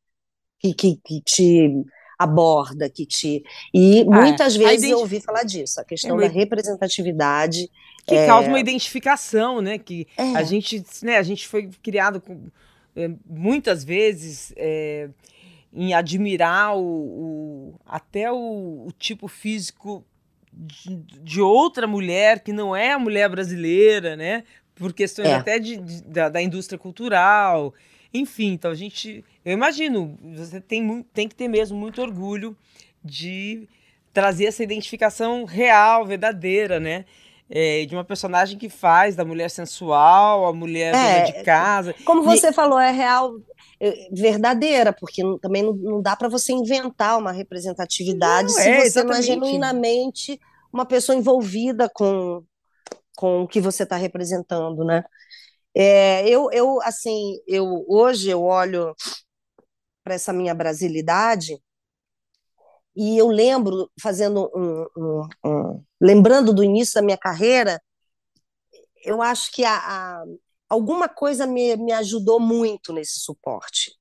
Que, 0.58 0.74
que, 0.74 0.96
que 0.96 1.22
te 1.22 1.84
aborda, 2.18 2.90
que 2.90 3.06
te. 3.06 3.42
E 3.72 4.02
ah, 4.02 4.04
muitas 4.04 4.54
vezes 4.54 4.78
ident... 4.78 4.92
eu 4.92 4.98
ouvi 4.98 5.20
falar 5.20 5.44
disso, 5.44 5.80
a 5.80 5.84
questão 5.84 6.20
é, 6.20 6.28
da 6.28 6.34
representatividade. 6.34 7.70
Que 8.06 8.14
é... 8.14 8.26
causa 8.26 8.48
uma 8.48 8.60
identificação, 8.60 9.60
né? 9.62 9.78
Que 9.78 10.06
é. 10.16 10.34
a 10.36 10.42
gente, 10.42 10.84
né, 11.02 11.16
a 11.16 11.22
gente 11.22 11.46
foi 11.46 11.70
criado 11.82 12.20
com, 12.20 12.48
é, 12.96 13.08
muitas 13.24 13.84
vezes 13.84 14.52
é, 14.56 15.08
em 15.72 15.94
admirar 15.94 16.76
o, 16.76 16.82
o 16.82 17.80
até 17.86 18.30
o, 18.30 18.86
o, 18.86 18.92
tipo 18.98 19.28
físico 19.28 20.04
de, 20.52 20.96
de, 21.22 21.40
outra 21.40 21.86
mulher 21.86 22.40
que 22.40 22.52
não 22.52 22.74
é 22.74 22.92
a 22.92 22.98
mulher 22.98 23.28
brasileira, 23.28 24.16
né? 24.16 24.44
por 24.80 24.94
questões 24.94 25.28
é. 25.28 25.34
até 25.34 25.58
de, 25.58 25.76
de 25.76 26.02
da, 26.04 26.30
da, 26.30 26.40
indústria 26.40 26.78
cultural. 26.78 27.74
Enfim, 28.12 28.52
então 28.52 28.70
a 28.70 28.74
gente. 28.74 29.22
Eu 29.44 29.52
imagino, 29.52 30.18
você 30.34 30.58
tem, 30.58 31.02
tem 31.12 31.28
que 31.28 31.34
ter 31.34 31.48
mesmo 31.48 31.76
muito 31.76 32.00
orgulho 32.00 32.56
de 33.04 33.68
trazer 34.12 34.46
essa 34.46 34.62
identificação 34.64 35.44
real, 35.44 36.06
verdadeira, 36.06 36.80
né? 36.80 37.04
É, 37.52 37.84
de 37.84 37.96
uma 37.96 38.04
personagem 38.04 38.56
que 38.56 38.68
faz 38.68 39.16
da 39.16 39.24
mulher 39.24 39.50
sensual, 39.50 40.46
a 40.46 40.52
mulher 40.52 40.94
é, 40.94 41.24
de 41.24 41.42
casa. 41.42 41.92
Como 42.04 42.22
você 42.22 42.50
e... 42.50 42.52
falou, 42.52 42.78
é 42.78 42.92
real, 42.92 43.34
é, 43.80 44.08
verdadeira, 44.12 44.92
porque 44.92 45.22
não, 45.22 45.36
também 45.36 45.62
não, 45.62 45.72
não 45.72 46.02
dá 46.02 46.14
para 46.14 46.28
você 46.28 46.52
inventar 46.52 47.18
uma 47.18 47.32
representatividade 47.32 48.52
não, 48.52 48.54
se 48.54 48.68
é, 48.68 48.80
você 48.80 48.86
exatamente. 48.86 49.08
não 49.08 49.18
é 49.18 49.22
genuinamente 49.22 50.38
uma 50.72 50.86
pessoa 50.86 51.16
envolvida 51.16 51.90
com, 51.92 52.44
com 53.16 53.42
o 53.42 53.48
que 53.48 53.60
você 53.60 53.82
está 53.82 53.96
representando, 53.96 54.84
né? 54.84 55.02
É, 55.74 56.28
eu, 56.28 56.50
eu, 56.52 56.80
assim, 56.82 57.38
eu 57.46 57.84
hoje 57.88 58.30
eu 58.30 58.42
olho 58.42 58.94
para 60.04 60.14
essa 60.14 60.32
minha 60.32 60.54
brasilidade 60.54 61.60
e 62.94 63.16
eu 63.16 63.28
lembro, 63.28 63.90
fazendo 64.00 64.50
um, 64.54 64.86
um, 64.96 65.28
um, 65.44 65.84
lembrando 66.00 66.52
do 66.52 66.64
início 66.64 66.94
da 66.94 67.02
minha 67.02 67.18
carreira, 67.18 67.80
eu 69.04 69.22
acho 69.22 69.52
que 69.52 69.64
a, 69.64 69.76
a, 69.76 70.24
alguma 70.68 71.08
coisa 71.08 71.46
me, 71.46 71.76
me 71.76 71.92
ajudou 71.92 72.40
muito 72.40 72.92
nesse 72.92 73.20
suporte. 73.20 73.92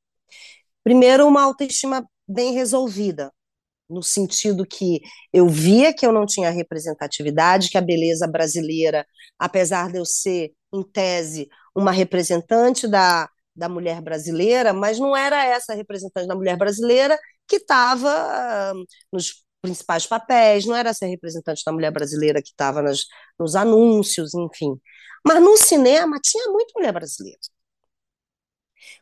Primeiro, 0.83 1.27
uma 1.27 1.43
autoestima 1.43 2.05
bem 2.27 2.53
resolvida, 2.53 3.31
no 3.89 4.03
sentido 4.03 4.65
que 4.65 5.01
eu 5.33 5.47
via 5.47 5.93
que 5.93 6.05
eu 6.05 6.11
não 6.11 6.25
tinha 6.25 6.49
representatividade, 6.49 7.69
que 7.69 7.77
a 7.77 7.81
beleza 7.81 8.27
brasileira, 8.27 9.05
apesar 9.37 9.91
de 9.91 9.97
eu 9.97 10.05
ser, 10.05 10.51
em 10.73 10.83
tese, 10.83 11.49
uma 11.75 11.91
representante 11.91 12.87
da, 12.87 13.27
da 13.55 13.67
mulher 13.67 14.01
brasileira, 14.01 14.73
mas 14.73 14.99
não 14.99 15.15
era 15.17 15.43
essa 15.45 15.73
representante 15.73 16.27
da 16.27 16.35
mulher 16.35 16.57
brasileira 16.57 17.17
que 17.49 17.57
estava 17.57 18.73
nos 19.11 19.43
principais 19.61 20.05
papéis, 20.05 20.65
não 20.65 20.75
era 20.75 20.89
essa 20.89 21.05
representante 21.05 21.63
da 21.65 21.71
mulher 21.71 21.91
brasileira 21.91 22.41
que 22.41 22.49
estava 22.49 22.81
nos 23.37 23.55
anúncios, 23.55 24.33
enfim. 24.33 24.79
Mas 25.25 25.41
no 25.41 25.57
cinema 25.57 26.19
tinha 26.21 26.47
muito 26.49 26.73
mulher 26.75 26.93
brasileira. 26.93 27.39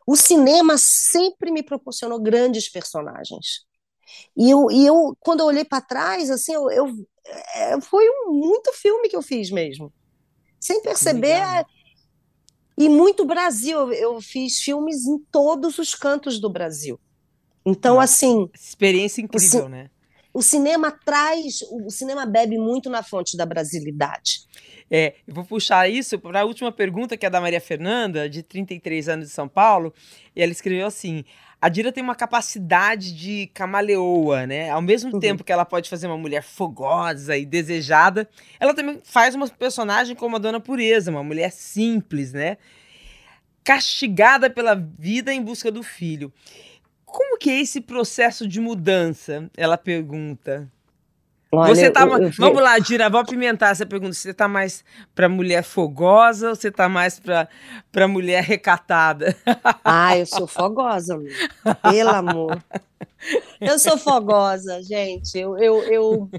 O 0.06 0.16
cinema 0.16 0.76
sempre 0.78 1.52
me 1.52 1.62
proporcionou 1.62 2.20
grandes 2.20 2.70
personagens. 2.70 3.66
E 4.36 4.50
eu, 4.50 4.72
e 4.72 4.86
eu 4.86 5.16
quando 5.20 5.42
eu 5.42 5.46
olhei 5.46 5.66
para 5.66 5.82
trás, 5.82 6.32
assim, 6.32 6.54
eu, 6.54 6.72
eu 6.72 6.94
é, 7.56 7.80
foi 7.82 8.06
um, 8.10 8.32
muito 8.32 8.72
filme 8.74 9.10
que 9.10 9.16
eu 9.16 9.22
fiz 9.22 9.52
mesmo. 9.52 9.94
Sem 10.60 10.82
perceber. 10.82 11.44
E 12.78 12.90
muito 12.90 13.26
Brasil. 13.26 13.92
Eu 13.94 14.22
fiz 14.22 14.60
filmes 14.60 15.06
em 15.06 15.20
todos 15.32 15.78
os 15.78 15.94
cantos 15.94 16.40
do 16.40 16.50
Brasil. 16.50 17.00
Então, 17.70 17.96
Nossa, 17.96 18.06
assim. 18.06 18.50
Experiência 18.54 19.22
incrível, 19.22 19.66
o, 19.66 19.70
né? 19.70 19.90
O 20.34 20.42
cinema 20.42 20.90
traz. 20.90 21.62
O 21.70 21.90
cinema 21.90 22.26
bebe 22.26 22.58
muito 22.58 22.90
na 22.90 23.04
fonte 23.04 23.36
da 23.36 23.46
brasilidade. 23.46 24.48
É, 24.90 25.16
eu 25.28 25.34
vou 25.34 25.44
puxar 25.44 25.90
isso 25.90 26.18
para 26.18 26.40
a 26.40 26.46
última 26.46 26.72
pergunta, 26.72 27.18
que 27.18 27.26
é 27.26 27.30
da 27.30 27.42
Maria 27.42 27.60
Fernanda, 27.60 28.30
de 28.30 28.42
33 28.42 29.10
anos 29.10 29.28
de 29.28 29.34
São 29.34 29.50
Paulo. 29.50 29.94
E 30.34 30.42
ela 30.42 30.52
escreveu 30.54 30.88
assim: 30.88 31.26
a 31.62 31.68
Dira 31.68 31.92
tem 31.92 32.02
uma 32.02 32.16
capacidade 32.16 33.14
de 33.14 33.48
camaleoa, 33.48 34.48
né? 34.48 34.70
Ao 34.70 34.82
mesmo 34.82 35.14
uhum. 35.14 35.20
tempo 35.20 35.44
que 35.44 35.52
ela 35.52 35.66
pode 35.66 35.90
fazer 35.90 36.08
uma 36.08 36.18
mulher 36.18 36.44
fogosa 36.44 37.36
e 37.36 37.46
desejada, 37.46 38.30
ela 38.62 38.74
também 38.74 39.02
faz 39.04 39.36
uma 39.36 39.50
personagem 39.50 40.16
como 40.16 40.38
a 40.38 40.40
Dona 40.40 40.62
Pureza, 40.62 41.12
uma 41.12 41.24
mulher 41.24 41.52
simples, 41.52 42.32
né? 42.32 42.56
Castigada 43.62 44.50
pela 44.50 44.74
vida 44.74 45.34
em 45.34 45.42
busca 45.42 45.70
do 45.70 45.84
filho. 45.84 46.32
Como 47.08 47.38
que 47.38 47.50
é 47.50 47.62
esse 47.62 47.80
processo 47.80 48.46
de 48.46 48.60
mudança? 48.60 49.50
Ela 49.56 49.78
pergunta. 49.78 50.70
Olha, 51.50 51.74
você 51.74 51.90
tá 51.90 52.02
eu, 52.02 52.24
eu, 52.24 52.32
Vamos 52.38 52.62
lá, 52.62 52.78
Dira, 52.78 53.10
vou 53.10 53.22
apimentar 53.22 53.72
essa 53.72 53.86
pergunta. 53.86 54.14
Você 54.14 54.34
tá 54.34 54.46
mais 54.50 54.84
pra 55.16 55.30
mulher 55.30 55.64
fogosa 55.64 56.50
ou 56.50 56.56
você 56.56 56.70
tá 56.70 56.90
mais 56.90 57.18
pra, 57.18 57.48
pra 57.94 58.08
mulher 58.08 58.44
recatada? 58.44 59.36
Ah, 59.84 60.18
eu 60.18 60.26
sou 60.26 60.46
fogosa, 60.46 61.18
pelo 61.82 62.10
amor. 62.10 62.62
Eu 63.60 63.80
sou 63.80 63.98
fogosa, 63.98 64.82
gente. 64.84 65.38
Eu, 65.38 65.58
eu, 65.58 65.84
eu, 65.84 66.32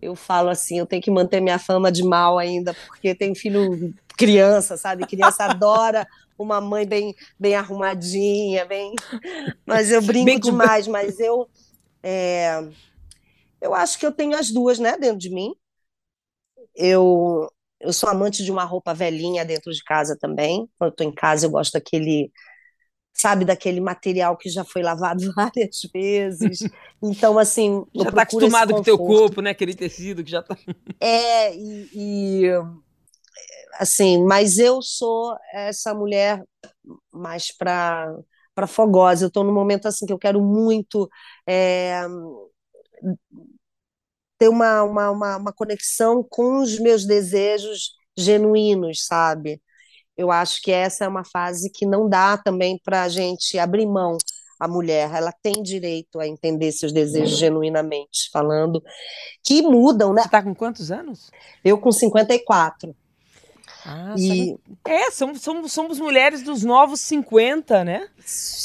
eu 0.00 0.14
falo 0.14 0.50
assim, 0.50 0.78
eu 0.78 0.86
tenho 0.86 1.02
que 1.02 1.10
manter 1.10 1.40
minha 1.40 1.58
fama 1.58 1.90
de 1.90 2.02
mal 2.04 2.38
ainda, 2.38 2.74
porque 2.86 3.14
tem 3.14 3.34
filho 3.34 3.92
criança, 4.16 4.76
sabe? 4.76 5.06
Criança 5.06 5.44
adora 5.44 6.06
uma 6.38 6.60
mãe 6.60 6.86
bem, 6.86 7.14
bem 7.38 7.54
arrumadinha, 7.54 8.64
bem. 8.64 8.94
Mas 9.66 9.90
eu 9.90 10.02
brinco 10.02 10.24
bem 10.24 10.40
demais, 10.40 10.86
mas 10.86 11.18
eu. 11.20 11.48
É... 12.02 12.62
Eu 13.60 13.74
acho 13.74 13.98
que 13.98 14.04
eu 14.04 14.10
tenho 14.10 14.36
as 14.36 14.50
duas, 14.50 14.78
né, 14.78 14.96
dentro 14.98 15.18
de 15.18 15.30
mim. 15.30 15.54
Eu, 16.74 17.48
eu 17.80 17.92
sou 17.92 18.08
amante 18.08 18.42
de 18.42 18.50
uma 18.50 18.64
roupa 18.64 18.92
velhinha 18.92 19.44
dentro 19.44 19.72
de 19.72 19.84
casa 19.84 20.16
também. 20.18 20.68
Quando 20.76 20.88
eu 20.88 20.92
estou 20.92 21.06
em 21.06 21.14
casa, 21.14 21.46
eu 21.46 21.50
gosto 21.50 21.74
daquele 21.74 22.32
sabe, 23.12 23.44
daquele 23.44 23.80
material 23.80 24.36
que 24.36 24.48
já 24.48 24.64
foi 24.64 24.82
lavado 24.82 25.20
várias 25.36 25.82
vezes. 25.94 26.60
Então, 27.02 27.38
assim. 27.38 27.84
Já 27.94 28.08
está 28.08 28.22
acostumado 28.22 28.74
com 28.74 28.80
o 28.80 28.84
teu 28.84 28.98
corpo, 28.98 29.40
né? 29.40 29.50
Aquele 29.50 29.74
tecido 29.74 30.24
que 30.24 30.30
já 30.30 30.40
está. 30.40 30.56
É, 31.00 31.54
e, 31.54 31.88
e, 31.94 32.42
assim, 33.78 34.24
mas 34.24 34.58
eu 34.58 34.82
sou 34.82 35.36
essa 35.52 35.94
mulher 35.94 36.42
mais 37.12 37.50
para 37.56 38.14
para 38.54 38.66
fogosa. 38.66 39.24
Eu 39.24 39.28
estou 39.28 39.44
num 39.44 39.54
momento 39.54 39.86
assim 39.88 40.04
que 40.06 40.12
eu 40.12 40.18
quero 40.18 40.40
muito 40.42 41.08
é, 41.46 42.02
ter 44.38 44.48
uma, 44.48 44.82
uma, 44.82 45.10
uma, 45.10 45.36
uma 45.36 45.52
conexão 45.52 46.24
com 46.28 46.60
os 46.60 46.78
meus 46.78 47.06
desejos 47.06 47.92
genuínos, 48.16 49.06
sabe? 49.06 49.60
Eu 50.16 50.30
acho 50.30 50.60
que 50.62 50.70
essa 50.72 51.04
é 51.04 51.08
uma 51.08 51.24
fase 51.24 51.70
que 51.70 51.86
não 51.86 52.08
dá 52.08 52.36
também 52.36 52.78
para 52.84 53.04
a 53.04 53.08
gente 53.08 53.58
abrir 53.58 53.86
mão 53.86 54.18
a 54.62 54.68
mulher, 54.68 55.12
ela 55.12 55.32
tem 55.32 55.54
direito 55.60 56.20
a 56.20 56.28
entender 56.28 56.70
seus 56.70 56.92
desejos 56.92 57.36
genuinamente, 57.36 58.30
falando, 58.32 58.80
que 59.44 59.60
mudam, 59.60 60.12
né? 60.12 60.22
Você 60.22 60.28
está 60.28 60.40
com 60.40 60.54
quantos 60.54 60.92
anos? 60.92 61.32
Eu 61.64 61.76
com 61.78 61.90
54. 61.90 62.94
Ah, 63.84 64.14
e... 64.16 64.56
É, 64.84 65.10
somos, 65.10 65.42
somos, 65.42 65.72
somos 65.72 65.98
mulheres 65.98 66.42
dos 66.42 66.62
novos 66.62 67.00
50, 67.00 67.84
né? 67.84 68.08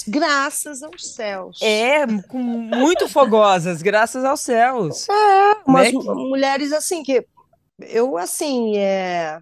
Graças 0.08 0.84
aos 0.84 1.14
céus. 1.14 1.62
É, 1.62 2.06
com, 2.30 2.38
muito 2.38 3.08
fogosas, 3.10 3.82
graças 3.82 4.24
aos 4.24 4.42
céus. 4.42 5.08
É, 5.10 5.54
umas 5.66 5.92
né? 5.92 6.00
mulheres 6.14 6.72
assim 6.72 7.04
que 7.04 7.26
eu 7.80 8.18
assim, 8.18 8.78
é 8.78 9.40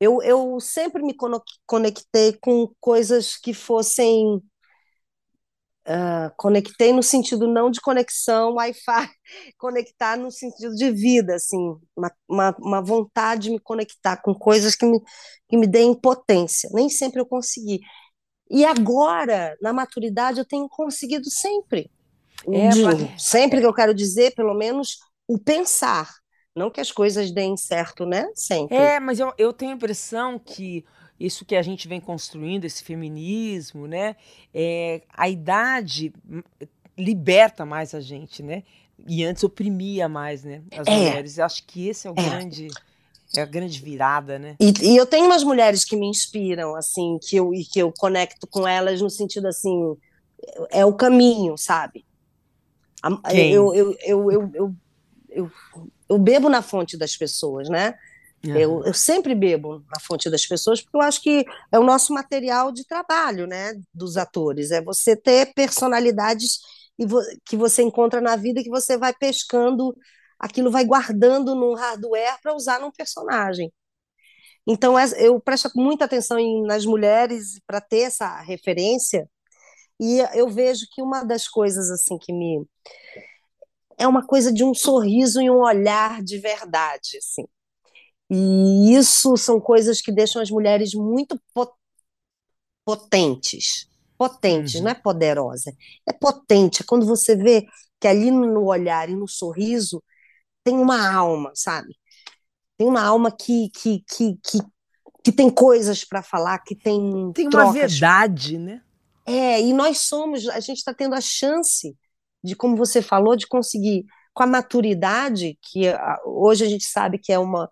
eu, 0.00 0.22
eu 0.22 0.60
sempre 0.60 1.02
me 1.02 1.14
conectei 1.66 2.32
com 2.40 2.70
coisas 2.80 3.36
que 3.36 3.52
fossem. 3.52 4.40
Uh, 5.88 6.30
conectei 6.36 6.92
no 6.92 7.02
sentido 7.02 7.48
não 7.48 7.70
de 7.70 7.80
conexão 7.80 8.56
Wi-Fi, 8.56 9.08
conectar 9.56 10.18
no 10.18 10.30
sentido 10.30 10.74
de 10.74 10.90
vida, 10.90 11.36
assim, 11.36 11.74
uma, 11.96 12.12
uma, 12.28 12.56
uma, 12.58 12.82
vontade 12.82 13.44
de 13.44 13.52
me 13.52 13.58
conectar 13.58 14.18
com 14.18 14.34
coisas 14.34 14.74
que 14.74 14.84
me, 14.84 15.00
que 15.48 15.56
me 15.56 15.66
deem 15.66 15.98
potência. 15.98 16.68
Nem 16.74 16.90
sempre 16.90 17.22
eu 17.22 17.26
consegui. 17.26 17.80
E 18.50 18.66
agora, 18.66 19.56
na 19.62 19.72
maturidade, 19.72 20.38
eu 20.38 20.44
tenho 20.44 20.68
conseguido 20.68 21.30
sempre. 21.30 21.90
É, 22.52 22.68
de, 22.68 22.82
mas... 22.82 23.22
Sempre 23.22 23.60
que 23.60 23.66
eu 23.66 23.72
quero 23.72 23.94
dizer, 23.94 24.34
pelo 24.34 24.52
menos, 24.52 24.98
o 25.26 25.38
pensar. 25.38 26.10
Não 26.54 26.70
que 26.70 26.82
as 26.82 26.92
coisas 26.92 27.30
deem 27.30 27.56
certo, 27.56 28.04
né? 28.04 28.28
Sempre. 28.34 28.76
É, 28.76 29.00
mas 29.00 29.18
eu, 29.18 29.32
eu 29.38 29.54
tenho 29.54 29.72
a 29.72 29.74
impressão 29.74 30.38
que 30.38 30.84
isso 31.18 31.44
que 31.44 31.56
a 31.56 31.62
gente 31.62 31.88
vem 31.88 32.00
construindo, 32.00 32.64
esse 32.64 32.82
feminismo, 32.82 33.86
né? 33.86 34.16
É, 34.54 35.02
a 35.12 35.28
idade 35.28 36.12
liberta 36.96 37.64
mais 37.64 37.94
a 37.94 38.00
gente, 38.00 38.42
né? 38.42 38.62
E 39.06 39.24
antes 39.24 39.44
oprimia 39.44 40.08
mais, 40.08 40.44
né? 40.44 40.62
As 40.72 40.86
é. 40.86 40.96
mulheres. 40.96 41.38
Eu 41.38 41.44
acho 41.44 41.64
que 41.64 41.88
esse 41.88 42.06
é 42.06 42.10
o 42.10 42.14
é. 42.16 42.22
grande. 42.22 42.68
É 43.36 43.42
a 43.42 43.46
grande 43.46 43.78
virada, 43.80 44.38
né? 44.38 44.56
E, 44.58 44.72
e, 44.80 44.96
eu 44.96 45.04
tenho 45.04 45.26
umas 45.26 45.44
mulheres 45.44 45.84
que 45.84 45.94
me 45.94 46.06
inspiram, 46.06 46.74
assim, 46.74 47.18
que 47.20 47.36
eu, 47.36 47.52
e 47.52 47.62
que 47.62 47.78
eu 47.78 47.92
conecto 47.92 48.46
com 48.46 48.66
elas 48.66 49.02
no 49.02 49.10
sentido 49.10 49.46
assim, 49.48 49.94
é 50.70 50.82
o 50.86 50.94
caminho, 50.94 51.58
sabe? 51.58 52.06
Quem? 53.28 53.52
Eu, 53.52 53.74
eu, 53.74 53.96
eu, 54.02 54.32
eu, 54.32 54.50
eu, 54.54 54.74
eu 55.28 55.52
eu 56.08 56.18
bebo 56.18 56.48
na 56.48 56.62
fonte 56.62 56.96
das 56.96 57.16
pessoas, 57.16 57.68
né? 57.68 57.94
Uhum. 58.44 58.56
Eu, 58.56 58.84
eu, 58.84 58.94
sempre 58.94 59.34
bebo 59.34 59.84
na 59.90 60.00
fonte 60.00 60.30
das 60.30 60.46
pessoas, 60.46 60.80
porque 60.80 60.96
eu 60.96 61.02
acho 61.02 61.20
que 61.20 61.44
é 61.72 61.78
o 61.78 61.84
nosso 61.84 62.12
material 62.14 62.70
de 62.70 62.86
trabalho, 62.86 63.46
né? 63.46 63.74
Dos 63.92 64.16
atores. 64.16 64.70
É 64.70 64.80
você 64.80 65.16
ter 65.16 65.52
personalidades 65.54 66.60
que 67.44 67.56
você 67.56 67.82
encontra 67.82 68.20
na 68.20 68.36
vida 68.36 68.62
que 68.62 68.70
você 68.70 68.96
vai 68.96 69.14
pescando, 69.14 69.96
aquilo 70.38 70.70
vai 70.70 70.84
guardando 70.84 71.54
no 71.54 71.74
hardware 71.74 72.38
para 72.42 72.54
usar 72.54 72.80
num 72.80 72.90
personagem. 72.90 73.72
Então, 74.66 74.96
eu 75.16 75.40
presto 75.40 75.70
muita 75.74 76.04
atenção 76.04 76.38
em, 76.38 76.62
nas 76.62 76.84
mulheres 76.84 77.60
para 77.66 77.80
ter 77.80 78.00
essa 78.00 78.40
referência, 78.42 79.28
e 80.00 80.18
eu 80.34 80.48
vejo 80.48 80.86
que 80.92 81.02
uma 81.02 81.24
das 81.24 81.48
coisas 81.48 81.90
assim 81.90 82.18
que 82.18 82.32
me 82.32 82.64
é 83.98 84.06
uma 84.06 84.24
coisa 84.24 84.52
de 84.52 84.62
um 84.62 84.72
sorriso 84.72 85.40
e 85.40 85.50
um 85.50 85.58
olhar 85.58 86.22
de 86.22 86.38
verdade, 86.38 87.18
assim. 87.18 87.44
E 88.30 88.94
isso 88.94 89.36
são 89.36 89.60
coisas 89.60 90.00
que 90.00 90.12
deixam 90.12 90.42
as 90.42 90.50
mulheres 90.50 90.92
muito 90.94 91.40
potentes. 92.84 93.88
Potentes, 94.16 94.74
uhum. 94.74 94.82
não 94.82 94.90
é 94.90 94.94
poderosa. 94.94 95.72
É 96.06 96.12
potente. 96.12 96.82
É 96.82 96.86
quando 96.86 97.06
você 97.06 97.36
vê 97.36 97.66
que 98.00 98.06
ali 98.08 98.30
no 98.30 98.64
olhar 98.64 99.08
e 99.08 99.14
no 99.14 99.28
sorriso 99.28 100.02
tem 100.64 100.76
uma 100.76 101.10
alma, 101.10 101.52
sabe? 101.54 101.96
Tem 102.76 102.86
uma 102.86 103.02
alma 103.02 103.30
que, 103.30 103.70
que, 103.70 104.04
que, 104.08 104.38
que, 104.42 104.58
que 105.24 105.32
tem 105.32 105.50
coisas 105.50 106.04
para 106.04 106.22
falar, 106.22 106.58
que 106.58 106.76
tem. 106.76 107.32
Tem 107.32 107.48
uma 107.48 107.72
verdade, 107.72 108.58
né? 108.58 108.82
É, 109.26 109.60
e 109.60 109.72
nós 109.72 109.98
somos, 109.98 110.48
a 110.48 110.60
gente 110.60 110.78
está 110.78 110.94
tendo 110.94 111.14
a 111.14 111.20
chance 111.20 111.96
de 112.42 112.54
como 112.56 112.76
você 112.76 113.02
falou, 113.02 113.36
de 113.36 113.46
conseguir, 113.46 114.04
com 114.32 114.42
a 114.42 114.46
maturidade, 114.46 115.58
que 115.60 115.82
hoje 116.24 116.64
a 116.64 116.68
gente 116.68 116.84
sabe 116.84 117.18
que 117.18 117.32
é 117.32 117.38
uma, 117.38 117.68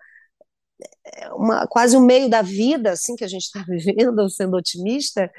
uma 1.32 1.66
quase 1.66 1.96
o 1.96 2.00
meio 2.00 2.28
da 2.28 2.42
vida, 2.42 2.92
assim, 2.92 3.16
que 3.16 3.24
a 3.24 3.28
gente 3.28 3.44
está 3.44 3.64
vivendo, 3.68 4.28
sendo 4.28 4.56
otimista, 4.56 5.30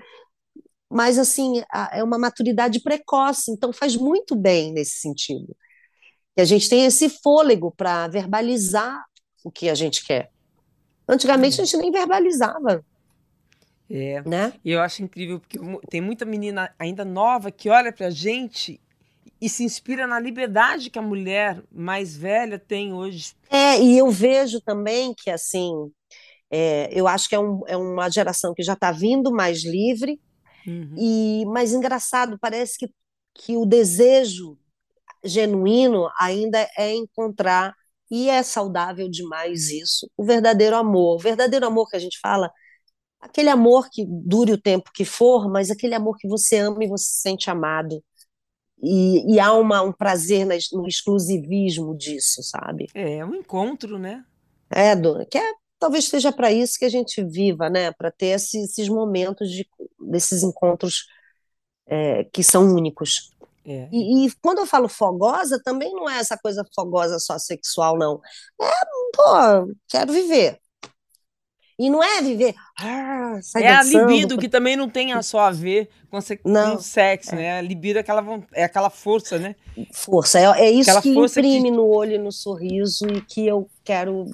mas, 0.90 1.20
assim, 1.20 1.62
é 1.92 2.04
uma 2.04 2.18
maturidade 2.18 2.80
precoce, 2.80 3.52
então 3.52 3.74
faz 3.74 3.96
muito 3.96 4.36
bem 4.36 4.72
nesse 4.72 5.00
sentido. 5.02 5.56
Que 6.34 6.42
a 6.42 6.46
gente 6.46 6.70
tem 6.70 6.86
esse 6.86 7.10
fôlego 7.10 7.74
para 7.76 8.08
verbalizar 8.08 9.04
o 9.44 9.52
que 9.52 9.70
a 9.70 9.76
gente 9.76 10.06
quer. 10.06 10.32
Antigamente 11.08 11.60
a 11.60 11.66
gente 11.66 11.78
nem 11.78 11.92
verbalizava. 11.92 12.86
É. 13.90 14.22
Né? 14.22 14.54
E 14.64 14.72
eu 14.72 14.82
acho 14.82 15.04
incrível, 15.04 15.40
porque 15.40 15.60
tem 15.90 16.02
muita 16.02 16.26
menina 16.26 16.74
ainda 16.78 17.04
nova 17.04 17.52
que 17.52 17.70
olha 17.70 17.92
pra 17.92 18.10
gente 18.10 18.80
e 19.40 19.48
se 19.48 19.64
inspira 19.64 20.08
na 20.08 20.20
liberdade 20.20 20.90
que 20.90 21.00
a 21.00 21.02
mulher 21.02 21.62
mais 21.72 22.16
velha 22.16 22.58
tem 22.58 22.94
hoje. 22.94 23.34
É, 23.50 23.80
e 23.82 23.98
eu 23.98 24.10
vejo 24.10 24.60
também 24.62 25.14
que, 25.16 25.30
assim, 25.30 25.72
é, 26.50 26.90
eu 26.92 27.08
acho 27.08 27.30
que 27.30 27.36
é, 27.36 27.40
um, 27.40 27.62
é 27.68 27.78
uma 27.78 28.10
geração 28.10 28.54
que 28.54 28.64
já 28.64 28.74
está 28.74 28.92
vindo 28.92 29.32
mais 29.32 29.64
livre, 29.64 30.20
uhum. 30.66 30.96
e 30.98 31.46
mas 31.48 31.74
engraçado, 31.74 32.38
parece 32.40 32.78
que, 32.78 32.90
que 33.34 33.56
o 33.56 33.66
desejo 33.66 34.58
genuíno 35.24 36.10
ainda 36.20 36.68
é 36.78 36.94
encontrar, 36.94 37.74
e 38.10 38.30
é 38.30 38.42
saudável 38.42 39.10
demais 39.10 39.70
isso, 39.70 40.10
o 40.16 40.24
verdadeiro 40.24 40.78
amor. 40.78 41.18
O 41.18 41.20
verdadeiro 41.20 41.68
amor 41.68 41.90
que 41.90 41.98
a 41.98 42.00
gente 42.00 42.18
fala, 42.22 42.50
aquele 43.20 43.50
amor 43.50 43.90
que 43.92 44.06
dure 44.08 44.54
o 44.54 44.62
tempo 44.62 44.92
que 44.94 45.04
for, 45.04 45.50
mas 45.52 45.70
aquele 45.70 45.94
amor 45.94 46.16
que 46.18 46.28
você 46.28 46.58
ama 46.60 46.84
e 46.84 46.88
você 46.88 47.04
se 47.04 47.22
sente 47.22 47.50
amado 47.50 48.02
e, 48.82 49.36
e 49.36 49.40
há 49.40 49.54
uma, 49.54 49.82
um 49.82 49.92
prazer 49.92 50.46
no 50.72 50.88
exclusivismo 50.88 51.98
disso, 51.98 52.44
sabe? 52.44 52.88
É, 52.94 53.26
um 53.26 53.36
encontro, 53.36 53.98
né? 53.98 54.24
É, 54.70 54.96
do, 54.96 55.26
que 55.26 55.38
é, 55.38 55.54
talvez 55.80 56.06
seja 56.06 56.32
para 56.32 56.52
isso 56.52 56.78
que 56.78 56.86
a 56.86 56.90
gente 56.90 57.24
viva, 57.24 57.70
né? 57.70 57.92
Para 57.92 58.12
ter 58.12 58.28
esses, 58.28 58.72
esses, 58.72 58.90
momentos 58.90 59.50
de, 59.50 59.68
desses 60.00 60.44
encontros 60.44 61.08
é, 61.88 62.24
que 62.26 62.44
são 62.44 62.66
únicos. 62.66 63.32
É. 63.66 63.90
E, 63.92 64.28
e, 64.28 64.32
quando 64.42 64.60
eu 64.60 64.66
falo 64.66 64.88
fogosa, 64.88 65.62
também 65.64 65.92
não 65.94 66.10
é 66.10 66.20
essa 66.20 66.38
coisa 66.38 66.66
fogosa 66.76 67.20
só 67.20 67.38
sexual, 67.40 67.98
não. 67.98 68.22
É, 68.62 68.72
pô, 69.14 69.76
quero 69.90 70.14
viver. 70.14 70.60
E 71.80 71.90
não 71.90 72.04
é 72.04 72.22
viver. 72.22 72.56
Ah, 72.80 73.40
é 73.58 73.68
a 73.68 73.84
libido, 73.84 74.38
que 74.38 74.50
também 74.50 74.76
não 74.76 74.90
tem 74.90 75.22
só 75.22 75.42
a 75.42 75.52
ver 75.52 75.90
com, 76.10 76.18
com 76.20 76.80
sexo, 76.80 77.36
é. 77.36 77.38
né? 77.38 77.60
A 77.60 77.62
libido 77.62 77.98
é 77.98 78.02
aquela, 78.02 78.24
é 78.54 78.64
aquela 78.64 78.90
força, 78.90 79.38
né? 79.38 79.56
Força. 79.94 80.40
É, 80.40 80.66
é 80.66 80.72
isso 80.72 80.90
aquela 80.90 81.02
que 81.04 81.10
imprime 81.10 81.70
que... 81.70 81.76
no 81.76 81.86
olho 81.86 82.14
e 82.14 82.18
no 82.18 82.32
sorriso 82.32 83.06
e 83.08 83.22
que 83.22 83.46
eu 83.46 83.70
quero 83.84 84.26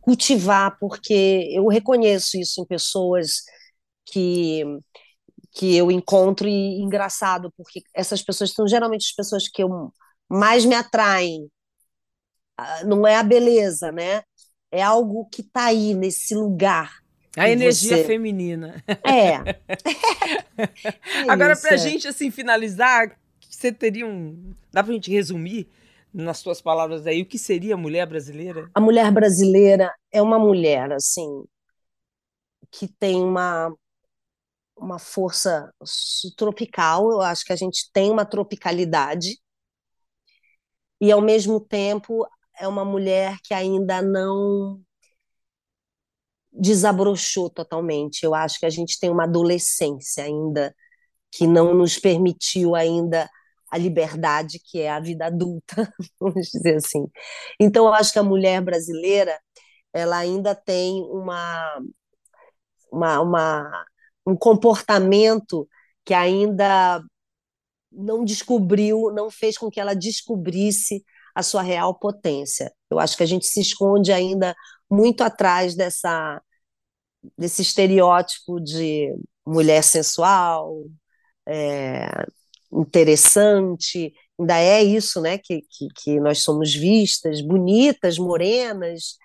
cultivar, 0.00 0.78
porque 0.78 1.48
eu 1.52 1.66
reconheço 1.66 2.38
isso 2.38 2.60
em 2.60 2.66
pessoas 2.66 3.42
que 4.06 4.62
que 5.54 5.76
eu 5.76 5.90
encontro 5.90 6.48
e 6.48 6.80
engraçado, 6.80 7.52
porque 7.58 7.82
essas 7.94 8.22
pessoas 8.22 8.52
são 8.54 8.66
geralmente 8.66 9.04
as 9.04 9.14
pessoas 9.14 9.48
que 9.48 9.62
eu 9.62 9.92
mais 10.26 10.64
me 10.64 10.74
atraem 10.74 11.46
não 12.84 13.06
é 13.06 13.16
a 13.16 13.22
beleza, 13.22 13.90
né? 13.92 14.22
É 14.72 14.82
algo 14.82 15.26
que 15.26 15.42
está 15.42 15.66
aí 15.66 15.94
nesse 15.94 16.34
lugar. 16.34 17.02
A 17.36 17.48
energia 17.48 17.98
você... 17.98 18.04
feminina. 18.04 18.82
É. 19.04 19.34
é 21.24 21.30
Agora, 21.30 21.54
para 21.56 21.74
a 21.74 21.76
gente 21.76 22.08
assim 22.08 22.30
finalizar, 22.30 23.18
você 23.40 23.70
teria 23.70 24.06
um. 24.06 24.54
Dá 24.72 24.82
para 24.82 24.92
a 24.92 24.94
gente 24.94 25.10
resumir 25.10 25.68
nas 26.12 26.38
suas 26.38 26.60
palavras 26.60 27.06
aí 27.06 27.22
o 27.22 27.26
que 27.26 27.38
seria 27.38 27.74
a 27.74 27.78
mulher 27.78 28.06
brasileira? 28.06 28.70
A 28.74 28.80
mulher 28.80 29.10
brasileira 29.12 29.94
é 30.10 30.20
uma 30.20 30.38
mulher 30.38 30.92
assim 30.92 31.44
que 32.70 32.88
tem 32.88 33.22
uma 33.22 33.72
uma 34.76 34.98
força 34.98 35.72
tropical. 36.36 37.12
Eu 37.12 37.20
acho 37.20 37.44
que 37.44 37.52
a 37.52 37.56
gente 37.56 37.90
tem 37.92 38.10
uma 38.10 38.24
tropicalidade 38.24 39.38
e 41.00 41.10
ao 41.12 41.20
mesmo 41.20 41.60
tempo 41.60 42.26
é 42.62 42.68
uma 42.68 42.84
mulher 42.84 43.38
que 43.42 43.52
ainda 43.52 44.00
não 44.00 44.80
desabrochou 46.52 47.50
totalmente. 47.50 48.22
Eu 48.22 48.36
acho 48.36 48.60
que 48.60 48.66
a 48.66 48.70
gente 48.70 49.00
tem 49.00 49.10
uma 49.10 49.24
adolescência 49.24 50.22
ainda 50.22 50.72
que 51.32 51.44
não 51.44 51.74
nos 51.74 51.98
permitiu 51.98 52.76
ainda 52.76 53.28
a 53.68 53.76
liberdade 53.76 54.60
que 54.64 54.80
é 54.80 54.90
a 54.90 55.00
vida 55.00 55.26
adulta, 55.26 55.92
vamos 56.20 56.50
dizer 56.52 56.76
assim. 56.76 57.04
Então, 57.58 57.86
eu 57.86 57.94
acho 57.94 58.12
que 58.12 58.18
a 58.20 58.22
mulher 58.22 58.60
brasileira 58.62 59.36
ela 59.92 60.18
ainda 60.18 60.54
tem 60.54 61.02
uma, 61.10 61.82
uma, 62.92 63.20
uma 63.20 63.86
um 64.24 64.36
comportamento 64.36 65.68
que 66.04 66.14
ainda 66.14 67.02
não 67.90 68.24
descobriu, 68.24 69.10
não 69.12 69.30
fez 69.30 69.58
com 69.58 69.68
que 69.68 69.80
ela 69.80 69.94
descobrisse 69.94 71.04
a 71.34 71.42
sua 71.42 71.62
real 71.62 71.94
potência. 71.94 72.72
Eu 72.90 72.98
acho 72.98 73.16
que 73.16 73.22
a 73.22 73.26
gente 73.26 73.46
se 73.46 73.60
esconde 73.60 74.12
ainda 74.12 74.54
muito 74.90 75.22
atrás 75.22 75.74
dessa 75.74 76.40
desse 77.38 77.62
estereótipo 77.62 78.60
de 78.60 79.14
mulher 79.46 79.82
sensual, 79.82 80.84
é, 81.46 82.08
interessante, 82.72 84.12
ainda 84.38 84.58
é 84.58 84.82
isso, 84.82 85.20
né, 85.20 85.38
que, 85.38 85.62
que, 85.62 85.88
que 85.94 86.20
nós 86.20 86.42
somos 86.42 86.74
vistas, 86.74 87.40
bonitas, 87.40 88.18
morenas, 88.18 89.16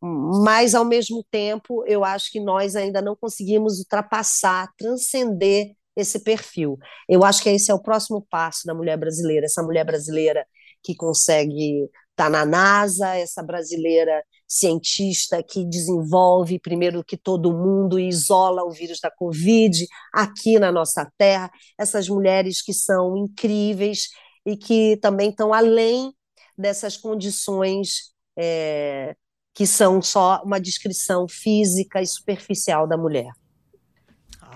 mas 0.00 0.74
ao 0.74 0.84
mesmo 0.84 1.24
tempo 1.30 1.84
eu 1.86 2.04
acho 2.04 2.30
que 2.30 2.40
nós 2.40 2.74
ainda 2.76 3.00
não 3.00 3.16
conseguimos 3.16 3.78
ultrapassar, 3.78 4.68
transcender 4.76 5.74
esse 5.96 6.20
perfil. 6.20 6.78
Eu 7.08 7.24
acho 7.24 7.42
que 7.42 7.50
esse 7.50 7.70
é 7.70 7.74
o 7.74 7.82
próximo 7.82 8.26
passo 8.30 8.66
da 8.66 8.74
mulher 8.74 8.96
brasileira, 8.96 9.46
essa 9.46 9.62
mulher 9.62 9.84
brasileira 9.84 10.46
que 10.82 10.94
consegue 10.94 11.84
estar 12.10 12.24
tá 12.24 12.30
na 12.30 12.44
NASA, 12.44 13.16
essa 13.16 13.42
brasileira 13.42 14.22
cientista 14.46 15.42
que 15.42 15.64
desenvolve 15.64 16.58
primeiro 16.58 17.02
que 17.02 17.16
todo 17.16 17.56
mundo 17.56 17.98
e 17.98 18.08
isola 18.08 18.62
o 18.64 18.70
vírus 18.70 19.00
da 19.00 19.10
Covid 19.10 19.86
aqui 20.12 20.58
na 20.58 20.70
nossa 20.70 21.10
terra, 21.16 21.50
essas 21.78 22.08
mulheres 22.08 22.60
que 22.60 22.74
são 22.74 23.16
incríveis 23.16 24.08
e 24.44 24.56
que 24.56 24.98
também 24.98 25.30
estão 25.30 25.54
além 25.54 26.12
dessas 26.56 26.96
condições 26.96 28.12
é, 28.36 29.16
que 29.54 29.66
são 29.66 30.02
só 30.02 30.42
uma 30.44 30.60
descrição 30.60 31.26
física 31.28 32.02
e 32.02 32.06
superficial 32.06 32.86
da 32.86 32.96
mulher. 32.96 33.30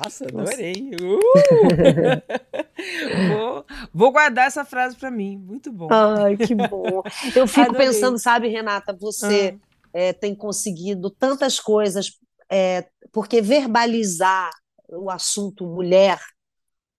Nossa, 0.03 0.25
adorei. 0.25 0.91
Uh! 1.01 1.21
vou, 3.29 3.65
vou, 3.93 4.13
guardar 4.13 4.47
essa 4.47 4.65
frase 4.65 4.97
para 4.97 5.11
mim. 5.11 5.39
Muito 5.39 5.73
bom. 5.73 5.89
Ai, 5.91 6.37
que 6.37 6.55
bom. 6.55 7.03
Eu 7.35 7.47
fico 7.47 7.71
adorei. 7.71 7.87
pensando, 7.87 8.19
sabe, 8.19 8.49
Renata, 8.49 8.93
você 8.93 9.57
ah. 9.57 9.89
é, 9.93 10.13
tem 10.13 10.35
conseguido 10.35 11.11
tantas 11.11 11.59
coisas, 11.59 12.19
é, 12.51 12.87
porque 13.13 13.41
verbalizar 13.41 14.51
o 14.89 15.11
assunto 15.11 15.67
mulher, 15.67 16.21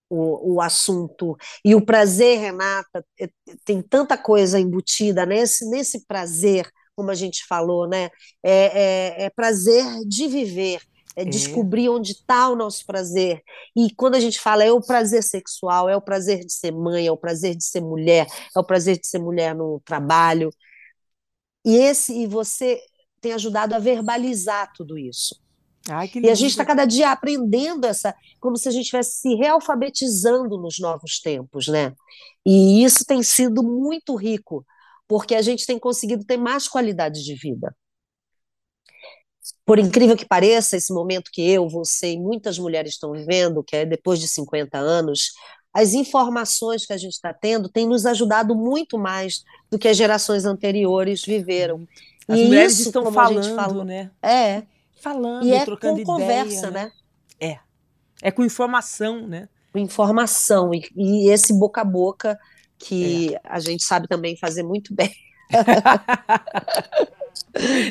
o, 0.09 0.55
o 0.55 0.61
assunto. 0.61 1.37
E 1.63 1.75
o 1.75 1.85
prazer, 1.85 2.39
Renata, 2.39 3.05
é, 3.19 3.29
tem 3.63 3.81
tanta 3.81 4.17
coisa 4.17 4.59
embutida 4.59 5.25
nesse, 5.25 5.69
nesse 5.69 6.05
prazer, 6.05 6.69
como 6.95 7.11
a 7.11 7.15
gente 7.15 7.45
falou, 7.45 7.87
né? 7.87 8.09
é, 8.41 9.21
é, 9.21 9.25
é 9.25 9.29
prazer 9.29 9.85
de 10.05 10.27
viver 10.27 10.81
é, 11.17 11.23
é 11.23 11.25
descobrir 11.25 11.89
onde 11.89 12.11
está 12.11 12.47
o 12.47 12.55
nosso 12.55 12.85
prazer. 12.85 13.41
E 13.75 13.89
quando 13.95 14.15
a 14.15 14.19
gente 14.19 14.39
fala 14.39 14.63
é 14.63 14.71
o 14.71 14.79
prazer 14.79 15.23
sexual, 15.23 15.89
é 15.89 15.97
o 15.97 16.01
prazer 16.01 16.45
de 16.45 16.53
ser 16.53 16.71
mãe, 16.71 17.07
é 17.07 17.11
o 17.11 17.17
prazer 17.17 17.55
de 17.55 17.65
ser 17.65 17.81
mulher, 17.81 18.27
é 18.55 18.59
o 18.59 18.63
prazer 18.63 18.99
de 18.99 19.07
ser 19.07 19.17
mulher 19.17 19.55
no 19.55 19.81
trabalho. 19.83 20.51
E 21.65 21.75
esse 21.75 22.13
e 22.13 22.27
você 22.27 22.79
tem 23.19 23.33
ajudado 23.33 23.73
a 23.73 23.79
verbalizar 23.79 24.71
tudo 24.73 24.97
isso. 24.97 25.35
Ai, 25.89 26.11
e 26.15 26.29
a 26.29 26.35
gente 26.35 26.51
está 26.51 26.65
cada 26.65 26.85
dia 26.85 27.11
aprendendo 27.11 27.85
essa, 27.85 28.13
como 28.39 28.57
se 28.57 28.67
a 28.67 28.71
gente 28.71 28.83
estivesse 28.83 29.21
se 29.21 29.35
realfabetizando 29.35 30.57
nos 30.57 30.79
novos 30.79 31.19
tempos, 31.19 31.67
né? 31.67 31.93
E 32.45 32.83
isso 32.83 33.05
tem 33.05 33.23
sido 33.23 33.63
muito 33.63 34.15
rico, 34.15 34.65
porque 35.07 35.33
a 35.33 35.41
gente 35.41 35.65
tem 35.65 35.79
conseguido 35.79 36.25
ter 36.25 36.37
mais 36.37 36.67
qualidade 36.67 37.23
de 37.23 37.33
vida 37.35 37.73
por 39.67 39.77
incrível 39.77 40.15
que 40.15 40.25
pareça, 40.25 40.77
esse 40.77 40.93
momento 40.93 41.29
que 41.29 41.41
eu, 41.41 41.67
você 41.67 42.13
e 42.13 42.17
muitas 42.17 42.57
mulheres 42.57 42.93
estão 42.93 43.11
vivendo, 43.11 43.61
que 43.61 43.75
é 43.75 43.85
depois 43.85 44.17
de 44.17 44.25
50 44.25 44.77
anos, 44.77 45.33
as 45.73 45.93
informações 45.93 46.85
que 46.85 46.93
a 46.93 46.97
gente 46.97 47.11
está 47.11 47.33
tendo 47.33 47.67
têm 47.67 47.85
nos 47.85 48.05
ajudado 48.05 48.55
muito 48.55 48.97
mais 48.97 49.43
do 49.69 49.77
que 49.77 49.89
as 49.89 49.97
gerações 49.97 50.45
anteriores 50.45 51.21
viveram. 51.21 51.85
As 52.29 52.39
e 52.39 52.45
mulheres 52.45 52.79
isso, 52.79 52.87
estão 52.87 53.11
falando, 53.11 53.55
falou, 53.55 53.83
né? 53.83 54.09
É. 54.23 54.63
Falando, 55.01 55.45
e 55.45 55.51
é 55.51 55.65
trocando 55.65 56.01
com 56.01 56.15
ideia, 56.15 56.43
conversa, 56.45 56.71
né? 56.71 56.85
né? 56.85 56.91
É. 57.37 57.59
É 58.21 58.31
com 58.31 58.45
informação, 58.45 59.27
né? 59.27 59.49
Com 59.73 59.79
informação. 59.79 60.73
E, 60.73 60.89
e 60.95 61.29
esse 61.29 61.53
boca 61.53 61.81
a 61.81 61.85
boca 61.85 62.39
que 62.79 63.35
é. 63.35 63.41
a 63.43 63.59
gente 63.59 63.83
sabe 63.83 64.07
também 64.07 64.37
fazer 64.37 64.63
muito 64.63 64.95
bem. 64.95 65.11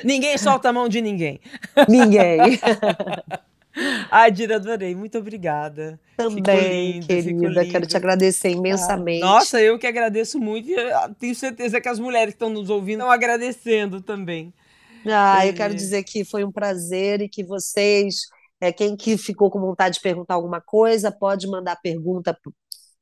ninguém 0.04 0.36
solta 0.38 0.68
a 0.68 0.72
mão 0.72 0.88
de 0.88 1.00
ninguém. 1.00 1.40
Ninguém. 1.88 2.58
Ai, 4.10 4.30
Dira, 4.30 4.56
adorei. 4.56 4.94
Muito 4.94 5.18
obrigada. 5.18 6.00
Também, 6.16 6.92
lindo, 6.92 7.06
querida. 7.06 7.66
Quero 7.66 7.86
te 7.86 7.96
agradecer 7.96 8.50
imensamente. 8.50 9.22
Ah, 9.22 9.26
nossa, 9.26 9.60
eu 9.60 9.78
que 9.78 9.86
agradeço 9.86 10.38
muito. 10.38 10.70
E 10.70 10.76
tenho 11.18 11.34
certeza 11.34 11.80
que 11.80 11.88
as 11.88 11.98
mulheres 11.98 12.32
que 12.32 12.36
estão 12.36 12.48
nos 12.48 12.70
ouvindo 12.70 13.00
estão 13.00 13.10
agradecendo 13.10 14.00
também. 14.00 14.52
Ah, 15.04 15.46
eu 15.46 15.54
quero 15.54 15.74
dizer 15.74 16.02
que 16.04 16.24
foi 16.24 16.42
um 16.42 16.50
prazer 16.50 17.20
e 17.20 17.28
que 17.28 17.44
vocês, 17.44 18.22
é, 18.60 18.72
quem 18.72 18.96
que 18.96 19.16
ficou 19.16 19.50
com 19.50 19.60
vontade 19.60 19.96
de 19.96 20.00
perguntar 20.00 20.34
alguma 20.34 20.60
coisa, 20.60 21.12
pode 21.12 21.46
mandar 21.46 21.76
pergunta 21.76 22.36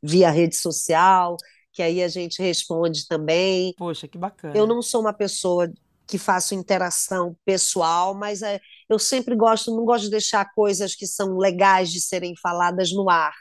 via 0.02 0.30
rede 0.30 0.56
social, 0.56 1.36
que 1.72 1.82
aí 1.82 2.02
a 2.02 2.08
gente 2.08 2.42
responde 2.42 3.06
também. 3.06 3.74
Poxa, 3.78 4.06
que 4.06 4.18
bacana. 4.18 4.56
Eu 4.56 4.66
não 4.66 4.82
sou 4.82 5.00
uma 5.00 5.12
pessoa 5.12 5.72
que 6.06 6.18
faço 6.18 6.54
interação 6.54 7.36
pessoal, 7.44 8.14
mas 8.14 8.42
é, 8.42 8.60
eu 8.88 8.98
sempre 8.98 9.34
gosto, 9.34 9.74
não 9.74 9.84
gosto 9.84 10.04
de 10.04 10.10
deixar 10.10 10.52
coisas 10.54 10.94
que 10.94 11.06
são 11.06 11.38
legais 11.38 11.90
de 11.90 12.00
serem 12.00 12.34
faladas 12.40 12.92
no 12.92 13.08
ar. 13.08 13.32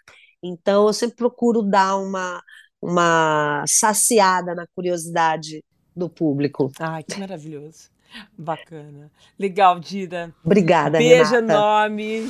Então, 0.42 0.88
eu 0.88 0.94
sempre 0.94 1.16
procuro 1.16 1.62
dar 1.62 1.98
uma, 1.98 2.42
uma 2.82 3.64
saciada 3.68 4.54
na 4.54 4.66
curiosidade 4.76 5.64
do 5.96 6.10
público. 6.10 6.72
Ai, 6.80 7.04
que 7.04 7.20
maravilhoso. 7.20 7.90
Bacana. 8.38 9.12
Legal, 9.40 9.80
Dida. 9.80 10.34
Obrigada, 10.46 10.98
Beijo 10.98 11.32
Renata. 11.32 11.54
enorme. 11.54 12.30